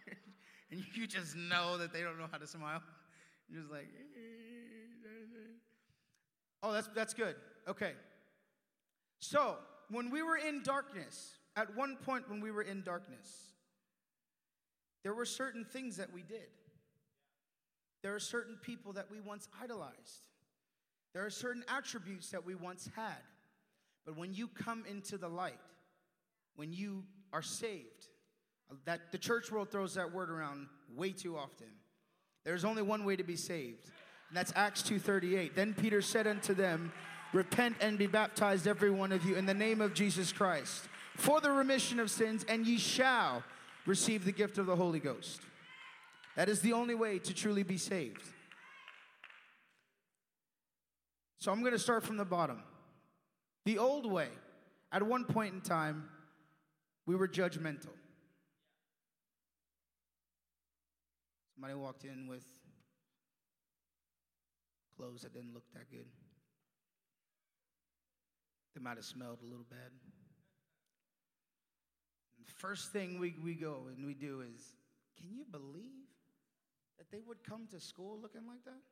and 0.70 0.83
you 0.94 1.07
just 1.07 1.37
know 1.37 1.77
that 1.77 1.92
they 1.92 2.01
don't 2.01 2.18
know 2.18 2.29
how 2.33 2.38
to 2.38 2.46
smile? 2.46 2.83
You're 3.51 3.61
just 3.61 3.72
like, 3.72 3.87
oh, 6.62 6.72
that's, 6.72 6.88
that's 6.94 7.12
good. 7.12 7.37
Okay. 7.68 7.92
So, 9.18 9.57
when 9.90 10.11
we 10.11 10.22
were 10.22 10.37
in 10.37 10.62
darkness, 10.62 11.37
at 11.57 11.75
one 11.77 11.97
point 11.97 12.29
when 12.29 12.40
we 12.40 12.51
were 12.51 12.62
in 12.62 12.83
darkness, 12.83 13.29
there 15.03 15.14
were 15.14 15.25
certain 15.25 15.64
things 15.64 15.97
that 15.97 16.12
we 16.12 16.23
did. 16.23 16.49
There 18.03 18.14
are 18.14 18.21
certain 18.21 18.57
people 18.61 18.92
that 18.92 19.11
we 19.11 19.21
once 19.21 19.49
idolized. 19.62 20.29
There 21.14 21.25
are 21.25 21.31
certain 21.31 21.64
attributes 21.69 22.31
that 22.31 22.45
we 22.45 22.55
once 22.55 22.90
had. 22.95 23.23
But 24.05 24.16
when 24.16 24.35
you 24.35 24.49
come 24.49 24.85
into 24.88 25.19
the 25.19 25.29
light, 25.29 25.59
when 26.57 26.73
you 26.73 27.05
are 27.33 27.42
saved, 27.42 28.09
that 28.85 29.12
the 29.12 29.19
church 29.19 29.51
world 29.51 29.71
throws 29.71 29.95
that 29.95 30.12
word 30.12 30.31
around 30.31 30.66
way 30.95 31.12
too 31.12 31.37
often. 31.37 31.69
There's 32.45 32.64
only 32.64 32.83
one 32.83 33.05
way 33.05 33.16
to 33.16 33.25
be 33.25 33.37
saved, 33.37 33.90
and 34.29 34.37
that's 34.37 34.53
Acts 34.55 34.83
2:38. 34.83 35.55
Then 35.55 35.75
Peter 35.75 36.03
said 36.03 36.27
unto 36.27 36.55
them, 36.55 36.92
repent 37.33 37.77
and 37.81 37.99
be 37.99 38.07
baptized, 38.07 38.66
every 38.66 38.90
one 38.90 39.12
of 39.12 39.25
you, 39.25 39.37
in 39.37 39.47
the 39.47 39.55
name 39.55 39.81
of 39.81 39.95
Jesus 39.95 40.33
Christ, 40.33 40.88
for 41.17 41.41
the 41.41 41.51
remission 41.51 41.99
of 42.01 42.11
sins, 42.11 42.45
and 42.49 42.67
ye 42.67 42.79
shall 42.79 43.43
receive 43.87 44.25
the 44.25 44.33
gift 44.33 44.59
of 44.59 44.67
the 44.67 44.77
Holy 44.77 45.01
Ghost. 45.01 45.41
That 46.37 46.49
is 46.49 46.61
the 46.61 46.73
only 46.73 46.95
way 46.95 47.19
to 47.19 47.35
truly 47.35 47.63
be 47.63 47.79
saved. 47.79 48.23
So 51.39 51.53
I'm 51.53 51.61
going 51.61 51.73
to 51.73 51.79
start 51.79 52.05
from 52.05 52.17
the 52.17 52.25
bottom. 52.25 52.63
The 53.65 53.79
old 53.79 54.11
way, 54.11 54.29
at 54.93 55.03
one 55.03 55.25
point 55.25 55.55
in 55.55 55.61
time, 55.61 56.09
we 57.07 57.17
were 57.17 57.29
judgmental. 57.29 57.95
Somebody 61.55 61.75
walked 61.75 62.05
in 62.05 62.27
with 62.27 62.45
clothes 64.97 65.23
that 65.23 65.33
didn't 65.33 65.55
look 65.55 65.65
that 65.73 65.91
good. 65.91 66.07
They 68.75 68.83
might 68.83 68.97
have 68.97 69.05
smelled 69.05 69.39
a 69.43 69.47
little 69.47 69.65
bad. 69.71 69.91
First 72.47 72.93
thing 72.93 73.19
we, 73.19 73.35
we 73.43 73.55
go 73.55 73.83
and 73.95 74.07
we 74.07 74.15
do 74.15 74.43
is, 74.43 74.63
can 75.19 75.33
you 75.33 75.45
believe 75.51 76.07
that 76.99 77.11
they 77.11 77.23
would 77.27 77.43
come 77.43 77.67
to 77.71 77.81
school 77.81 78.19
looking 78.21 78.47
like 78.47 78.65
that? 78.65 78.83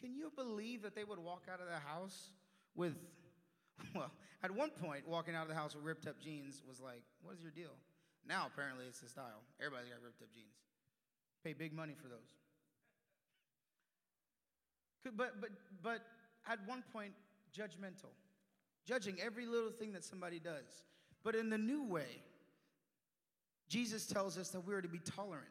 Can 0.00 0.14
you 0.14 0.30
believe 0.34 0.82
that 0.82 0.94
they 0.94 1.04
would 1.04 1.18
walk 1.18 1.44
out 1.52 1.60
of 1.60 1.66
the 1.66 1.78
house 1.88 2.30
with, 2.74 2.94
well, 3.94 4.12
at 4.42 4.50
one 4.50 4.70
point, 4.70 5.08
walking 5.08 5.34
out 5.34 5.42
of 5.42 5.48
the 5.48 5.54
house 5.54 5.74
with 5.74 5.84
ripped 5.84 6.06
up 6.06 6.20
jeans 6.20 6.62
was 6.68 6.80
like, 6.80 7.02
what 7.22 7.34
is 7.34 7.42
your 7.42 7.50
deal? 7.50 7.74
Now, 8.28 8.46
apparently, 8.52 8.84
it's 8.86 9.00
the 9.00 9.08
style. 9.08 9.42
Everybody's 9.60 9.90
got 9.90 10.02
ripped 10.02 10.20
up 10.22 10.28
jeans. 10.34 10.54
Pay 11.44 11.52
big 11.52 11.72
money 11.72 11.94
for 12.00 12.08
those. 12.08 12.34
But, 15.16 15.40
but, 15.40 15.50
but 15.82 16.02
at 16.48 16.58
one 16.66 16.82
point, 16.92 17.12
judgmental, 17.56 18.10
judging 18.84 19.16
every 19.20 19.46
little 19.46 19.70
thing 19.70 19.92
that 19.92 20.04
somebody 20.04 20.40
does. 20.40 20.82
But 21.26 21.34
in 21.34 21.50
the 21.50 21.58
new 21.58 21.82
way, 21.82 22.22
Jesus 23.68 24.06
tells 24.06 24.38
us 24.38 24.50
that 24.50 24.60
we 24.60 24.72
are 24.74 24.80
to 24.80 24.86
be 24.86 25.00
tolerant. 25.00 25.48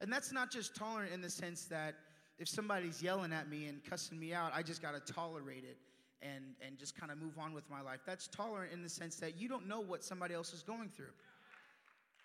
And 0.00 0.12
that's 0.12 0.30
not 0.30 0.48
just 0.48 0.76
tolerant 0.76 1.12
in 1.12 1.20
the 1.20 1.28
sense 1.28 1.64
that 1.64 1.96
if 2.38 2.46
somebody's 2.46 3.02
yelling 3.02 3.32
at 3.32 3.48
me 3.48 3.66
and 3.66 3.84
cussing 3.84 4.16
me 4.16 4.32
out, 4.32 4.52
I 4.54 4.62
just 4.62 4.80
got 4.80 4.92
to 4.92 5.12
tolerate 5.12 5.64
it 5.64 5.76
and, 6.22 6.54
and 6.64 6.78
just 6.78 6.96
kind 6.96 7.10
of 7.10 7.18
move 7.18 7.36
on 7.36 7.52
with 7.52 7.68
my 7.68 7.80
life. 7.80 7.98
That's 8.06 8.28
tolerant 8.28 8.72
in 8.72 8.84
the 8.84 8.88
sense 8.88 9.16
that 9.16 9.36
you 9.36 9.48
don't 9.48 9.66
know 9.66 9.80
what 9.80 10.04
somebody 10.04 10.34
else 10.34 10.52
is 10.52 10.62
going 10.62 10.90
through. 10.90 11.14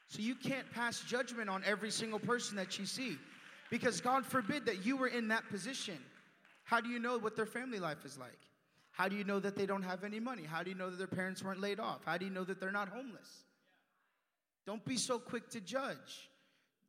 So 0.08 0.22
you 0.22 0.36
can't 0.36 0.72
pass 0.72 1.02
judgment 1.02 1.50
on 1.50 1.64
every 1.66 1.90
single 1.90 2.20
person 2.20 2.58
that 2.58 2.78
you 2.78 2.86
see 2.86 3.18
because 3.72 4.02
God 4.02 4.24
forbid 4.24 4.68
that 4.68 4.86
you 4.86 4.98
were 4.98 5.08
in 5.08 5.30
that 5.30 5.50
position. 5.50 5.98
How 6.64 6.80
do 6.80 6.90
you 6.90 7.00
know 7.00 7.18
what 7.18 7.36
their 7.36 7.48
family 7.48 7.80
life 7.80 8.06
is 8.06 8.20
like? 8.20 8.38
How 8.92 9.08
do 9.08 9.16
you 9.16 9.24
know 9.24 9.40
that 9.40 9.56
they 9.56 9.66
don't 9.66 9.84
have 9.84 10.04
any 10.04 10.20
money? 10.20 10.44
How 10.44 10.64
do 10.64 10.70
you 10.70 10.76
know 10.76 10.90
that 10.90 10.98
their 10.98 11.08
parents 11.08 11.44
weren't 11.44 11.62
laid 11.62 11.80
off? 11.80 12.02
How 12.06 12.18
do 12.18 12.26
you 12.26 12.32
know 12.32 12.44
that 12.44 12.60
they're 12.60 12.72
not 12.72 12.90
homeless? 12.90 13.46
Don't 14.66 14.84
be 14.86 14.98
so 14.98 15.18
quick 15.18 15.50
to 15.52 15.62
judge. 15.62 16.30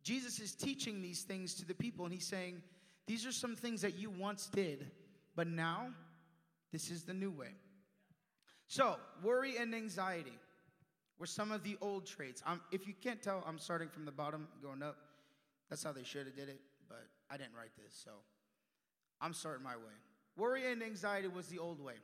Jesus 0.03 0.41
is 0.41 0.55
teaching 0.55 1.01
these 1.01 1.23
things 1.23 1.55
to 1.55 1.65
the 1.65 1.75
people, 1.75 2.05
and 2.05 2.13
he's 2.13 2.27
saying, 2.27 2.61
These 3.07 3.25
are 3.25 3.33
some 3.33 3.55
things 3.55 3.83
that 3.83 3.95
you 3.95 4.11
once 4.11 4.47
did, 4.47 4.91
but 5.37 5.47
now 5.47 5.89
this 6.73 6.91
is 6.91 7.05
the 7.05 7.15
new 7.15 7.31
way. 7.31 7.55
So, 8.67 8.97
worry 9.23 9.57
and 9.59 9.75
anxiety 9.75 10.39
were 11.19 11.27
some 11.27 11.53
of 11.53 11.63
the 11.63 11.77
old 11.81 12.07
traits. 12.07 12.43
Um, 12.47 12.61
if 12.73 12.89
you 12.89 12.95
can't 12.95 13.23
tell, 13.23 13.45
I'm 13.47 13.59
starting 13.59 13.89
from 13.89 14.05
the 14.05 14.13
bottom, 14.13 14.49
going 14.63 14.83
up. 14.83 14.97
That's 15.71 15.85
how 15.85 15.93
they 15.93 16.05
should 16.05 16.27
have 16.27 16.35
did 16.35 16.49
it, 16.49 16.61
but 16.89 17.07
I 17.31 17.37
didn't 17.37 17.55
write 17.57 17.75
this, 17.77 17.95
so 18.05 18.11
I'm 19.21 19.35
starting 19.35 19.63
my 19.63 19.77
way. 19.77 19.95
Worry 20.37 20.71
and 20.71 20.83
anxiety 20.83 21.29
was 21.29 21.47
the 21.49 21.59
old 21.59 21.83
way. 21.83 21.95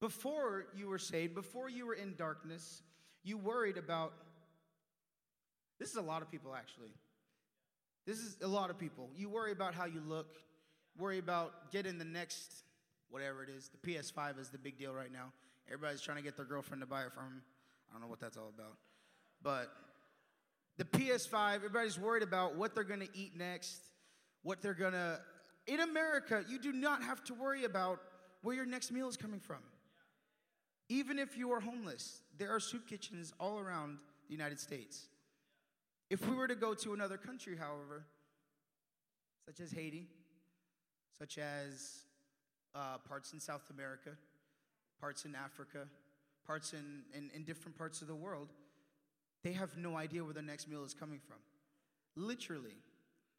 Before 0.00 0.66
you 0.76 0.88
were 0.88 0.98
saved, 0.98 1.34
before 1.34 1.68
you 1.70 1.86
were 1.86 1.94
in 1.94 2.14
darkness, 2.16 2.82
you 3.22 3.38
worried 3.38 3.78
about 3.78 4.12
this 5.78 5.90
is 5.90 5.96
a 5.96 6.02
lot 6.02 6.22
of 6.22 6.30
people, 6.30 6.54
actually. 6.54 6.90
This 8.06 8.18
is 8.18 8.36
a 8.42 8.46
lot 8.46 8.70
of 8.70 8.78
people. 8.78 9.08
You 9.16 9.28
worry 9.28 9.52
about 9.52 9.74
how 9.74 9.86
you 9.86 10.00
look, 10.06 10.36
worry 10.96 11.18
about 11.18 11.72
getting 11.72 11.98
the 11.98 12.04
next, 12.04 12.64
whatever 13.08 13.42
it 13.42 13.48
is. 13.48 13.70
The 13.70 13.92
PS5 13.92 14.38
is 14.38 14.50
the 14.50 14.58
big 14.58 14.78
deal 14.78 14.92
right 14.92 15.12
now. 15.12 15.32
Everybody's 15.66 16.02
trying 16.02 16.18
to 16.18 16.22
get 16.22 16.36
their 16.36 16.44
girlfriend 16.44 16.82
to 16.82 16.86
buy 16.86 17.02
it 17.02 17.12
from 17.12 17.24
them. 17.24 17.42
I 17.90 17.94
don't 17.94 18.02
know 18.02 18.08
what 18.08 18.20
that's 18.20 18.36
all 18.36 18.52
about. 18.54 18.76
But 19.42 19.70
the 20.76 20.84
PS5, 20.84 21.56
everybody's 21.56 21.98
worried 21.98 22.22
about 22.22 22.56
what 22.56 22.74
they're 22.74 22.84
going 22.84 23.00
to 23.00 23.08
eat 23.14 23.36
next, 23.36 23.78
what 24.42 24.60
they're 24.60 24.74
going 24.74 24.92
to. 24.92 25.20
In 25.66 25.80
America, 25.80 26.44
you 26.48 26.58
do 26.58 26.72
not 26.72 27.02
have 27.02 27.24
to 27.24 27.34
worry 27.34 27.64
about 27.64 28.00
where 28.42 28.54
your 28.54 28.66
next 28.66 28.92
meal 28.92 29.08
is 29.08 29.16
coming 29.16 29.40
from. 29.40 29.62
Even 30.88 31.18
if 31.18 31.36
you 31.38 31.50
are 31.52 31.60
homeless, 31.60 32.20
there 32.38 32.54
are 32.54 32.60
soup 32.60 32.86
kitchens 32.86 33.32
all 33.40 33.58
around 33.58 33.98
the 34.26 34.32
United 34.32 34.60
States. 34.60 35.06
If 36.10 36.28
we 36.28 36.36
were 36.36 36.46
to 36.46 36.54
go 36.54 36.74
to 36.74 36.92
another 36.92 37.16
country, 37.16 37.56
however, 37.56 38.04
such 39.46 39.60
as 39.60 39.72
Haiti, 39.72 40.06
such 41.18 41.38
as 41.38 42.04
uh, 42.74 42.98
parts 43.08 43.32
in 43.32 43.40
South 43.40 43.70
America, 43.70 44.10
parts 45.00 45.24
in 45.24 45.34
Africa, 45.34 45.86
parts 46.46 46.74
in, 46.74 47.02
in, 47.16 47.30
in 47.34 47.44
different 47.44 47.78
parts 47.78 48.02
of 48.02 48.08
the 48.08 48.14
world, 48.14 48.48
they 49.42 49.52
have 49.52 49.76
no 49.76 49.96
idea 49.96 50.22
where 50.24 50.34
their 50.34 50.42
next 50.42 50.68
meal 50.68 50.84
is 50.84 50.94
coming 50.94 51.20
from. 51.26 51.36
Literally. 52.16 52.76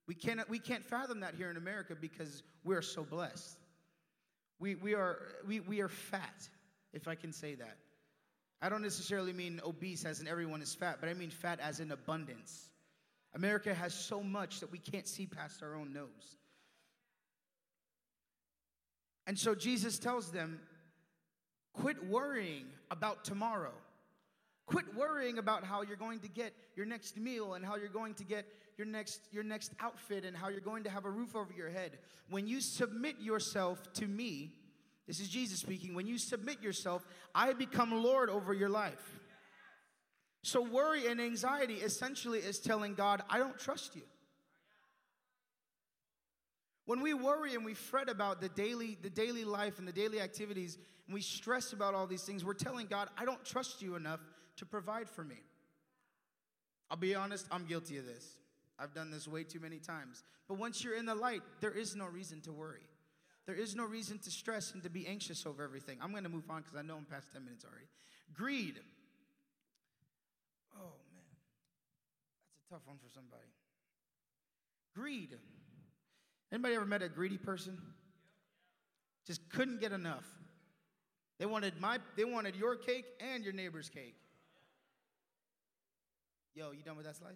We, 0.08 0.16
cannot, 0.16 0.50
we 0.50 0.60
can't 0.60 0.86
fathom 0.86 1.22
that 1.22 1.36
here 1.36 1.50
in 1.50 1.58
America 1.58 1.96
because 2.00 2.44
we 2.64 2.76
are 2.76 2.82
so 2.82 3.04
blessed. 3.04 3.58
We, 4.60 4.76
we, 4.76 4.94
are, 4.94 5.18
we, 5.46 5.60
we 5.60 5.82
are 5.82 5.90
fat, 5.90 6.48
if 6.94 7.08
I 7.08 7.16
can 7.16 7.34
say 7.34 7.56
that. 7.56 7.78
I 8.62 8.70
don't 8.70 8.82
necessarily 8.82 9.34
mean 9.34 9.60
obese 9.66 10.06
as 10.06 10.22
in 10.22 10.28
everyone 10.28 10.62
is 10.62 10.74
fat, 10.74 10.98
but 11.00 11.10
I 11.10 11.14
mean 11.14 11.30
fat 11.30 11.60
as 11.60 11.80
in 11.80 11.92
abundance. 11.92 12.70
America 13.34 13.74
has 13.74 13.94
so 13.94 14.24
much 14.24 14.62
that 14.62 14.72
we 14.72 14.78
can't 14.78 15.08
see 15.08 15.26
past 15.26 15.62
our 15.62 15.76
own 15.76 15.92
nose. 15.92 16.38
And 19.28 19.38
so 19.38 19.56
Jesus 19.56 20.00
tells 20.00 20.32
them, 20.32 20.60
quit 21.74 22.04
worrying 22.08 22.66
about 22.92 23.26
tomorrow. 23.26 23.74
Quit 24.68 24.96
worrying 24.96 25.38
about 25.38 25.64
how 25.64 25.82
you're 25.82 25.98
going 25.98 26.20
to 26.20 26.30
get 26.30 26.54
your 26.76 26.86
next 26.86 27.18
meal 27.18 27.54
and 27.54 27.66
how 27.66 27.76
you're 27.76 27.90
going 27.90 28.14
to 28.16 28.24
get 28.24 28.46
your 28.78 28.88
next, 28.88 29.22
your 29.32 29.44
next 29.44 29.74
outfit 29.80 30.26
and 30.26 30.36
how 30.36 30.50
you're 30.50 30.60
going 30.60 30.84
to 30.84 30.90
have 30.90 31.06
a 31.06 31.10
roof 31.10 31.36
over 31.36 31.54
your 31.54 31.70
head. 31.70 31.98
When 32.30 32.48
you 32.48 32.62
submit 32.62 33.16
yourself 33.20 33.94
to 33.94 34.08
me, 34.08 34.52
this 35.08 35.20
is 35.20 35.30
Jesus 35.30 35.60
speaking. 35.60 35.94
When 35.94 36.08
you 36.08 36.18
submit 36.18 36.62
yourself, 36.62 37.06
I 37.34 37.54
become 37.54 37.92
Lord 38.04 38.30
over 38.30 38.54
your 38.54 38.70
life. 38.70 39.20
So, 40.44 40.62
worry 40.62 41.08
and 41.08 41.20
anxiety 41.20 41.76
essentially 41.76 42.40
is 42.40 42.60
telling 42.60 42.94
God, 42.94 43.24
I 43.30 43.40
don't 43.40 43.58
trust 43.58 43.96
you. 43.96 44.04
When 46.86 47.02
we 47.02 47.16
worry 47.16 47.56
and 47.56 47.66
we 47.66 47.74
fret 47.74 48.10
about 48.10 48.42
the 48.42 48.50
daily, 48.50 48.98
the 49.02 49.10
daily 49.10 49.44
life 49.44 49.80
and 49.80 49.88
the 49.88 49.92
daily 49.92 50.22
activities, 50.22 50.78
and 51.08 51.16
we 51.16 51.22
stress 51.22 51.74
about 51.74 51.96
all 51.96 52.06
these 52.06 52.24
things, 52.24 52.46
we're 52.46 52.54
telling 52.54 52.86
God, 52.86 53.10
I 53.18 53.26
don't 53.26 53.44
trust 53.44 53.82
you 53.82 53.96
enough 53.96 54.20
to 54.58 54.66
provide 54.66 55.10
for 55.10 55.24
me. 55.24 55.38
I'll 56.92 56.98
be 56.98 57.16
honest, 57.16 57.48
I'm 57.52 57.66
guilty 57.66 57.98
of 57.98 58.06
this. 58.06 58.38
I've 58.78 58.94
done 58.94 59.12
this 59.12 59.28
way 59.28 59.44
too 59.44 59.60
many 59.60 59.80
times. 59.80 60.24
But 60.48 60.56
once 60.56 60.84
you're 60.84 60.98
in 60.98 61.06
the 61.06 61.16
light, 61.16 61.42
there 61.62 61.72
is 61.72 61.96
no 61.96 62.06
reason 62.06 62.42
to 62.42 62.52
worry. 62.52 62.88
There 63.46 63.56
is 63.56 63.76
no 63.76 63.86
reason 63.86 64.18
to 64.20 64.32
stress 64.32 64.74
and 64.74 64.82
to 64.84 64.90
be 64.90 65.08
anxious 65.08 65.46
over 65.46 65.64
everything. 65.64 66.00
I'm 66.02 66.12
going 66.12 66.24
to 66.24 66.30
move 66.30 66.50
on 66.50 66.62
because 66.62 66.78
I 66.78 66.82
know 66.82 66.98
I'm 66.98 67.06
past 67.06 67.32
10 67.32 67.46
minutes 67.46 67.64
already. 67.64 67.86
Greed. 68.34 68.80
Oh, 70.76 70.96
man. 71.14 71.24
That's 72.52 72.66
a 72.70 72.74
tough 72.74 72.82
one 72.86 72.98
for 72.98 73.10
somebody. 73.14 73.48
Greed. 74.96 75.38
Anybody 76.52 76.76
ever 76.76 76.86
met 76.86 77.02
a 77.02 77.10
greedy 77.10 77.38
person? 77.38 77.78
Just 79.28 79.50
couldn't 79.50 79.80
get 79.80 79.92
enough. 79.92 80.26
They 81.38 81.46
wanted 81.46 81.80
my 81.82 82.00
they 82.16 82.24
wanted 82.24 82.56
your 82.56 82.76
cake 82.76 83.06
and 83.20 83.44
your 83.44 83.54
neighbor's 83.54 83.90
cake. 83.90 84.16
Yo, 86.54 86.72
you 86.72 86.84
done 86.84 86.96
with 86.96 87.06
that 87.06 87.18
slice? 87.18 87.34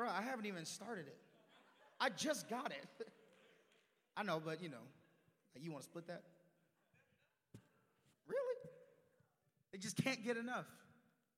Bro, 0.00 0.08
I 0.08 0.22
haven't 0.22 0.46
even 0.46 0.64
started 0.64 1.08
it. 1.08 1.18
I 2.00 2.08
just 2.08 2.48
got 2.48 2.72
it. 2.72 3.06
I 4.16 4.22
know, 4.22 4.40
but 4.42 4.62
you 4.62 4.70
know, 4.70 4.80
you 5.60 5.70
want 5.70 5.82
to 5.82 5.90
split 5.90 6.06
that? 6.06 6.22
Really? 8.26 8.70
They 9.72 9.76
just 9.76 10.02
can't 10.02 10.24
get 10.24 10.38
enough. 10.38 10.64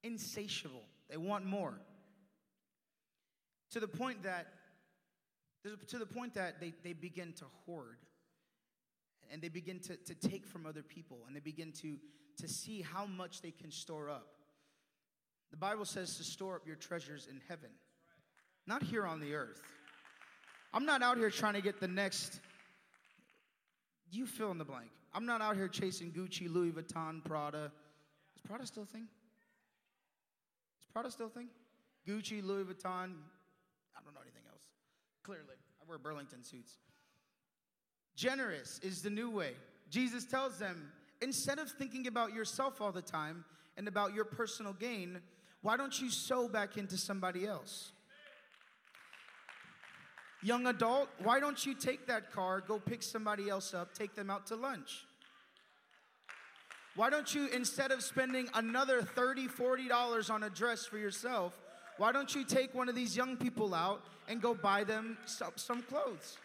Insatiable. 0.05 0.85
They 1.11 1.17
want 1.17 1.45
more. 1.45 1.75
To 3.73 3.81
the 3.81 3.89
point 3.89 4.23
that 4.23 4.47
to 5.65 5.99
the 5.99 6.07
point 6.07 6.35
that 6.35 6.61
they, 6.61 6.73
they 6.85 6.93
begin 6.93 7.33
to 7.39 7.45
hoard 7.67 7.99
and 9.33 9.43
they 9.43 9.49
begin 9.49 9.81
to, 9.81 9.97
to 9.97 10.15
take 10.15 10.47
from 10.47 10.67
other 10.67 10.85
people 10.85 11.19
and 11.27 11.35
they 11.35 11.41
begin 11.41 11.73
to, 11.83 11.97
to 12.39 12.47
see 12.47 12.81
how 12.81 13.07
much 13.07 13.43
they 13.43 13.51
can 13.51 13.73
store 13.73 14.09
up. 14.09 14.37
The 15.51 15.57
Bible 15.57 15.85
says 15.85 16.17
to 16.19 16.23
store 16.23 16.55
up 16.55 16.65
your 16.65 16.77
treasures 16.77 17.27
in 17.29 17.41
heaven, 17.49 17.71
not 18.67 18.83
here 18.83 19.07
on 19.07 19.21
the 19.21 19.35
earth. 19.35 19.63
I'm 20.75 20.87
not 20.87 21.03
out 21.03 21.19
here 21.19 21.31
trying 21.31 21.55
to 21.55 21.61
get 21.61 21.81
the 21.81 21.89
next 21.89 22.41
you 24.11 24.27
fill 24.27 24.51
in 24.51 24.59
the 24.59 24.65
blank. 24.65 24.91
I'm 25.15 25.27
not 25.27 25.41
out 25.41 25.57
here 25.57 25.69
chasing 25.69 26.11
Gucci, 26.11 26.53
Louis 26.53 26.71
Vuitton, 26.71 27.25
Prada. 27.25 27.73
Is 28.37 28.43
Prada 28.43 28.67
still 28.67 28.83
a 28.85 28.87
thing? 28.87 29.09
Is 30.81 30.87
Prada 30.93 31.11
still 31.11 31.27
a 31.27 31.31
thing? 31.31 31.49
Gucci, 32.07 32.43
Louis 32.43 32.65
Vuitton. 32.65 33.15
I 33.95 34.01
don't 34.05 34.15
know 34.15 34.21
anything 34.23 34.45
else. 34.51 34.63
Clearly, 35.23 35.57
I 35.81 35.89
wear 35.89 35.99
Burlington 35.99 36.45
suits. 36.45 36.77
Generous 38.17 38.81
is 38.83 39.03
the 39.03 39.11
new 39.11 39.31
way. 39.31 39.53
Jesus 39.91 40.25
tells 40.25 40.59
them 40.59 40.93
instead 41.21 41.59
of 41.59 41.71
thinking 41.71 42.07
about 42.07 42.35
yourself 42.35 42.81
all 42.81 42.93
the 42.93 43.03
time 43.03 43.45
and 43.77 43.89
about 43.89 44.15
your 44.15 44.25
personal 44.25 44.73
gain, 44.73 45.21
why 45.63 45.77
don't 45.77 46.01
you 46.01 46.11
sow 46.11 46.49
back 46.49 46.77
into 46.77 46.97
somebody 46.97 47.47
else? 47.47 47.93
Young 50.43 50.67
adult, 50.67 51.09
why 51.23 51.39
don't 51.39 51.65
you 51.65 51.75
take 51.75 52.07
that 52.09 52.33
car, 52.33 52.61
go 52.61 52.81
pick 52.81 53.03
somebody 53.03 53.49
else 53.49 53.75
up, 53.75 53.95
take 53.95 54.15
them 54.17 54.29
out 54.29 54.47
to 54.49 54.57
lunch? 54.57 55.05
Why 56.95 57.09
don't 57.11 57.33
you, 57.35 57.47
instead 57.49 57.91
of 57.91 58.03
spending 58.03 58.49
another 58.55 59.03
$30, 59.03 59.49
$40 59.49 60.31
on 60.31 60.43
a 60.43 60.51
dress 60.51 60.85
for 60.85 60.99
yourself, 60.99 61.59
why 61.97 62.13
don't 62.13 62.35
you 62.35 62.45
take 62.45 62.75
one 62.75 62.89
of 62.89 62.95
these 62.95 63.17
young 63.17 63.37
people 63.37 63.75
out 63.75 64.03
and 64.29 64.43
go 64.43 64.55
buy 64.55 64.85
them 64.85 65.17
some, 65.25 65.83
clothes? 65.83 66.37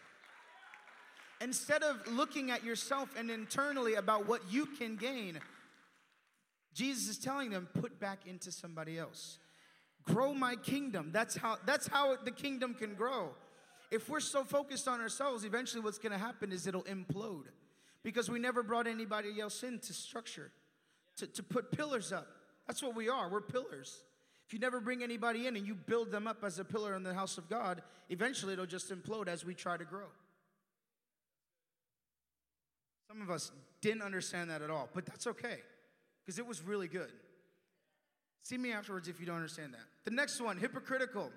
Instead 1.42 1.84
of 1.84 2.08
looking 2.08 2.52
at 2.52 2.64
yourself 2.64 3.10
and 3.18 3.30
internally 3.30 3.96
about 3.96 4.28
what 4.28 4.42
you 4.50 4.66
can 4.66 4.96
gain, 4.96 5.40
Jesus 6.74 7.10
is 7.10 7.18
telling 7.18 7.50
them, 7.50 7.68
put 7.74 8.00
back 8.00 8.20
into 8.26 8.52
somebody 8.52 8.98
else. 8.98 9.40
Grow 10.06 10.34
my 10.34 10.56
kingdom. 10.56 11.10
That's 11.12 11.36
how, 11.36 11.58
that's 11.66 11.88
how 11.88 12.16
the 12.24 12.32
kingdom 12.32 12.74
can 12.74 12.94
grow. 12.94 13.32
If 13.92 14.10
we're 14.10 14.20
so 14.20 14.44
focused 14.44 14.88
on 14.88 15.00
ourselves, 15.00 15.44
eventually 15.44 15.82
what's 15.82 15.98
going 15.98 16.12
to 16.12 16.18
happen 16.18 16.52
is 16.52 16.68
it'll 16.68 16.84
implode 16.84 17.46
because 18.04 18.30
we 18.30 18.40
never 18.40 18.64
brought 18.64 18.88
anybody 18.88 19.40
else 19.40 19.64
in 19.64 19.80
to 19.80 19.94
structure, 19.94 20.52
to, 21.18 21.28
to 21.28 21.44
put 21.44 21.72
pillars 21.72 22.12
up. 22.12 22.28
That's 22.68 22.84
what 22.84 22.96
we 22.96 23.08
are. 23.10 23.30
We're 23.30 23.42
pillars. 23.42 24.04
If 24.46 24.54
you 24.54 24.60
never 24.60 24.80
bring 24.80 25.04
anybody 25.04 25.48
in 25.48 25.56
and 25.56 25.66
you 25.66 25.76
build 25.76 26.12
them 26.12 26.28
up 26.28 26.44
as 26.44 26.60
a 26.60 26.66
pillar 26.66 26.96
in 26.96 27.04
the 27.04 27.14
house 27.14 27.38
of 27.38 27.50
God, 27.50 27.82
eventually 28.10 28.54
it'll 28.54 28.66
just 28.66 28.92
implode 28.92 29.28
as 29.28 29.46
we 29.46 29.54
try 29.54 29.78
to 29.78 29.86
grow. 29.86 30.08
Some 33.10 33.22
of 33.22 33.30
us 33.30 33.52
didn't 33.82 34.02
understand 34.02 34.50
that 34.50 34.62
at 34.62 34.70
all, 34.70 34.90
but 34.94 35.06
that's 35.06 35.28
okay 35.28 35.58
because 36.26 36.40
it 36.40 36.46
was 36.46 36.62
really 36.62 36.88
good. 36.88 37.12
See 38.42 38.58
me 38.58 38.72
afterwards 38.72 39.08
if 39.08 39.20
you 39.20 39.26
don't 39.26 39.36
understand 39.36 39.74
that. 39.74 39.84
The 40.06 40.12
next 40.12 40.40
one 40.40 40.58
hypocritical. 40.58 41.32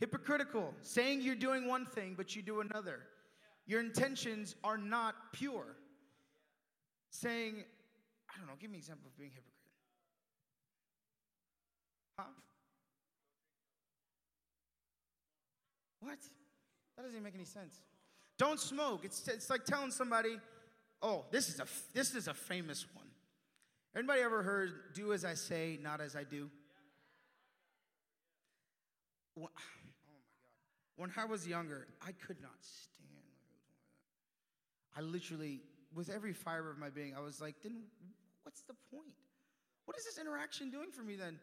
Hypocritical, 0.00 0.74
saying 0.82 1.22
you're 1.22 1.34
doing 1.34 1.66
one 1.66 1.84
thing, 1.84 2.14
but 2.16 2.36
you 2.36 2.42
do 2.42 2.60
another. 2.60 3.00
Your 3.66 3.80
intentions 3.80 4.54
are 4.62 4.78
not 4.78 5.14
pure. 5.32 5.76
Saying, 7.10 7.64
I 8.30 8.38
don't 8.38 8.46
know, 8.46 8.54
give 8.60 8.70
me 8.70 8.76
an 8.76 8.80
example 8.80 9.08
of 9.08 9.18
being 9.18 9.30
hypocrite. 9.30 9.54
Huh? 12.18 12.24
What? 16.00 16.18
That 16.96 17.02
doesn't 17.02 17.22
make 17.22 17.34
any 17.34 17.44
sense. 17.44 17.82
Don't 18.38 18.60
smoke. 18.60 19.04
It's, 19.04 19.26
it's 19.26 19.50
like 19.50 19.64
telling 19.64 19.90
somebody, 19.90 20.38
oh, 21.02 21.24
this 21.32 21.48
is, 21.48 21.58
a, 21.58 21.66
this 21.92 22.14
is 22.14 22.28
a 22.28 22.34
famous 22.34 22.86
one. 22.94 23.06
Anybody 23.96 24.20
ever 24.20 24.42
heard, 24.42 24.94
do 24.94 25.12
as 25.12 25.24
I 25.24 25.34
say, 25.34 25.78
not 25.82 26.00
as 26.00 26.14
I 26.14 26.22
do? 26.22 26.50
Well, 29.34 29.50
when 30.98 31.10
I 31.16 31.24
was 31.24 31.46
younger, 31.46 31.86
I 32.02 32.12
could 32.12 32.42
not 32.42 32.58
stand 32.60 32.98
I 34.98 35.00
literally, 35.00 35.60
with 35.94 36.10
every 36.10 36.32
fiber 36.32 36.70
of 36.70 36.78
my 36.78 36.90
being, 36.90 37.14
I 37.16 37.20
was 37.20 37.40
like, 37.40 37.54
then 37.62 37.82
what's 38.42 38.62
the 38.62 38.74
point? 38.90 39.14
What 39.84 39.96
is 39.96 40.04
this 40.04 40.18
interaction 40.18 40.70
doing 40.70 40.90
for 40.90 41.02
me 41.02 41.14
then? 41.14 41.38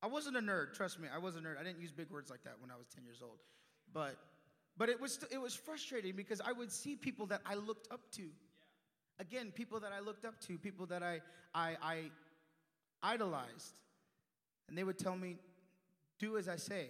I 0.00 0.06
wasn't 0.06 0.36
a 0.36 0.40
nerd, 0.40 0.74
trust 0.74 1.00
me, 1.00 1.08
I 1.12 1.18
wasn't 1.18 1.44
a 1.44 1.48
nerd. 1.48 1.58
I 1.58 1.64
didn't 1.64 1.80
use 1.80 1.90
big 1.90 2.08
words 2.08 2.30
like 2.30 2.44
that 2.44 2.54
when 2.60 2.70
I 2.70 2.76
was 2.76 2.86
10 2.94 3.04
years 3.04 3.20
old. 3.20 3.40
But 3.92 4.16
but 4.78 4.88
it 4.88 5.00
was 5.00 5.18
it 5.32 5.38
was 5.38 5.54
frustrating 5.54 6.14
because 6.14 6.40
I 6.40 6.52
would 6.52 6.70
see 6.70 6.96
people 6.96 7.26
that 7.26 7.40
I 7.46 7.54
looked 7.54 7.90
up 7.90 8.00
to. 8.12 8.28
Again, 9.18 9.50
people 9.54 9.80
that 9.80 9.90
I 9.90 10.00
looked 10.00 10.24
up 10.24 10.38
to, 10.42 10.58
people 10.58 10.86
that 10.86 11.02
I 11.02 11.20
I, 11.54 11.76
I 11.82 12.10
idolized. 13.02 13.74
And 14.68 14.76
they 14.76 14.84
would 14.84 14.98
tell 14.98 15.16
me, 15.16 15.38
do 16.18 16.36
as 16.36 16.48
I 16.48 16.56
say. 16.56 16.88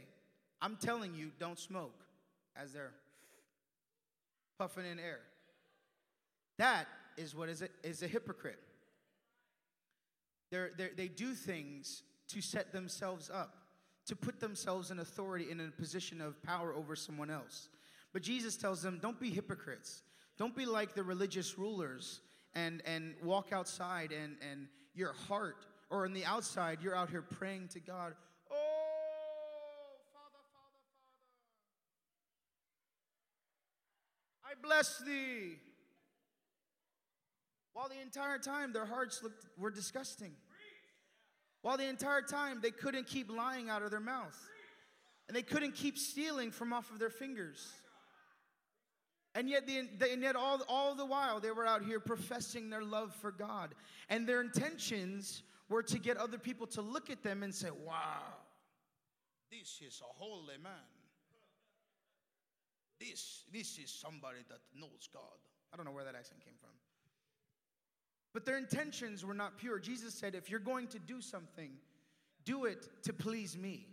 I'm 0.61 0.77
telling 0.77 1.15
you, 1.15 1.31
don't 1.39 1.59
smoke 1.59 2.05
as 2.57 2.73
they're 2.73 2.95
puffing 4.59 4.87
in 4.87 4.99
air. 4.99 5.21
That 6.59 6.87
is 7.17 7.35
what 7.35 7.49
is 7.49 7.63
a, 7.63 7.69
is 7.83 8.03
a 8.03 8.07
hypocrite. 8.07 8.59
They're, 10.51 10.71
they're, 10.77 10.91
they 10.97 11.09
do 11.09 11.35
things 11.35 12.03
to 12.29 12.41
set 12.41 12.73
themselves 12.73 13.31
up, 13.33 13.57
to 14.07 14.17
put 14.17 14.41
themselves 14.41 14.91
in 14.91 14.99
authority 15.01 15.51
in 15.51 15.61
a 15.61 15.69
position 15.69 16.21
of 16.21 16.43
power 16.43 16.75
over 16.75 16.97
someone 16.97 17.31
else. 17.31 17.69
But 18.13 18.23
Jesus 18.23 18.57
tells 18.57 18.83
them, 18.83 18.99
don't 19.03 19.21
be 19.21 19.31
hypocrites. 19.31 20.03
Don't 20.39 20.57
be 20.57 20.67
like 20.67 20.95
the 20.95 21.03
religious 21.03 21.59
rulers 21.59 22.21
and, 22.55 22.83
and 22.87 23.15
walk 23.23 23.53
outside 23.53 24.13
and, 24.13 24.37
and 24.51 24.69
your 24.95 25.13
heart, 25.13 25.67
or 25.91 26.05
on 26.05 26.15
the 26.15 26.25
outside, 26.25 26.79
you're 26.83 26.97
out 26.97 27.11
here 27.11 27.23
praying 27.23 27.69
to 27.69 27.81
God, 27.81 28.15
bless 34.63 34.99
thee. 34.99 35.57
While 37.73 37.89
the 37.89 38.01
entire 38.01 38.39
time 38.39 38.73
their 38.73 38.87
hearts 38.87 39.23
looked, 39.23 39.45
were 39.59 39.71
disgusting. 39.71 40.33
While 41.63 41.77
the 41.77 41.89
entire 41.89 42.23
time 42.23 42.61
they 42.63 42.71
couldn't 42.71 43.07
keep 43.07 43.31
lying 43.31 43.69
out 43.69 43.83
of 43.83 43.91
their 43.91 44.01
mouth. 44.01 44.39
And 45.29 45.37
they 45.37 45.43
couldn't 45.43 45.75
keep 45.75 45.99
stealing 45.99 46.51
from 46.51 46.73
off 46.73 46.91
of 46.91 46.99
their 46.99 47.11
fingers. 47.11 47.73
And 49.35 49.51
yet, 49.51 49.67
the, 49.67 50.11
and 50.11 50.23
yet 50.23 50.37
all, 50.37 50.63
all 50.69 50.95
the 50.95 51.05
while, 51.05 51.41
they 51.41 51.51
were 51.51 51.67
out 51.67 51.85
here 51.85 52.01
professing 52.01 52.71
their 52.71 52.83
love 52.83 53.15
for 53.17 53.31
God. 53.31 53.75
And 54.09 54.27
their 54.27 54.41
intentions 54.41 55.43
were 55.69 55.83
to 55.83 55.99
get 55.99 56.17
other 56.17 56.39
people 56.39 56.67
to 56.69 56.81
look 56.81 57.11
at 57.11 57.23
them 57.23 57.43
and 57.43 57.55
say, 57.55 57.69
Wow, 57.71 58.23
this 59.51 59.81
is 59.87 60.01
a 60.01 60.25
holy 60.25 60.57
man. 60.63 60.73
This, 63.01 63.45
this 63.53 63.79
is 63.79 63.91
somebody 63.91 64.39
that 64.49 64.61
knows 64.79 65.09
God. 65.13 65.23
I 65.73 65.77
don't 65.77 65.85
know 65.85 65.93
where 65.93 66.05
that 66.05 66.15
accent 66.15 66.41
came 66.45 66.55
from. 66.61 66.71
But 68.33 68.45
their 68.45 68.59
intentions 68.59 69.25
were 69.25 69.35
not 69.35 69.59
pure. 69.59 69.79
Jesus 69.79 70.15
said, 70.15 70.35
if 70.35 70.51
you're 70.51 70.61
going 70.61 70.89
to 70.89 70.99
do 70.99 71.21
something, 71.21 71.71
do 72.45 72.65
it 72.65 72.89
to 73.05 73.13
please 73.13 73.57
me. 73.57 73.87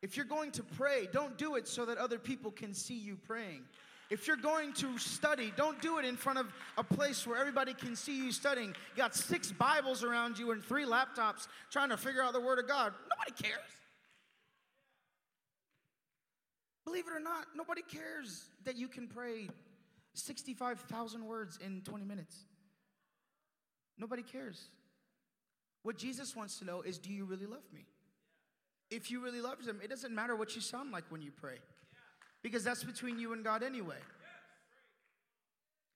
If 0.00 0.16
you're 0.16 0.26
going 0.26 0.52
to 0.52 0.62
pray, 0.62 1.08
don't 1.12 1.36
do 1.36 1.56
it 1.56 1.66
so 1.66 1.84
that 1.86 1.98
other 1.98 2.18
people 2.18 2.50
can 2.50 2.72
see 2.72 2.98
you 2.98 3.16
praying. 3.16 3.64
If 4.10 4.26
you're 4.26 4.36
going 4.36 4.72
to 4.74 4.96
study, 4.96 5.52
don't 5.54 5.82
do 5.82 5.98
it 5.98 6.06
in 6.06 6.16
front 6.16 6.38
of 6.38 6.46
a 6.78 6.84
place 6.84 7.26
where 7.26 7.38
everybody 7.38 7.74
can 7.74 7.94
see 7.94 8.16
you 8.16 8.32
studying. 8.32 8.68
You 8.68 8.96
got 8.96 9.14
six 9.14 9.52
Bibles 9.52 10.02
around 10.02 10.38
you 10.38 10.50
and 10.52 10.64
three 10.64 10.86
laptops 10.86 11.46
trying 11.70 11.90
to 11.90 11.98
figure 11.98 12.22
out 12.22 12.32
the 12.32 12.40
Word 12.40 12.58
of 12.58 12.66
God. 12.66 12.94
Nobody 13.10 13.42
cares. 13.42 13.77
Believe 16.88 17.06
it 17.06 17.12
or 17.14 17.20
not, 17.20 17.48
nobody 17.54 17.82
cares 17.82 18.48
that 18.64 18.78
you 18.78 18.88
can 18.88 19.08
pray 19.08 19.50
65,000 20.14 21.22
words 21.22 21.58
in 21.62 21.82
20 21.82 22.02
minutes. 22.06 22.46
Nobody 23.98 24.22
cares. 24.22 24.70
What 25.82 25.98
Jesus 25.98 26.34
wants 26.34 26.58
to 26.60 26.64
know 26.64 26.80
is 26.80 26.96
do 26.96 27.12
you 27.12 27.26
really 27.26 27.44
love 27.44 27.64
me? 27.74 27.84
If 28.90 29.10
you 29.10 29.22
really 29.22 29.42
love 29.42 29.58
him, 29.60 29.80
it 29.84 29.90
doesn't 29.90 30.14
matter 30.14 30.34
what 30.34 30.54
you 30.54 30.62
sound 30.62 30.90
like 30.90 31.04
when 31.10 31.20
you 31.20 31.30
pray. 31.30 31.58
Because 32.42 32.64
that's 32.64 32.84
between 32.84 33.18
you 33.18 33.34
and 33.34 33.44
God 33.44 33.62
anyway. 33.62 33.98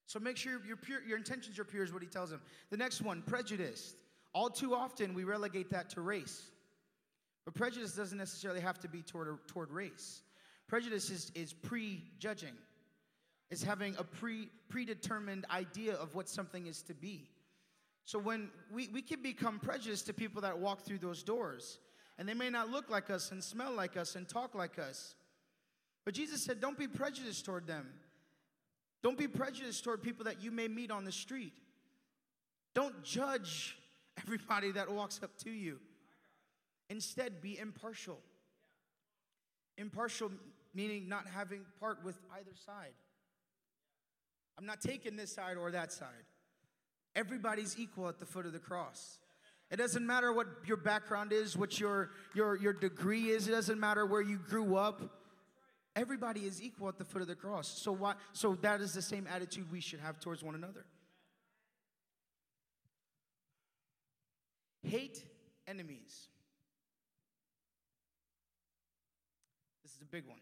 So 0.04 0.20
make 0.20 0.36
sure 0.36 0.60
your, 0.66 0.76
pure, 0.76 1.02
your 1.08 1.16
intentions 1.16 1.58
are 1.58 1.64
pure, 1.64 1.84
is 1.84 1.92
what 1.92 2.02
he 2.02 2.08
tells 2.08 2.30
him. 2.30 2.42
The 2.68 2.76
next 2.76 3.00
one, 3.00 3.22
prejudice. 3.22 3.94
All 4.34 4.50
too 4.50 4.74
often, 4.74 5.14
we 5.14 5.24
relegate 5.24 5.70
that 5.70 5.88
to 5.90 6.02
race. 6.02 6.50
But 7.46 7.54
prejudice 7.54 7.94
doesn't 7.94 8.18
necessarily 8.18 8.60
have 8.60 8.78
to 8.80 8.88
be 8.88 9.00
toward, 9.00 9.38
toward 9.48 9.70
race. 9.70 10.20
Prejudice 10.68 11.10
is, 11.10 11.32
is 11.34 11.52
prejudging, 11.52 12.54
it's 13.50 13.62
having 13.62 13.94
a 13.98 14.04
pre, 14.04 14.48
predetermined 14.68 15.44
idea 15.50 15.94
of 15.94 16.14
what 16.14 16.28
something 16.28 16.66
is 16.66 16.80
to 16.82 16.94
be. 16.94 17.28
So 18.04 18.18
when 18.18 18.48
we, 18.72 18.88
we 18.88 19.02
can 19.02 19.22
become 19.22 19.58
prejudiced 19.58 20.06
to 20.06 20.14
people 20.14 20.42
that 20.42 20.58
walk 20.58 20.82
through 20.82 20.98
those 20.98 21.22
doors, 21.22 21.78
and 22.18 22.28
they 22.28 22.34
may 22.34 22.50
not 22.50 22.70
look 22.70 22.90
like 22.90 23.10
us 23.10 23.30
and 23.30 23.42
smell 23.42 23.72
like 23.72 23.96
us 23.96 24.16
and 24.16 24.28
talk 24.28 24.54
like 24.54 24.78
us. 24.78 25.14
But 26.04 26.14
Jesus 26.14 26.42
said, 26.42 26.60
don't 26.60 26.78
be 26.78 26.88
prejudiced 26.88 27.44
toward 27.44 27.66
them. 27.66 27.86
Don't 29.02 29.18
be 29.18 29.28
prejudiced 29.28 29.82
toward 29.84 30.02
people 30.02 30.24
that 30.24 30.42
you 30.42 30.50
may 30.50 30.68
meet 30.68 30.90
on 30.90 31.04
the 31.04 31.12
street. 31.12 31.52
Don't 32.74 33.02
judge 33.02 33.76
everybody 34.18 34.72
that 34.72 34.90
walks 34.90 35.20
up 35.22 35.36
to 35.38 35.50
you. 35.50 35.78
Instead, 36.88 37.40
be 37.40 37.58
impartial. 37.58 38.18
Impartial 39.78 40.30
meaning 40.74 41.08
not 41.08 41.26
having 41.26 41.62
part 41.80 42.04
with 42.04 42.16
either 42.34 42.52
side. 42.66 42.94
I'm 44.58 44.66
not 44.66 44.80
taking 44.80 45.16
this 45.16 45.34
side 45.34 45.56
or 45.56 45.70
that 45.70 45.92
side. 45.92 46.26
Everybody's 47.14 47.78
equal 47.78 48.08
at 48.08 48.18
the 48.18 48.26
foot 48.26 48.46
of 48.46 48.52
the 48.52 48.58
cross. 48.58 49.18
It 49.70 49.76
doesn't 49.76 50.06
matter 50.06 50.32
what 50.32 50.46
your 50.66 50.76
background 50.76 51.32
is, 51.32 51.56
what 51.56 51.80
your, 51.80 52.10
your, 52.34 52.56
your 52.58 52.74
degree 52.74 53.30
is, 53.30 53.48
it 53.48 53.52
doesn't 53.52 53.80
matter 53.80 54.04
where 54.04 54.20
you 54.20 54.38
grew 54.38 54.76
up. 54.76 55.00
Everybody 55.94 56.40
is 56.40 56.62
equal 56.62 56.88
at 56.88 56.98
the 56.98 57.04
foot 57.04 57.22
of 57.22 57.28
the 57.28 57.34
cross. 57.34 57.68
So, 57.68 57.92
why, 57.92 58.14
so 58.32 58.54
that 58.62 58.80
is 58.80 58.94
the 58.94 59.02
same 59.02 59.26
attitude 59.26 59.70
we 59.70 59.80
should 59.80 60.00
have 60.00 60.20
towards 60.20 60.42
one 60.42 60.54
another. 60.54 60.86
Hate 64.82 65.22
enemies. 65.66 66.28
This 69.82 69.92
is 69.92 70.01
a 70.01 70.01
big 70.12 70.28
one. 70.28 70.38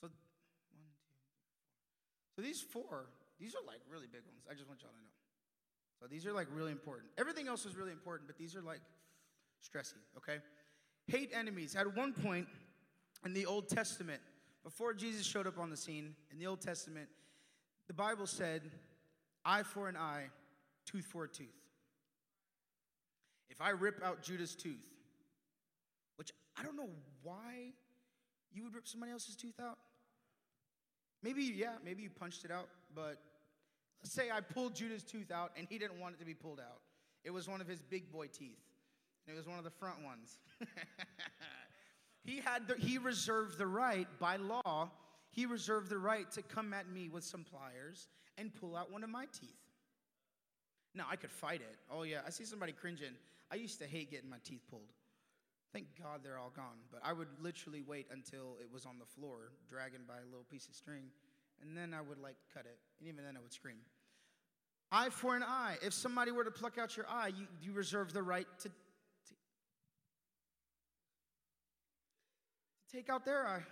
So, 0.00 0.08
so 2.34 2.42
these 2.42 2.60
four, 2.60 3.06
these 3.38 3.54
are 3.54 3.64
like 3.66 3.80
really 3.88 4.06
big 4.10 4.22
ones. 4.26 4.42
I 4.50 4.54
just 4.54 4.66
want 4.66 4.80
y'all 4.80 4.90
to 4.90 4.98
know. 4.98 5.10
So 6.00 6.06
these 6.06 6.26
are 6.26 6.32
like 6.32 6.48
really 6.52 6.72
important. 6.72 7.10
Everything 7.18 7.46
else 7.46 7.66
is 7.66 7.76
really 7.76 7.92
important, 7.92 8.26
but 8.26 8.38
these 8.38 8.56
are 8.56 8.62
like 8.62 8.80
stressy, 9.62 10.00
okay? 10.16 10.38
Hate 11.06 11.30
enemies. 11.34 11.76
At 11.76 11.94
one 11.94 12.14
point 12.14 12.48
in 13.24 13.34
the 13.34 13.44
Old 13.44 13.68
Testament, 13.68 14.20
before 14.64 14.94
Jesus 14.94 15.26
showed 15.26 15.46
up 15.46 15.58
on 15.58 15.68
the 15.68 15.76
scene, 15.76 16.14
in 16.32 16.38
the 16.38 16.46
Old 16.46 16.62
Testament, 16.62 17.08
the 17.86 17.92
Bible 17.92 18.26
said, 18.26 18.62
eye 19.44 19.62
for 19.62 19.88
an 19.88 19.96
eye, 19.96 20.28
tooth 20.86 21.04
for 21.04 21.24
a 21.24 21.28
tooth. 21.28 21.48
If 23.50 23.60
I 23.60 23.70
rip 23.70 24.02
out 24.02 24.22
Judah's 24.22 24.54
tooth, 24.54 24.86
which 26.16 26.30
I 26.58 26.62
don't 26.62 26.76
know 26.76 26.88
why 27.22 27.72
you 28.52 28.64
would 28.64 28.74
rip 28.74 28.86
somebody 28.86 29.12
else's 29.12 29.36
tooth 29.36 29.60
out. 29.60 29.78
Maybe, 31.22 31.42
yeah, 31.42 31.74
maybe 31.84 32.02
you 32.02 32.10
punched 32.10 32.44
it 32.44 32.50
out, 32.50 32.68
but 32.94 33.18
let's 34.02 34.12
say 34.12 34.30
I 34.30 34.40
pulled 34.40 34.74
Judah's 34.74 35.02
tooth 35.02 35.30
out 35.30 35.52
and 35.56 35.66
he 35.68 35.78
didn't 35.78 36.00
want 36.00 36.14
it 36.14 36.18
to 36.20 36.24
be 36.24 36.34
pulled 36.34 36.60
out. 36.60 36.80
It 37.24 37.30
was 37.30 37.48
one 37.48 37.60
of 37.60 37.68
his 37.68 37.82
big 37.82 38.10
boy 38.10 38.26
teeth, 38.26 38.64
and 39.26 39.34
it 39.34 39.38
was 39.38 39.46
one 39.46 39.58
of 39.58 39.64
the 39.64 39.70
front 39.70 40.02
ones. 40.02 40.38
he 42.24 42.40
had 42.40 42.66
the, 42.66 42.74
he 42.76 42.96
reserved 42.96 43.58
the 43.58 43.66
right 43.66 44.08
by 44.18 44.36
law. 44.36 44.90
He 45.28 45.44
reserved 45.44 45.90
the 45.90 45.98
right 45.98 46.30
to 46.32 46.42
come 46.42 46.72
at 46.72 46.88
me 46.88 47.08
with 47.08 47.24
some 47.24 47.44
pliers 47.44 48.08
and 48.38 48.52
pull 48.54 48.74
out 48.74 48.90
one 48.90 49.04
of 49.04 49.10
my 49.10 49.26
teeth. 49.26 49.50
Now 50.94 51.04
I 51.10 51.16
could 51.16 51.30
fight 51.30 51.60
it. 51.60 51.76
Oh 51.90 52.02
yeah, 52.02 52.20
I 52.26 52.30
see 52.30 52.44
somebody 52.44 52.72
cringing. 52.72 53.14
I 53.52 53.56
used 53.56 53.78
to 53.80 53.86
hate 53.86 54.10
getting 54.10 54.30
my 54.30 54.38
teeth 54.44 54.62
pulled. 54.70 54.92
Thank 55.72 55.86
God 56.02 56.20
they're 56.24 56.38
all 56.38 56.52
gone. 56.54 56.78
But 56.90 57.00
I 57.04 57.12
would 57.12 57.28
literally 57.40 57.82
wait 57.82 58.06
until 58.10 58.56
it 58.60 58.68
was 58.72 58.86
on 58.86 58.98
the 58.98 59.04
floor, 59.04 59.52
dragging 59.68 60.00
by 60.06 60.14
a 60.14 60.24
little 60.24 60.46
piece 60.50 60.66
of 60.68 60.74
string, 60.74 61.04
and 61.62 61.76
then 61.76 61.94
I 61.94 62.00
would 62.00 62.18
like 62.18 62.36
cut 62.52 62.66
it. 62.66 62.78
And 62.98 63.08
even 63.08 63.24
then 63.24 63.36
I 63.36 63.40
would 63.40 63.52
scream. 63.52 63.78
Eye 64.90 65.10
for 65.10 65.36
an 65.36 65.44
eye. 65.44 65.76
If 65.82 65.94
somebody 65.94 66.32
were 66.32 66.44
to 66.44 66.50
pluck 66.50 66.76
out 66.76 66.96
your 66.96 67.06
eye, 67.08 67.28
you, 67.28 67.46
you 67.62 67.72
reserve 67.72 68.12
the 68.12 68.22
right 68.22 68.46
to, 68.58 68.68
to, 68.68 68.74
to 69.28 69.34
take 72.92 73.08
out 73.08 73.24
their 73.24 73.46
eye. 73.46 73.62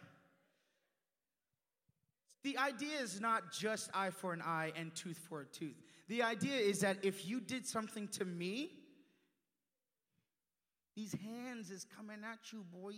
The 2.45 2.57
idea 2.57 3.01
is 3.01 3.21
not 3.21 3.53
just 3.53 3.91
eye 3.93 4.11
for 4.11 4.33
an 4.33 4.41
eye 4.43 4.73
and 4.77 4.95
tooth 4.95 5.19
for 5.29 5.41
a 5.41 5.47
tooth. 5.47 5.75
The 6.07 6.23
idea 6.23 6.57
is 6.57 6.81
that 6.81 6.99
if 7.03 7.27
you 7.27 7.41
did 7.41 7.67
something 7.67 8.07
to 8.09 8.25
me, 8.25 8.71
these 10.99 11.15
hands 11.25 11.71
is 11.71 11.87
coming 11.97 12.19
at 12.25 12.53
you, 12.53 12.65
boy. 12.73 12.93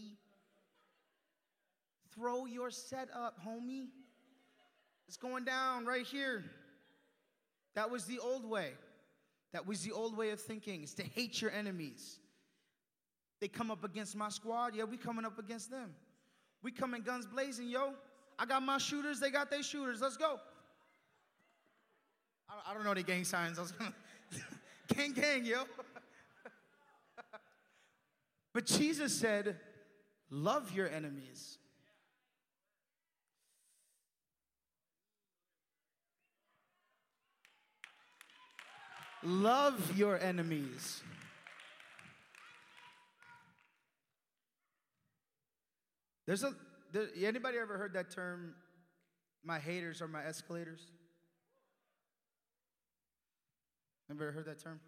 Throw 2.14 2.46
your 2.46 2.70
set 2.70 3.10
up, 3.14 3.38
homie. 3.46 3.88
It's 5.06 5.18
going 5.18 5.44
down 5.44 5.84
right 5.84 6.06
here. 6.06 6.42
That 7.74 7.90
was 7.90 8.06
the 8.06 8.18
old 8.18 8.48
way. 8.48 8.70
That 9.52 9.66
was 9.66 9.82
the 9.82 9.92
old 9.92 10.16
way 10.16 10.30
of 10.30 10.40
thinking, 10.40 10.82
is 10.82 10.94
to 10.94 11.02
hate 11.02 11.42
your 11.42 11.50
enemies. 11.50 12.20
They 13.38 13.48
come 13.48 13.70
up 13.70 13.84
against 13.84 14.16
my 14.16 14.30
squad, 14.30 14.74
yeah, 14.74 14.84
we 14.84 14.96
coming 14.96 15.26
up 15.26 15.38
against 15.38 15.70
them. 15.70 15.90
We 16.62 16.72
coming 16.72 17.02
guns 17.02 17.26
blazing, 17.26 17.68
yo. 17.68 17.92
I 18.38 18.46
got 18.46 18.62
my 18.62 18.78
shooters, 18.78 19.20
they 19.20 19.30
got 19.30 19.50
their 19.50 19.62
shooters. 19.62 20.00
Let's 20.00 20.16
go. 20.16 20.40
I 22.66 22.72
don't 22.72 22.82
know 22.82 22.92
any 22.92 23.02
gang 23.02 23.24
signs. 23.24 23.58
I 23.58 23.62
was 23.62 23.72
gonna 23.72 23.92
gang, 24.94 25.12
gang, 25.12 25.44
yo. 25.44 25.64
But 28.52 28.66
Jesus 28.66 29.14
said, 29.14 29.56
Love 30.30 30.72
your 30.72 30.88
enemies. 30.88 31.58
Love 39.22 39.98
your 39.98 40.18
enemies. 40.18 41.02
There's 46.26 46.42
a 46.44 46.54
there, 46.92 47.08
anybody 47.22 47.58
ever 47.58 47.76
heard 47.76 47.92
that 47.94 48.10
term 48.10 48.54
my 49.44 49.58
haters 49.58 50.02
are 50.02 50.08
my 50.08 50.24
escalators? 50.24 50.80
Ever 54.10 54.32
heard 54.32 54.46
that 54.46 54.62
term? 54.62 54.80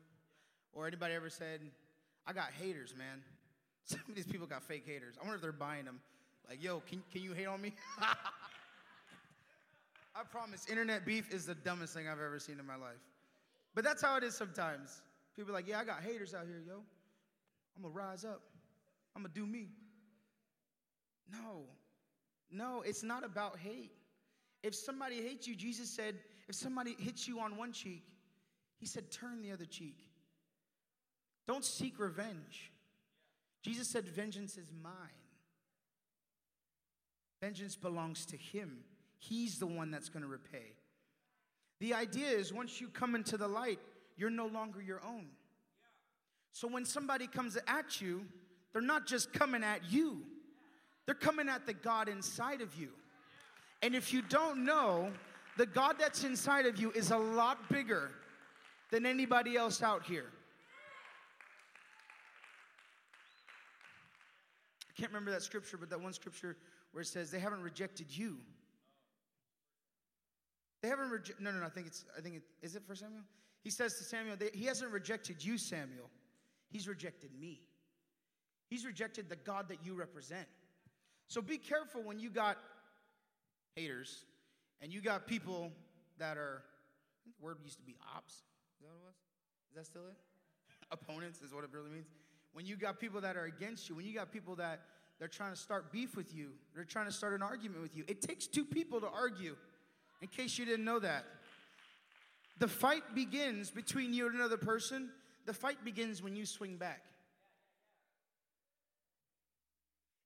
Or 0.72 0.86
anybody 0.86 1.14
ever 1.14 1.30
said, 1.30 1.60
I 2.26 2.32
got 2.32 2.50
haters, 2.52 2.94
man? 2.96 3.22
Some 3.84 4.00
of 4.08 4.14
these 4.14 4.26
people 4.26 4.46
got 4.46 4.62
fake 4.62 4.84
haters. 4.86 5.16
I 5.20 5.22
wonder 5.22 5.36
if 5.36 5.42
they're 5.42 5.52
buying 5.52 5.84
them. 5.84 6.00
Like, 6.48 6.62
yo, 6.62 6.80
can, 6.80 7.02
can 7.12 7.22
you 7.22 7.32
hate 7.32 7.46
on 7.46 7.60
me? 7.60 7.72
I 10.14 10.22
promise, 10.30 10.66
internet 10.68 11.06
beef 11.06 11.32
is 11.32 11.46
the 11.46 11.54
dumbest 11.54 11.94
thing 11.94 12.06
I've 12.06 12.20
ever 12.20 12.38
seen 12.38 12.58
in 12.58 12.66
my 12.66 12.76
life. 12.76 13.00
But 13.74 13.84
that's 13.84 14.02
how 14.02 14.16
it 14.16 14.24
is 14.24 14.34
sometimes. 14.34 15.00
People 15.34 15.54
like, 15.54 15.66
yeah, 15.66 15.80
I 15.80 15.84
got 15.84 16.02
haters 16.02 16.34
out 16.34 16.44
here, 16.46 16.62
yo. 16.66 16.82
I'm 17.76 17.82
gonna 17.82 17.94
rise 17.94 18.24
up. 18.24 18.42
I'm 19.16 19.22
gonna 19.22 19.34
do 19.34 19.46
me. 19.46 19.68
No, 21.30 21.62
no, 22.50 22.82
it's 22.82 23.02
not 23.02 23.24
about 23.24 23.58
hate. 23.58 23.92
If 24.62 24.74
somebody 24.74 25.16
hates 25.16 25.48
you, 25.48 25.56
Jesus 25.56 25.88
said, 25.88 26.16
if 26.48 26.54
somebody 26.54 26.94
hits 26.98 27.26
you 27.26 27.40
on 27.40 27.56
one 27.56 27.72
cheek, 27.72 28.04
he 28.78 28.86
said, 28.86 29.10
turn 29.10 29.40
the 29.42 29.52
other 29.52 29.64
cheek. 29.64 29.98
Don't 31.46 31.64
seek 31.64 31.98
revenge. 31.98 32.70
Jesus 33.62 33.88
said, 33.88 34.08
Vengeance 34.08 34.56
is 34.56 34.70
mine. 34.82 34.92
Vengeance 37.40 37.76
belongs 37.76 38.26
to 38.26 38.36
him. 38.36 38.78
He's 39.18 39.58
the 39.58 39.66
one 39.66 39.90
that's 39.90 40.08
going 40.08 40.22
to 40.22 40.28
repay. 40.28 40.74
The 41.80 41.94
idea 41.94 42.28
is 42.28 42.52
once 42.52 42.80
you 42.80 42.88
come 42.88 43.14
into 43.14 43.36
the 43.36 43.48
light, 43.48 43.78
you're 44.16 44.30
no 44.30 44.46
longer 44.46 44.80
your 44.80 45.00
own. 45.04 45.26
So 46.52 46.68
when 46.68 46.84
somebody 46.84 47.26
comes 47.26 47.58
at 47.66 48.00
you, 48.00 48.26
they're 48.72 48.82
not 48.82 49.06
just 49.06 49.32
coming 49.32 49.64
at 49.64 49.90
you, 49.90 50.22
they're 51.06 51.14
coming 51.14 51.48
at 51.48 51.66
the 51.66 51.72
God 51.72 52.08
inside 52.08 52.60
of 52.60 52.74
you. 52.76 52.90
And 53.82 53.94
if 53.96 54.12
you 54.12 54.22
don't 54.22 54.64
know, 54.64 55.10
the 55.56 55.66
God 55.66 55.96
that's 55.98 56.24
inside 56.24 56.66
of 56.66 56.80
you 56.80 56.92
is 56.92 57.10
a 57.10 57.18
lot 57.18 57.68
bigger 57.68 58.10
than 58.90 59.04
anybody 59.04 59.56
else 59.56 59.82
out 59.82 60.04
here. 60.04 60.26
I 64.92 65.00
can't 65.00 65.10
remember 65.10 65.30
that 65.30 65.42
scripture, 65.42 65.76
but 65.78 65.88
that 65.90 66.00
one 66.00 66.12
scripture 66.12 66.56
where 66.92 67.02
it 67.02 67.06
says, 67.06 67.30
They 67.30 67.38
haven't 67.38 67.62
rejected 67.62 68.06
you. 68.10 68.38
They 70.82 70.88
haven't 70.88 71.10
rejected, 71.10 71.42
no, 71.42 71.52
no, 71.52 71.60
no, 71.60 71.66
I 71.66 71.70
think 71.70 71.86
it's, 71.86 72.04
I 72.16 72.20
think 72.20 72.36
it, 72.36 72.42
is 72.60 72.74
it 72.76 72.82
for 72.86 72.94
Samuel? 72.94 73.22
He 73.62 73.70
says 73.70 73.94
to 73.98 74.04
Samuel, 74.04 74.36
they, 74.36 74.50
He 74.52 74.66
hasn't 74.66 74.92
rejected 74.92 75.42
you, 75.42 75.56
Samuel. 75.56 76.10
He's 76.68 76.88
rejected 76.88 77.30
me. 77.38 77.60
He's 78.68 78.84
rejected 78.84 79.28
the 79.28 79.36
God 79.36 79.68
that 79.68 79.78
you 79.84 79.94
represent. 79.94 80.46
So 81.28 81.40
be 81.40 81.58
careful 81.58 82.02
when 82.02 82.18
you 82.18 82.30
got 82.30 82.58
haters 83.76 84.24
and 84.80 84.92
you 84.92 85.00
got 85.00 85.26
people 85.26 85.70
that 86.18 86.36
are, 86.36 86.62
word 87.40 87.58
used 87.62 87.78
to 87.78 87.84
be 87.84 87.96
ops. 88.16 88.32
Is 88.32 88.42
that 88.80 88.88
what 88.88 88.96
it 88.96 89.06
was? 89.06 89.14
Is 89.70 89.76
that 89.76 89.86
still 89.86 90.02
it? 90.08 90.16
Opponents 90.90 91.40
is 91.40 91.54
what 91.54 91.64
it 91.64 91.70
really 91.72 91.90
means 91.90 92.08
when 92.52 92.66
you 92.66 92.76
got 92.76 93.00
people 93.00 93.20
that 93.20 93.36
are 93.36 93.44
against 93.44 93.88
you, 93.88 93.94
when 93.94 94.04
you 94.04 94.14
got 94.14 94.30
people 94.32 94.56
that 94.56 94.80
they're 95.18 95.28
trying 95.28 95.52
to 95.52 95.58
start 95.58 95.92
beef 95.92 96.16
with 96.16 96.34
you, 96.34 96.48
they're 96.74 96.84
trying 96.84 97.06
to 97.06 97.12
start 97.12 97.34
an 97.34 97.42
argument 97.42 97.82
with 97.82 97.96
you. 97.96 98.04
It 98.08 98.20
takes 98.22 98.46
two 98.46 98.64
people 98.64 99.00
to 99.00 99.08
argue, 99.08 99.56
in 100.20 100.28
case 100.28 100.58
you 100.58 100.64
didn't 100.64 100.84
know 100.84 100.98
that. 100.98 101.24
The 102.58 102.68
fight 102.68 103.14
begins 103.14 103.70
between 103.70 104.12
you 104.12 104.26
and 104.26 104.34
another 104.34 104.56
person. 104.56 105.10
The 105.46 105.54
fight 105.54 105.84
begins 105.84 106.22
when 106.22 106.36
you 106.36 106.46
swing 106.46 106.76
back. 106.76 107.02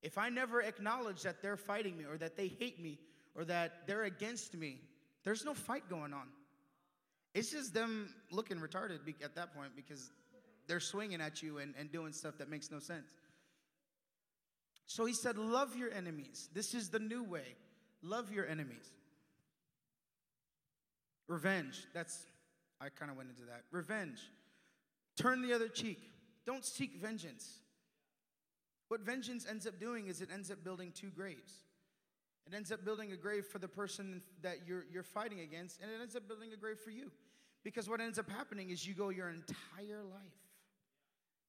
If 0.03 0.17
I 0.17 0.29
never 0.29 0.61
acknowledge 0.61 1.23
that 1.23 1.41
they're 1.41 1.57
fighting 1.57 1.97
me 1.97 2.05
or 2.05 2.17
that 2.17 2.37
they 2.37 2.47
hate 2.47 2.81
me 2.81 2.99
or 3.35 3.43
that 3.45 3.87
they're 3.87 4.03
against 4.03 4.55
me, 4.55 4.79
there's 5.23 5.43
no 5.43 5.53
fight 5.53 5.89
going 5.89 6.13
on. 6.13 6.27
It's 7.33 7.51
just 7.51 7.73
them 7.73 8.13
looking 8.31 8.57
retarded 8.57 8.99
at 9.23 9.35
that 9.35 9.53
point 9.55 9.71
because 9.75 10.11
they're 10.67 10.79
swinging 10.79 11.21
at 11.21 11.41
you 11.41 11.57
and, 11.59 11.73
and 11.79 11.91
doing 11.91 12.13
stuff 12.13 12.37
that 12.37 12.49
makes 12.49 12.71
no 12.71 12.79
sense. 12.79 13.09
So 14.85 15.05
he 15.05 15.13
said, 15.13 15.37
Love 15.37 15.75
your 15.75 15.91
enemies. 15.91 16.49
This 16.53 16.73
is 16.73 16.89
the 16.89 16.99
new 16.99 17.23
way. 17.23 17.55
Love 18.01 18.31
your 18.31 18.47
enemies. 18.47 18.91
Revenge. 21.27 21.85
That's, 21.93 22.25
I 22.79 22.89
kind 22.89 23.11
of 23.11 23.17
went 23.17 23.29
into 23.29 23.43
that. 23.43 23.63
Revenge. 23.71 24.19
Turn 25.17 25.41
the 25.41 25.53
other 25.53 25.67
cheek. 25.67 25.99
Don't 26.45 26.63
seek 26.63 26.95
vengeance. 27.01 27.59
What 28.87 29.01
vengeance 29.01 29.45
ends 29.49 29.67
up 29.67 29.79
doing 29.79 30.07
is 30.07 30.21
it 30.21 30.29
ends 30.33 30.49
up 30.49 30.63
building 30.63 30.93
two 30.95 31.09
graves. 31.09 31.51
It 32.45 32.55
ends 32.55 32.71
up 32.71 32.85
building 32.85 33.11
a 33.11 33.17
grave 33.17 33.45
for 33.45 33.59
the 33.59 33.67
person 33.67 34.21
that 34.41 34.59
you're, 34.65 34.85
you're 34.89 35.03
fighting 35.03 35.41
against, 35.41 35.81
and 35.81 35.91
it 35.91 36.01
ends 36.01 36.15
up 36.15 36.29
building 36.29 36.53
a 36.53 36.55
grave 36.55 36.79
for 36.79 36.91
you. 36.91 37.11
Because 37.63 37.89
what 37.89 37.99
ends 37.99 38.17
up 38.17 38.29
happening 38.29 38.69
is 38.69 38.87
you 38.87 38.93
go 38.93 39.09
your 39.09 39.27
entire 39.27 40.03
life. 40.03 40.46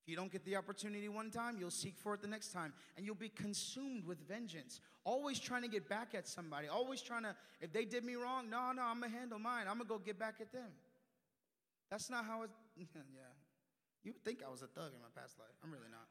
You 0.09 0.17
don't 0.17 0.33
get 0.33 0.43
the 0.47 0.57
opportunity 0.57 1.07
one 1.11 1.31
time, 1.31 1.59
you'll 1.61 1.71
seek 1.71 1.95
for 1.99 2.15
it 2.15 2.23
the 2.23 2.29
next 2.29 2.49
time, 2.49 2.73
and 2.97 3.05
you'll 3.05 3.15
be 3.15 3.29
consumed 3.29 4.07
with 4.07 4.27
vengeance. 4.27 4.81
Always 5.05 5.39
trying 5.39 5.61
to 5.63 5.69
get 5.69 5.87
back 5.87 6.15
at 6.15 6.27
somebody. 6.27 6.67
Always 6.67 7.03
trying 7.03 7.25
to, 7.25 7.37
if 7.61 7.75
they 7.75 7.85
did 7.85 8.05
me 8.05 8.15
wrong, 8.15 8.49
no, 8.49 8.73
no, 8.73 8.83
I'm 8.83 9.01
gonna 9.01 9.13
handle 9.13 9.39
mine. 9.39 9.67
I'm 9.69 9.77
gonna 9.77 9.89
go 9.89 9.99
get 9.99 10.19
back 10.19 10.37
at 10.41 10.51
them. 10.51 10.71
That's 11.91 12.09
not 12.09 12.25
how 12.25 12.45
it, 12.45 12.51
yeah. 12.79 13.21
You 14.03 14.13
would 14.13 14.25
think 14.25 14.39
I 14.47 14.51
was 14.51 14.63
a 14.63 14.67
thug 14.67 14.93
in 14.95 15.01
my 15.03 15.21
past 15.21 15.39
life. 15.39 15.49
I'm 15.63 15.71
really 15.71 15.91
not. 15.91 16.09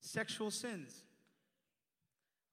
Sexual 0.00 0.52
sins. 0.52 1.02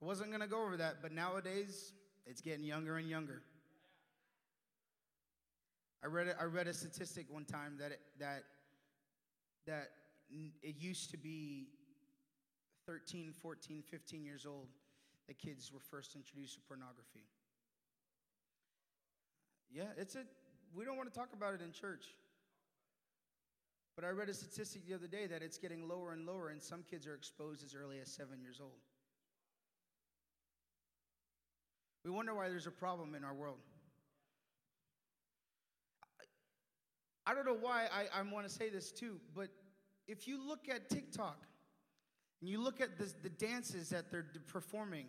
I 0.01 0.05
wasn't 0.05 0.29
going 0.29 0.41
to 0.41 0.47
go 0.47 0.63
over 0.63 0.77
that, 0.77 1.01
but 1.01 1.11
nowadays 1.11 1.91
it's 2.29 2.41
getting 2.41 2.63
younger 2.63 2.97
and 2.97 3.09
younger. 3.09 3.41
I 6.03 6.07
read 6.07 6.27
a, 6.27 6.39
I 6.39 6.45
read 6.45 6.67
a 6.67 6.73
statistic 6.73 7.25
one 7.27 7.43
time 7.43 7.73
that 7.79 7.91
it, 7.91 7.99
that 8.19 8.43
that 9.65 9.89
it 10.61 10.75
used 10.77 11.09
to 11.11 11.17
be 11.17 11.67
13, 12.85 13.33
14, 13.41 13.83
15 13.89 14.23
years 14.23 14.45
old 14.45 14.67
that 15.27 15.39
kids 15.39 15.71
were 15.73 15.79
first 15.79 16.15
introduced 16.15 16.55
to 16.55 16.61
pornography. 16.61 17.25
Yeah, 19.71 19.83
it's 19.97 20.15
a 20.15 20.21
we 20.75 20.85
don't 20.85 20.97
want 20.97 21.11
to 21.11 21.19
talk 21.19 21.29
about 21.33 21.55
it 21.55 21.61
in 21.61 21.71
church. 21.71 22.05
But 23.95 24.05
I 24.05 24.11
read 24.11 24.29
a 24.29 24.33
statistic 24.33 24.87
the 24.87 24.93
other 24.93 25.07
day 25.07 25.25
that 25.27 25.41
it's 25.41 25.57
getting 25.57 25.89
lower 25.89 26.13
and 26.13 26.25
lower, 26.25 26.49
and 26.49 26.61
some 26.61 26.83
kids 26.89 27.05
are 27.07 27.15
exposed 27.15 27.65
as 27.65 27.75
early 27.75 27.99
as 27.99 28.09
seven 28.09 28.39
years 28.39 28.59
old. 28.61 28.79
We 32.03 32.11
wonder 32.11 32.33
why 32.33 32.49
there's 32.49 32.67
a 32.67 32.71
problem 32.71 33.15
in 33.15 33.23
our 33.23 33.33
world. 33.33 33.57
I 37.25 37.33
don't 37.33 37.45
know 37.45 37.57
why 37.59 37.87
I, 37.93 38.19
I 38.19 38.21
want 38.23 38.47
to 38.47 38.53
say 38.53 38.69
this 38.69 38.91
too, 38.91 39.19
but 39.35 39.49
if 40.07 40.27
you 40.27 40.45
look 40.45 40.67
at 40.67 40.89
TikTok 40.89 41.37
and 42.41 42.49
you 42.49 42.59
look 42.59 42.81
at 42.81 42.97
the, 42.97 43.11
the 43.21 43.29
dances 43.29 43.89
that 43.89 44.09
they're 44.09 44.25
performing 44.47 45.05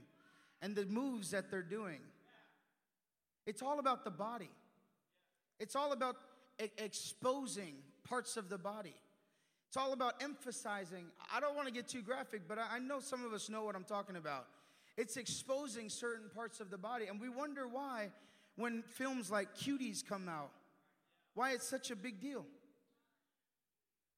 and 0.60 0.76
the 0.76 0.84
moves 0.84 1.30
that 1.30 1.50
they're 1.50 1.62
doing, 1.62 2.00
it's 3.46 3.62
all 3.62 3.78
about 3.78 4.04
the 4.04 4.10
body. 4.10 4.50
It's 5.58 5.74
all 5.74 5.92
about 5.92 6.16
exposing 6.76 7.74
parts 8.04 8.36
of 8.36 8.50
the 8.50 8.58
body. 8.58 8.94
It's 9.68 9.76
all 9.76 9.92
about 9.92 10.22
emphasizing. 10.22 11.06
I 11.32 11.40
don't 11.40 11.54
want 11.54 11.68
to 11.68 11.72
get 11.72 11.88
too 11.88 12.02
graphic, 12.02 12.42
but 12.48 12.58
I 12.58 12.78
know 12.80 13.00
some 13.00 13.24
of 13.24 13.32
us 13.32 13.48
know 13.48 13.64
what 13.64 13.76
I'm 13.76 13.84
talking 13.84 14.16
about. 14.16 14.46
It's 15.00 15.16
exposing 15.16 15.88
certain 15.88 16.28
parts 16.34 16.60
of 16.60 16.70
the 16.70 16.76
body, 16.76 17.06
and 17.06 17.18
we 17.18 17.30
wonder 17.30 17.66
why 17.66 18.10
when 18.56 18.82
films 18.82 19.30
like 19.30 19.56
Cuties 19.56 20.06
come 20.06 20.28
out, 20.28 20.50
why 21.32 21.52
it's 21.52 21.66
such 21.66 21.90
a 21.90 21.96
big 21.96 22.20
deal. 22.20 22.44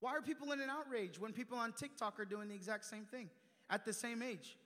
Why 0.00 0.10
are 0.10 0.20
people 0.20 0.50
in 0.50 0.60
an 0.60 0.68
outrage 0.68 1.20
when 1.20 1.32
people 1.32 1.56
on 1.56 1.72
TikTok 1.72 2.18
are 2.18 2.24
doing 2.24 2.48
the 2.48 2.56
exact 2.56 2.84
same 2.84 3.04
thing 3.04 3.30
at 3.70 3.84
the 3.84 3.92
same 3.92 4.24
age? 4.24 4.56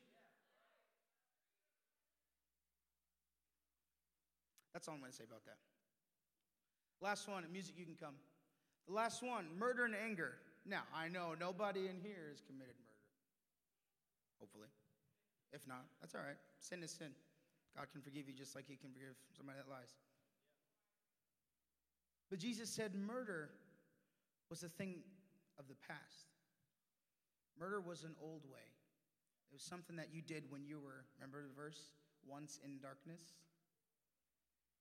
That's 4.73 4.89
all 4.89 4.95
I'm 4.95 5.01
going 5.01 5.13
to 5.13 5.19
say 5.19 5.25
about 5.29 5.45
that. 5.45 5.59
Last 7.03 7.29
one, 7.29 7.45
music, 7.53 7.75
you 7.77 7.85
can 7.85 7.97
come. 7.97 8.15
The 8.89 8.95
last 8.95 9.23
one, 9.23 9.49
murder 9.59 9.85
and 9.85 9.95
anger. 9.95 10.33
Now, 10.65 10.85
I 10.95 11.09
know 11.09 11.35
nobody 11.39 11.81
in 11.81 12.01
here 12.03 12.31
has 12.31 12.41
committed 12.41 12.75
murder. 12.79 13.01
Hopefully. 14.41 14.69
If 15.53 15.67
not, 15.67 15.85
that's 16.01 16.15
all 16.15 16.21
right. 16.21 16.39
Sin 16.61 16.83
is 16.83 16.91
sin. 16.91 17.13
God 17.77 17.87
can 17.93 18.01
forgive 18.01 18.27
you 18.27 18.35
just 18.35 18.55
like 18.55 18.65
He 18.67 18.77
can 18.77 18.91
forgive 18.91 19.15
somebody 19.37 19.59
that 19.59 19.71
lies. 19.71 19.95
But 22.31 22.39
Jesus 22.39 22.69
said 22.71 22.95
murder 22.95 23.51
was 24.51 24.63
a 24.63 24.69
thing 24.69 24.97
of 25.59 25.69
the 25.69 25.77
past. 25.89 26.33
Murder 27.59 27.81
was 27.81 28.05
an 28.05 28.15
old 28.21 28.43
way. 28.45 28.67
It 29.51 29.55
was 29.55 29.63
something 29.63 29.97
that 29.97 30.09
you 30.13 30.23
did 30.23 30.45
when 30.51 30.65
you 30.65 30.79
were, 30.79 31.05
remember 31.19 31.43
the 31.43 31.55
verse? 31.55 31.81
Once 32.27 32.59
in 32.65 32.79
darkness. 32.81 33.21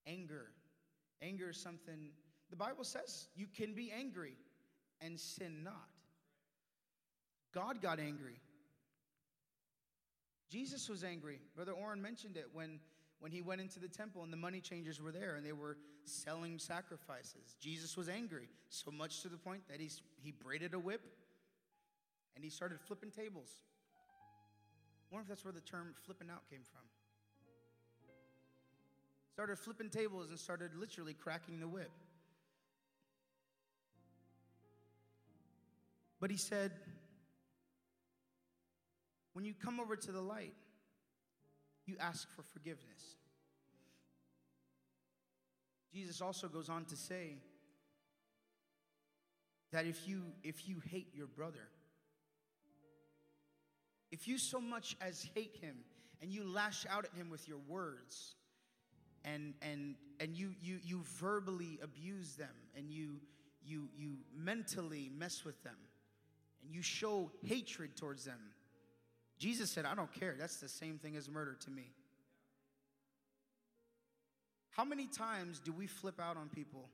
Anger. 0.07 0.47
Anger 1.22 1.51
is 1.51 1.57
something 1.57 2.09
the 2.49 2.55
Bible 2.55 2.84
says 2.84 3.28
you 3.36 3.47
can 3.47 3.74
be 3.74 3.91
angry 3.91 4.36
and 5.01 5.20
sin 5.20 5.63
not. 5.63 5.89
God 7.53 7.82
got 7.82 7.99
angry. 7.99 8.39
Jesus 10.50 10.89
was 10.89 11.04
angry. 11.04 11.39
Brother 11.56 11.72
Orrin 11.72 12.02
mentioned 12.02 12.38
it 12.38 12.48
when, 12.54 12.80
when 13.20 13.32
he 13.32 13.41
went 13.41 13.62
into 13.62 13.80
the 13.80 13.88
temple 13.88 14.24
and 14.24 14.32
the 14.32 14.38
money 14.38 14.62
changers 14.62 15.02
were 15.02 15.12
there 15.12 15.36
and 15.36 15.46
they 15.46 15.54
were 15.54 15.78
selling 16.06 16.60
sacrifices. 16.60 17.56
Jesus 17.60 17.98
was 17.98 18.08
angry, 18.10 18.48
so 18.70 18.91
much 18.91 19.22
to 19.22 19.28
the 19.28 19.38
point 19.38 19.68
that 19.70 19.80
he, 19.80 19.89
he 20.22 20.32
braided 20.32 20.74
a 20.74 20.80
whip 20.80 21.02
and 22.36 22.43
he 22.43 22.50
started 22.50 22.80
flipping 22.80 23.12
tables. 23.12 23.50
I 25.12 25.16
wonder 25.16 25.24
if 25.24 25.30
that's 25.30 25.46
where 25.46 25.54
the 25.54 25.62
term 25.62 25.93
flipping 26.04 26.30
out 26.30 26.41
came 26.50 26.62
from. 26.64 26.82
Started 29.34 29.58
flipping 29.58 29.89
tables 29.89 30.30
and 30.30 30.39
started 30.39 30.72
literally 30.76 31.14
cracking 31.14 31.60
the 31.60 31.68
whip. 31.68 31.91
But 36.20 36.32
he 36.32 36.38
said, 36.38 36.72
when 39.36 39.44
you 39.44 39.54
come 39.54 39.82
over 39.82 39.98
to 39.98 40.12
the 40.14 40.22
light, 40.22 40.54
you 41.86 41.98
ask 42.00 42.26
for 42.34 42.42
forgiveness. 42.42 43.18
Jesus 45.94 46.22
also 46.22 46.48
goes 46.48 46.70
on 46.70 46.86
to 46.86 46.96
say 46.96 47.36
that 49.74 49.86
if 49.86 50.08
you 50.08 50.22
if 50.42 50.70
you 50.70 50.82
hate 50.90 51.10
your 51.14 51.28
brother, 51.28 51.68
if 54.10 54.26
you 54.26 54.38
so 54.38 54.62
much 54.62 54.96
as 55.02 55.28
hate 55.36 55.58
him 55.60 55.76
and 56.22 56.32
you 56.32 56.46
lash 56.46 56.86
out 56.90 57.04
at 57.04 57.14
him 57.14 57.30
with 57.30 57.46
your 57.46 57.60
words 57.68 58.36
and 59.26 59.54
and 59.62 59.96
and 60.22 60.38
you 60.38 60.54
you 60.62 60.80
you 60.82 61.02
verbally 61.20 61.78
abuse 61.84 62.38
them 62.38 62.56
and 62.78 62.90
you 62.90 63.20
you 63.62 63.90
you 63.98 64.16
mentally 64.34 65.12
mess 65.14 65.44
with 65.44 65.62
them 65.66 65.76
and 66.64 66.74
you 66.74 66.82
show 66.82 67.30
hatred 67.44 67.98
towards 67.98 68.24
them, 68.24 68.40
Jesus 69.38 69.70
said, 69.70 69.86
I 69.86 69.96
don't 69.96 70.12
care. 70.14 70.36
That's 70.38 70.58
the 70.58 70.70
same 70.70 70.98
thing 70.98 71.16
as 71.16 71.30
murder 71.30 71.58
to 71.66 71.72
me. 71.72 71.92
How 74.72 74.84
many 74.84 75.08
times 75.08 75.60
do 75.60 75.72
we 75.72 75.88
flip 75.88 76.20
out 76.20 76.38
on 76.38 76.50
people 76.50 76.90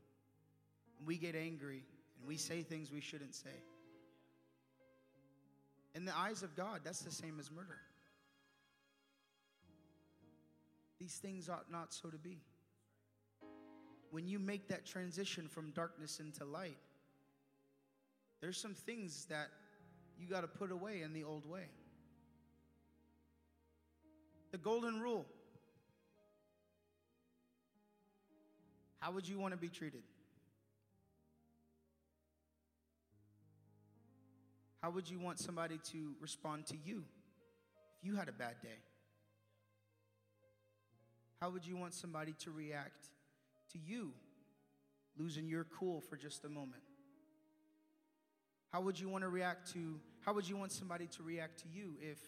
and 0.98 1.08
we 1.08 1.18
get 1.18 1.36
angry 1.36 1.84
and 2.20 2.28
we 2.28 2.38
say 2.38 2.62
things 2.62 2.92
we 2.92 3.02
shouldn't 3.02 3.36
say? 3.36 3.50
In 5.94 6.06
the 6.06 6.18
eyes 6.18 6.44
of 6.44 6.56
God, 6.56 6.82
that's 6.84 7.02
the 7.02 7.12
same 7.12 7.40
as 7.40 7.52
murder. 7.52 7.80
These 11.00 11.16
things 11.16 11.50
ought 11.50 11.72
not 11.72 11.94
so 11.94 12.10
to 12.10 12.18
be. 12.18 12.38
When 14.12 14.28
you 14.28 14.40
make 14.40 14.68
that 14.68 14.86
transition 14.86 15.48
from 15.48 15.72
darkness 15.72 16.20
into 16.20 16.46
light, 16.46 16.78
there's 18.42 18.58
some 18.58 18.74
things 18.74 19.26
that 19.26 19.48
you 20.20 20.28
got 20.28 20.42
to 20.42 20.48
put 20.48 20.72
away 20.72 21.02
in 21.02 21.14
the 21.14 21.24
old 21.24 21.50
way. 21.50 21.66
The 24.52 24.58
golden 24.58 25.00
rule. 25.00 25.26
How 29.00 29.12
would 29.12 29.28
you 29.28 29.40
want 29.40 29.54
to 29.54 29.58
be 29.58 29.70
treated? 29.70 30.04
How 34.82 34.90
would 34.90 35.10
you 35.10 35.20
want 35.20 35.40
somebody 35.40 35.80
to 35.92 36.14
respond 36.20 36.66
to 36.68 36.76
you 36.84 37.04
if 37.98 38.04
you 38.04 38.16
had 38.16 38.30
a 38.30 38.32
bad 38.32 38.56
day? 38.62 38.80
How 41.40 41.50
would 41.50 41.66
you 41.66 41.78
want 41.78 41.94
somebody 41.94 42.34
to 42.40 42.52
react 42.52 43.10
to 43.72 43.80
you 43.80 44.12
losing 45.18 45.48
your 45.48 45.66
cool 45.66 46.02
for 46.02 46.16
just 46.16 46.46
a 46.46 46.50
moment? 46.50 46.84
How 48.72 48.82
would 48.82 49.00
you 49.00 49.10
want 49.10 49.24
to 49.24 49.30
react 49.30 49.72
to, 49.74 50.00
how 50.26 50.34
would 50.34 50.48
you 50.48 50.58
want 50.58 50.72
somebody 50.72 51.08
to 51.08 51.24
react 51.24 51.60
to 51.60 51.66
you 51.72 51.96
if, 52.00 52.20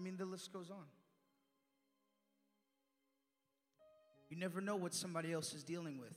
mean, 0.00 0.16
the 0.16 0.24
list 0.24 0.52
goes 0.52 0.70
on. 0.70 0.84
You 4.28 4.36
never 4.36 4.60
know 4.60 4.76
what 4.76 4.94
somebody 4.94 5.32
else 5.32 5.54
is 5.54 5.64
dealing 5.64 5.98
with. 5.98 6.14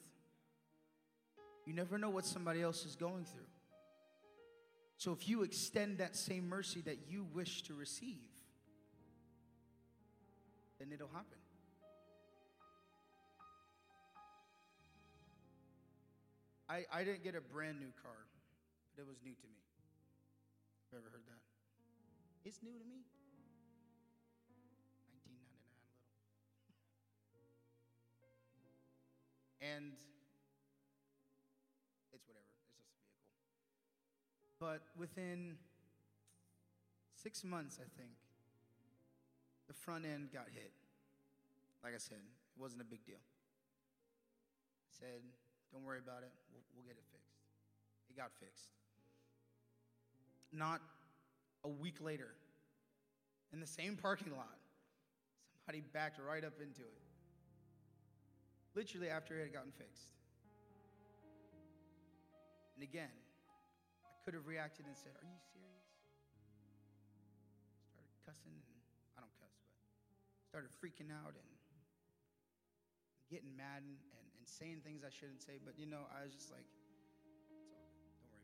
You 1.66 1.74
never 1.74 1.98
know 1.98 2.10
what 2.10 2.26
somebody 2.26 2.62
else 2.62 2.86
is 2.86 2.96
going 2.96 3.26
through. 3.26 3.48
So 4.98 5.12
if 5.12 5.28
you 5.28 5.44
extend 5.44 5.98
that 5.98 6.16
same 6.16 6.48
mercy 6.48 6.82
that 6.82 7.00
you 7.10 7.26
wish 7.34 7.64
to 7.64 7.74
receive, 7.74 8.30
then 10.80 10.90
it'll 10.94 11.08
happen. 11.08 11.38
I, 16.70 16.86
I 16.92 17.04
didn't 17.04 17.24
get 17.24 17.36
a 17.36 17.42
brand 17.42 17.80
new 17.80 17.92
car, 18.02 18.26
but 18.96 19.04
it 19.04 19.08
was 19.08 19.18
new 19.24 19.34
to 19.34 19.48
me. 19.48 19.64
Ever 20.94 21.10
heard 21.12 21.26
that? 21.26 21.42
It's 22.46 22.62
new 22.62 22.72
to 22.72 22.86
me. 22.86 23.02
And 29.64 29.96
it's 32.12 32.28
whatever. 32.28 32.44
It's 32.52 32.68
just 32.68 32.76
a 32.76 32.84
vehicle. 32.84 33.24
But 34.60 34.84
within 35.00 35.56
six 37.16 37.44
months, 37.44 37.80
I 37.80 37.88
think, 37.96 38.12
the 39.68 39.74
front 39.74 40.04
end 40.06 40.32
got 40.34 40.48
hit. 40.52 40.72
Like 41.84 41.96
I 41.96 41.98
said, 41.98 42.20
it 42.20 42.60
wasn't 42.62 42.82
a 42.82 42.86
big 42.86 43.06
deal. 43.06 43.24
I 44.84 44.92
said, 45.00 45.24
don't 45.72 45.84
worry 45.84 46.00
about 46.00 46.24
it. 46.24 46.32
We'll, 46.52 46.64
we'll 46.76 46.86
get 46.86 46.98
it 47.00 47.06
fixed. 47.12 47.40
It 48.10 48.18
got 48.18 48.32
fixed. 48.40 48.68
Not 50.52 50.82
a 51.64 51.70
week 51.70 52.02
later, 52.02 52.36
in 53.54 53.60
the 53.60 53.68
same 53.68 53.96
parking 53.96 54.32
lot, 54.36 54.60
somebody 55.66 55.82
backed 55.94 56.20
right 56.20 56.44
up 56.44 56.60
into 56.62 56.82
it. 56.82 57.02
Literally 58.74 59.10
after 59.10 59.38
it 59.38 59.50
had 59.50 59.54
gotten 59.54 59.72
fixed. 59.72 60.18
And 62.74 62.82
again, 62.82 63.14
I 64.02 64.10
could 64.26 64.34
have 64.34 64.50
reacted 64.50 64.90
and 64.90 64.98
said, 64.98 65.14
Are 65.14 65.30
you 65.30 65.38
serious? 65.54 65.94
Started 67.94 68.18
cussing, 68.26 68.58
and 68.58 68.78
I 69.14 69.22
don't 69.22 69.36
cuss, 69.38 69.54
but 69.62 69.70
started 70.50 70.74
freaking 70.82 71.14
out 71.14 71.38
and 71.38 71.50
getting 73.30 73.54
mad 73.54 73.86
and, 73.86 73.98
and, 74.18 74.28
and 74.42 74.46
saying 74.50 74.82
things 74.82 75.06
I 75.06 75.14
shouldn't 75.14 75.46
say. 75.46 75.62
But 75.62 75.78
you 75.78 75.86
know, 75.86 76.10
I 76.10 76.26
was 76.26 76.34
just 76.34 76.50
like, 76.50 76.66
It's 76.66 78.26
all 78.26 78.34
good. 78.34 78.42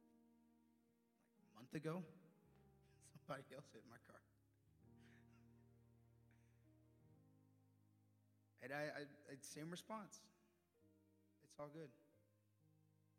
Don't 0.00 0.08
worry 0.08 0.24
about 0.24 0.40
it. 0.40 0.56
Like 1.36 1.44
a 1.44 1.52
month 1.52 1.72
ago, 1.76 2.00
somebody 3.12 3.44
else 3.52 3.68
hit 3.76 3.84
my 3.92 4.00
car. 4.08 4.21
And 8.62 8.72
I, 8.72 9.02
I, 9.02 9.34
same 9.42 9.70
response. 9.70 10.22
It's 11.44 11.58
all 11.58 11.70
good. 11.74 11.90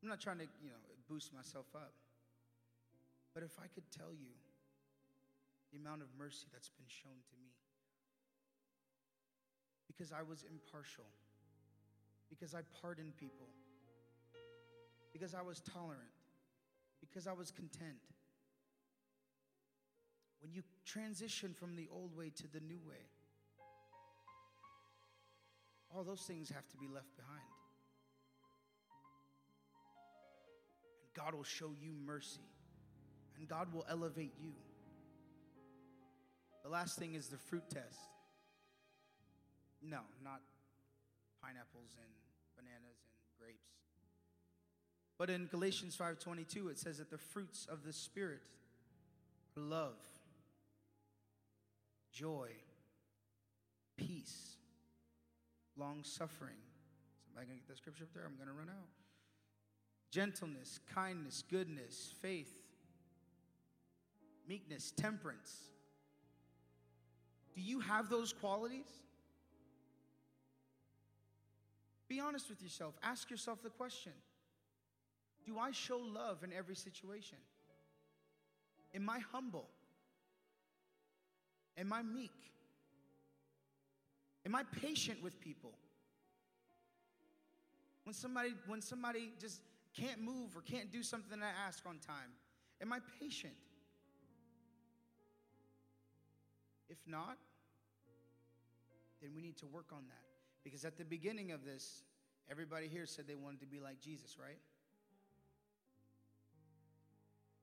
I'm 0.01 0.09
not 0.09 0.19
trying 0.19 0.39
to, 0.39 0.47
you 0.63 0.69
know, 0.69 0.79
boost 1.09 1.33
myself 1.33 1.67
up. 1.75 1.93
But 3.33 3.43
if 3.43 3.57
I 3.59 3.67
could 3.67 3.89
tell 3.91 4.11
you 4.11 4.31
the 5.71 5.79
amount 5.79 6.01
of 6.01 6.07
mercy 6.17 6.47
that's 6.51 6.69
been 6.69 6.87
shown 6.87 7.19
to 7.27 7.35
me, 7.41 7.51
because 9.87 10.11
I 10.11 10.21
was 10.21 10.43
impartial, 10.49 11.05
because 12.29 12.53
I 12.53 12.61
pardoned 12.81 13.17
people, 13.17 13.47
because 15.11 15.33
I 15.33 15.41
was 15.41 15.61
tolerant, 15.61 16.13
because 16.99 17.27
I 17.27 17.33
was 17.33 17.51
content. 17.51 18.01
When 20.41 20.51
you 20.51 20.63
transition 20.85 21.53
from 21.53 21.75
the 21.75 21.87
old 21.93 22.17
way 22.17 22.31
to 22.35 22.47
the 22.51 22.59
new 22.59 22.79
way, 22.87 23.07
all 25.95 26.03
those 26.03 26.21
things 26.21 26.49
have 26.49 26.67
to 26.69 26.77
be 26.77 26.87
left 26.87 27.15
behind. 27.15 27.41
And 31.03 31.13
God 31.13 31.35
will 31.35 31.43
show 31.43 31.71
you 31.79 31.93
mercy, 32.05 32.47
and 33.37 33.47
God 33.47 33.73
will 33.73 33.85
elevate 33.89 34.33
you. 34.41 34.53
The 36.63 36.69
last 36.69 36.97
thing 36.97 37.13
is 37.13 37.27
the 37.27 37.37
fruit 37.37 37.69
test. 37.69 37.99
No, 39.81 39.99
not 40.23 40.41
pineapples 41.41 41.97
and 41.97 42.07
bananas 42.55 42.97
and 43.03 43.37
grapes. 43.37 43.67
But 45.17 45.29
in 45.29 45.47
Galatians 45.47 45.95
5:22 45.95 46.69
it 46.69 46.79
says 46.79 46.97
that 46.97 47.09
the 47.09 47.17
fruits 47.17 47.65
of 47.65 47.83
the 47.83 47.93
spirit 47.93 48.41
are 49.57 49.61
love, 49.61 49.99
joy, 52.11 52.49
peace, 53.97 54.57
long 55.77 56.03
suffering. 56.03 56.57
Somebody 57.25 57.47
gonna 57.47 57.59
get 57.59 57.67
that 57.67 57.77
scripture 57.77 58.03
up 58.03 58.13
there? 58.13 58.23
I'm 58.25 58.37
gonna 58.37 58.57
run 58.57 58.69
out. 58.69 58.89
Gentleness, 60.11 60.79
kindness, 60.93 61.43
goodness, 61.49 62.13
faith, 62.21 62.53
meekness, 64.47 64.91
temperance. 64.95 65.71
Do 67.55 67.61
you 67.61 67.79
have 67.79 68.09
those 68.09 68.33
qualities? 68.33 68.87
Be 72.07 72.19
honest 72.19 72.49
with 72.49 72.61
yourself. 72.61 72.95
Ask 73.01 73.31
yourself 73.31 73.63
the 73.63 73.69
question 73.69 74.11
Do 75.45 75.57
I 75.57 75.71
show 75.71 75.97
love 75.97 76.43
in 76.43 76.53
every 76.53 76.75
situation? 76.75 77.37
Am 78.93 79.09
I 79.09 79.19
humble? 79.31 79.67
Am 81.75 81.91
I 81.91 82.03
meek? 82.03 82.52
Am 84.45 84.55
I 84.55 84.63
patient 84.63 85.23
with 85.23 85.39
people? 85.39 85.73
When 88.03 88.13
somebody 88.13 88.53
when 88.67 88.81
somebody 88.81 89.31
just 89.39 89.61
can't 89.95 90.21
move 90.21 90.55
or 90.55 90.61
can't 90.61 90.91
do 90.91 91.03
something 91.03 91.39
I 91.41 91.67
ask 91.67 91.85
on 91.85 91.99
time, 91.99 92.31
am 92.81 92.91
I 92.91 92.99
patient? 93.19 93.53
If 96.89 96.97
not, 97.07 97.37
then 99.21 99.31
we 99.35 99.41
need 99.41 99.57
to 99.57 99.65
work 99.65 99.87
on 99.91 100.03
that. 100.07 100.23
Because 100.63 100.85
at 100.85 100.97
the 100.97 101.05
beginning 101.05 101.51
of 101.51 101.63
this, 101.63 102.03
everybody 102.51 102.87
here 102.87 103.05
said 103.05 103.25
they 103.27 103.35
wanted 103.35 103.61
to 103.61 103.65
be 103.65 103.79
like 103.79 103.99
Jesus, 103.99 104.37
right? 104.39 104.59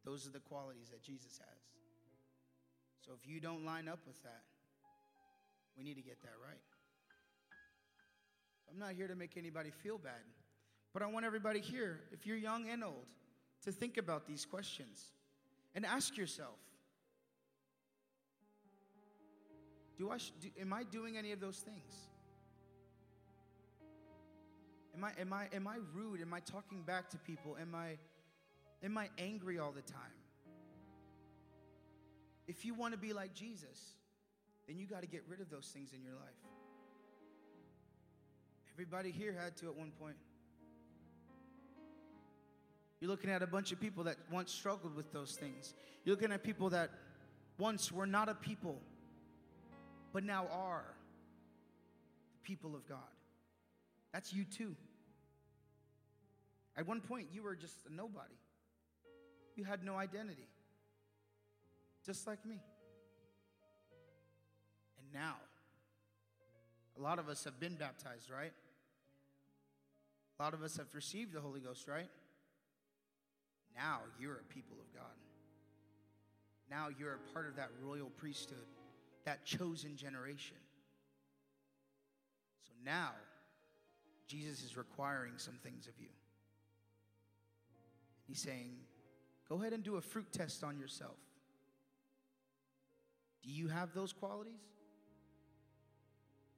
Those 0.04 0.26
are 0.26 0.30
the 0.30 0.40
qualities 0.40 0.88
that 0.90 1.02
Jesus 1.02 1.38
has. 1.38 1.60
So 3.04 3.12
if 3.12 3.28
you 3.28 3.40
don't 3.40 3.64
line 3.64 3.88
up 3.88 4.00
with 4.06 4.22
that, 4.22 4.42
we 5.76 5.84
need 5.84 5.94
to 5.94 6.02
get 6.02 6.20
that 6.22 6.34
right. 6.44 6.60
I'm 8.70 8.78
not 8.78 8.92
here 8.92 9.08
to 9.08 9.14
make 9.14 9.36
anybody 9.36 9.70
feel 9.70 9.98
bad, 9.98 10.22
but 10.92 11.02
I 11.02 11.06
want 11.06 11.24
everybody 11.26 11.60
here, 11.60 12.00
if 12.12 12.26
you're 12.26 12.36
young 12.36 12.68
and 12.68 12.84
old, 12.84 13.06
to 13.64 13.72
think 13.72 13.96
about 13.96 14.26
these 14.26 14.44
questions 14.44 15.12
and 15.74 15.84
ask 15.84 16.16
yourself 16.16 16.56
do 19.98 20.10
I, 20.10 20.16
do, 20.40 20.48
am 20.58 20.72
I 20.72 20.82
doing 20.84 21.18
any 21.18 21.32
of 21.32 21.40
those 21.40 21.58
things? 21.58 21.94
Am 24.96 25.04
I, 25.04 25.12
am, 25.20 25.30
I, 25.30 25.46
am 25.52 25.68
I 25.68 25.76
rude? 25.94 26.22
Am 26.22 26.32
I 26.32 26.40
talking 26.40 26.82
back 26.82 27.10
to 27.10 27.18
people? 27.18 27.56
Am 27.60 27.74
I, 27.74 27.98
am 28.82 28.96
I 28.96 29.10
angry 29.18 29.58
all 29.58 29.72
the 29.72 29.82
time? 29.82 30.00
If 32.48 32.64
you 32.64 32.72
want 32.72 32.94
to 32.94 32.98
be 32.98 33.12
like 33.12 33.34
Jesus, 33.34 33.96
then 34.70 34.78
you 34.78 34.86
got 34.86 35.00
to 35.00 35.08
get 35.08 35.24
rid 35.28 35.40
of 35.40 35.50
those 35.50 35.66
things 35.74 35.92
in 35.92 36.00
your 36.00 36.14
life. 36.14 36.38
Everybody 38.72 39.10
here 39.10 39.34
had 39.36 39.56
to 39.56 39.66
at 39.66 39.74
one 39.74 39.90
point. 39.98 40.14
You're 43.00 43.10
looking 43.10 43.30
at 43.30 43.42
a 43.42 43.48
bunch 43.48 43.72
of 43.72 43.80
people 43.80 44.04
that 44.04 44.14
once 44.30 44.52
struggled 44.52 44.94
with 44.94 45.12
those 45.12 45.32
things. 45.32 45.74
You're 46.04 46.14
looking 46.14 46.30
at 46.30 46.44
people 46.44 46.70
that 46.70 46.90
once 47.58 47.90
were 47.90 48.06
not 48.06 48.28
a 48.28 48.34
people, 48.34 48.80
but 50.12 50.22
now 50.22 50.46
are 50.52 50.84
the 52.34 52.48
people 52.48 52.76
of 52.76 52.88
God. 52.88 52.98
That's 54.12 54.32
you 54.32 54.44
too. 54.44 54.76
At 56.76 56.86
one 56.86 57.00
point, 57.00 57.26
you 57.32 57.42
were 57.42 57.56
just 57.56 57.74
a 57.90 57.92
nobody, 57.92 58.36
you 59.56 59.64
had 59.64 59.84
no 59.84 59.96
identity, 59.96 60.46
just 62.06 62.28
like 62.28 62.46
me. 62.46 62.60
Now, 65.12 65.36
a 66.98 67.02
lot 67.02 67.18
of 67.18 67.28
us 67.28 67.44
have 67.44 67.58
been 67.58 67.74
baptized, 67.74 68.30
right? 68.30 68.52
A 70.38 70.42
lot 70.42 70.54
of 70.54 70.62
us 70.62 70.76
have 70.76 70.94
received 70.94 71.32
the 71.32 71.40
Holy 71.40 71.60
Ghost, 71.60 71.86
right? 71.88 72.08
Now 73.74 74.00
you're 74.18 74.36
a 74.36 74.52
people 74.52 74.76
of 74.80 74.94
God. 74.94 75.16
Now 76.70 76.88
you're 76.96 77.14
a 77.14 77.32
part 77.32 77.46
of 77.46 77.56
that 77.56 77.70
royal 77.82 78.10
priesthood, 78.16 78.58
that 79.24 79.44
chosen 79.44 79.96
generation. 79.96 80.56
So 82.66 82.72
now, 82.84 83.10
Jesus 84.28 84.62
is 84.62 84.76
requiring 84.76 85.32
some 85.36 85.58
things 85.62 85.88
of 85.88 85.94
you. 85.98 86.08
He's 88.28 88.40
saying, 88.40 88.76
go 89.48 89.60
ahead 89.60 89.72
and 89.72 89.82
do 89.82 89.96
a 89.96 90.00
fruit 90.00 90.32
test 90.32 90.62
on 90.62 90.78
yourself. 90.78 91.16
Do 93.42 93.50
you 93.50 93.68
have 93.68 93.92
those 93.92 94.12
qualities? 94.12 94.60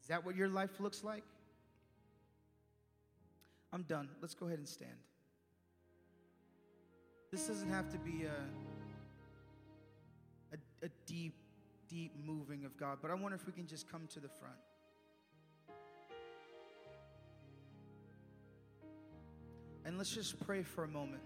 Is 0.03 0.09
that 0.09 0.25
what 0.25 0.37
your 0.37 0.49
life 0.49 0.81
looks 0.81 1.05
like? 1.05 1.23
I'm 3.73 3.85
done. 3.85 4.09
Let's 4.21 4.35
go 4.35 4.47
ahead 4.47 4.59
and 4.59 4.69
stand. 4.69 4.91
This 7.31 7.47
doesn't 7.47 7.71
have 7.71 7.89
to 7.91 7.99
be 7.99 8.25
a, 8.25 8.35
a, 10.55 10.87
a 10.87 10.89
deep, 11.07 11.35
deep 11.89 12.13
moving 12.23 12.65
of 12.65 12.77
God, 12.77 12.99
but 13.01 13.11
I 13.11 13.15
wonder 13.15 13.37
if 13.37 13.47
we 13.47 13.53
can 13.53 13.67
just 13.67 13.91
come 13.91 14.07
to 14.09 14.21
the 14.21 14.29
front. 14.29 14.59
And 19.85 19.97
let's 19.97 20.15
just 20.15 20.39
pray 20.45 20.63
for 20.63 20.85
a 20.85 20.89
moment. 20.89 21.23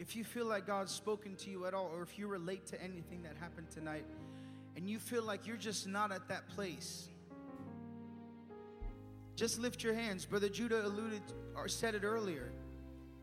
If 0.00 0.16
you 0.16 0.24
feel 0.24 0.46
like 0.46 0.66
God's 0.66 0.92
spoken 0.92 1.36
to 1.36 1.50
you 1.50 1.66
at 1.66 1.74
all, 1.74 1.90
or 1.94 2.02
if 2.02 2.18
you 2.18 2.26
relate 2.26 2.66
to 2.68 2.82
anything 2.82 3.22
that 3.24 3.36
happened 3.38 3.70
tonight, 3.70 4.06
and 4.74 4.88
you 4.88 4.98
feel 4.98 5.22
like 5.22 5.46
you're 5.46 5.58
just 5.58 5.86
not 5.86 6.10
at 6.10 6.26
that 6.28 6.48
place, 6.48 7.10
just 9.36 9.58
lift 9.58 9.84
your 9.84 9.92
hands. 9.92 10.24
Brother 10.24 10.48
Judah 10.48 10.86
alluded 10.86 11.20
or 11.54 11.68
said 11.68 11.94
it 11.94 12.02
earlier. 12.02 12.50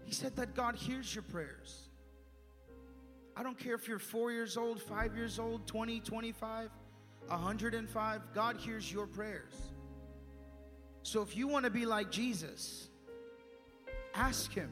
He 0.06 0.14
said 0.14 0.36
that 0.36 0.54
God 0.54 0.76
hears 0.76 1.16
your 1.16 1.24
prayers. 1.24 1.90
I 3.36 3.42
don't 3.42 3.58
care 3.58 3.74
if 3.74 3.88
you're 3.88 3.98
four 3.98 4.32
years 4.32 4.56
old, 4.56 4.80
five 4.80 5.16
years 5.16 5.40
old, 5.40 5.66
20, 5.66 6.00
25, 6.02 6.70
105, 7.28 8.22
God 8.36 8.58
hears 8.58 8.92
your 8.92 9.08
prayers. 9.08 9.54
So 11.02 11.24
if 11.24 11.36
you 11.36 11.48
want 11.48 11.66
to 11.66 11.72
be 11.72 11.88
like 11.88 12.12
Jesus, 12.12 12.88
ask 14.14 14.54
Him. 14.54 14.70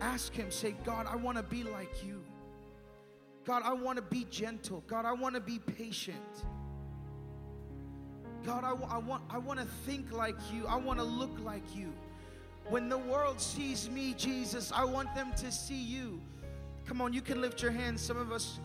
Ask 0.00 0.34
Him, 0.34 0.50
say, 0.50 0.74
God, 0.84 1.06
I 1.06 1.16
want 1.16 1.36
to 1.36 1.42
be 1.42 1.62
like 1.62 2.04
you. 2.04 2.22
God, 3.44 3.62
I 3.64 3.72
want 3.72 3.96
to 3.96 4.02
be 4.02 4.26
gentle. 4.30 4.82
God, 4.86 5.04
I 5.04 5.12
want 5.12 5.34
to 5.34 5.40
be 5.40 5.58
patient. 5.58 6.44
God, 8.44 8.64
I, 8.64 8.70
I, 8.94 8.98
want, 8.98 9.22
I 9.28 9.38
want 9.38 9.60
to 9.60 9.66
think 9.86 10.12
like 10.12 10.36
you. 10.52 10.66
I 10.66 10.76
want 10.76 10.98
to 10.98 11.04
look 11.04 11.36
like 11.44 11.64
you. 11.74 11.92
When 12.68 12.88
the 12.88 12.98
world 12.98 13.40
sees 13.40 13.90
me, 13.90 14.14
Jesus, 14.16 14.72
I 14.74 14.84
want 14.84 15.14
them 15.14 15.32
to 15.36 15.50
see 15.50 15.80
you. 15.80 16.20
Come 16.86 17.00
on, 17.00 17.12
you 17.12 17.20
can 17.20 17.40
lift 17.40 17.60
your 17.62 17.70
hands. 17.70 18.00
Some 18.00 18.16
of 18.16 18.32
us, 18.32 18.60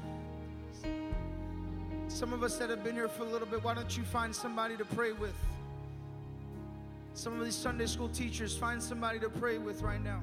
some 2.08 2.32
of 2.32 2.44
us 2.44 2.58
that 2.58 2.70
have 2.70 2.84
been 2.84 2.96
here 2.96 3.10
for 3.10 3.24
a 3.24 3.30
little 3.30 3.48
bit, 3.48 3.64
why 3.64 3.74
don't 3.74 3.98
you 3.98 4.04
find 4.04 4.36
somebody 4.36 4.78
to 4.78 4.86
pray 4.86 5.12
with? 5.12 5.36
Some 7.14 7.40
of 7.40 7.46
these 7.46 7.56
Sunday 7.56 7.86
school 7.86 8.10
teachers, 8.10 8.58
find 8.58 8.82
somebody 8.82 9.20
to 9.20 9.30
pray 9.30 9.58
with 9.58 9.82
right 9.82 10.04
now. 10.04 10.22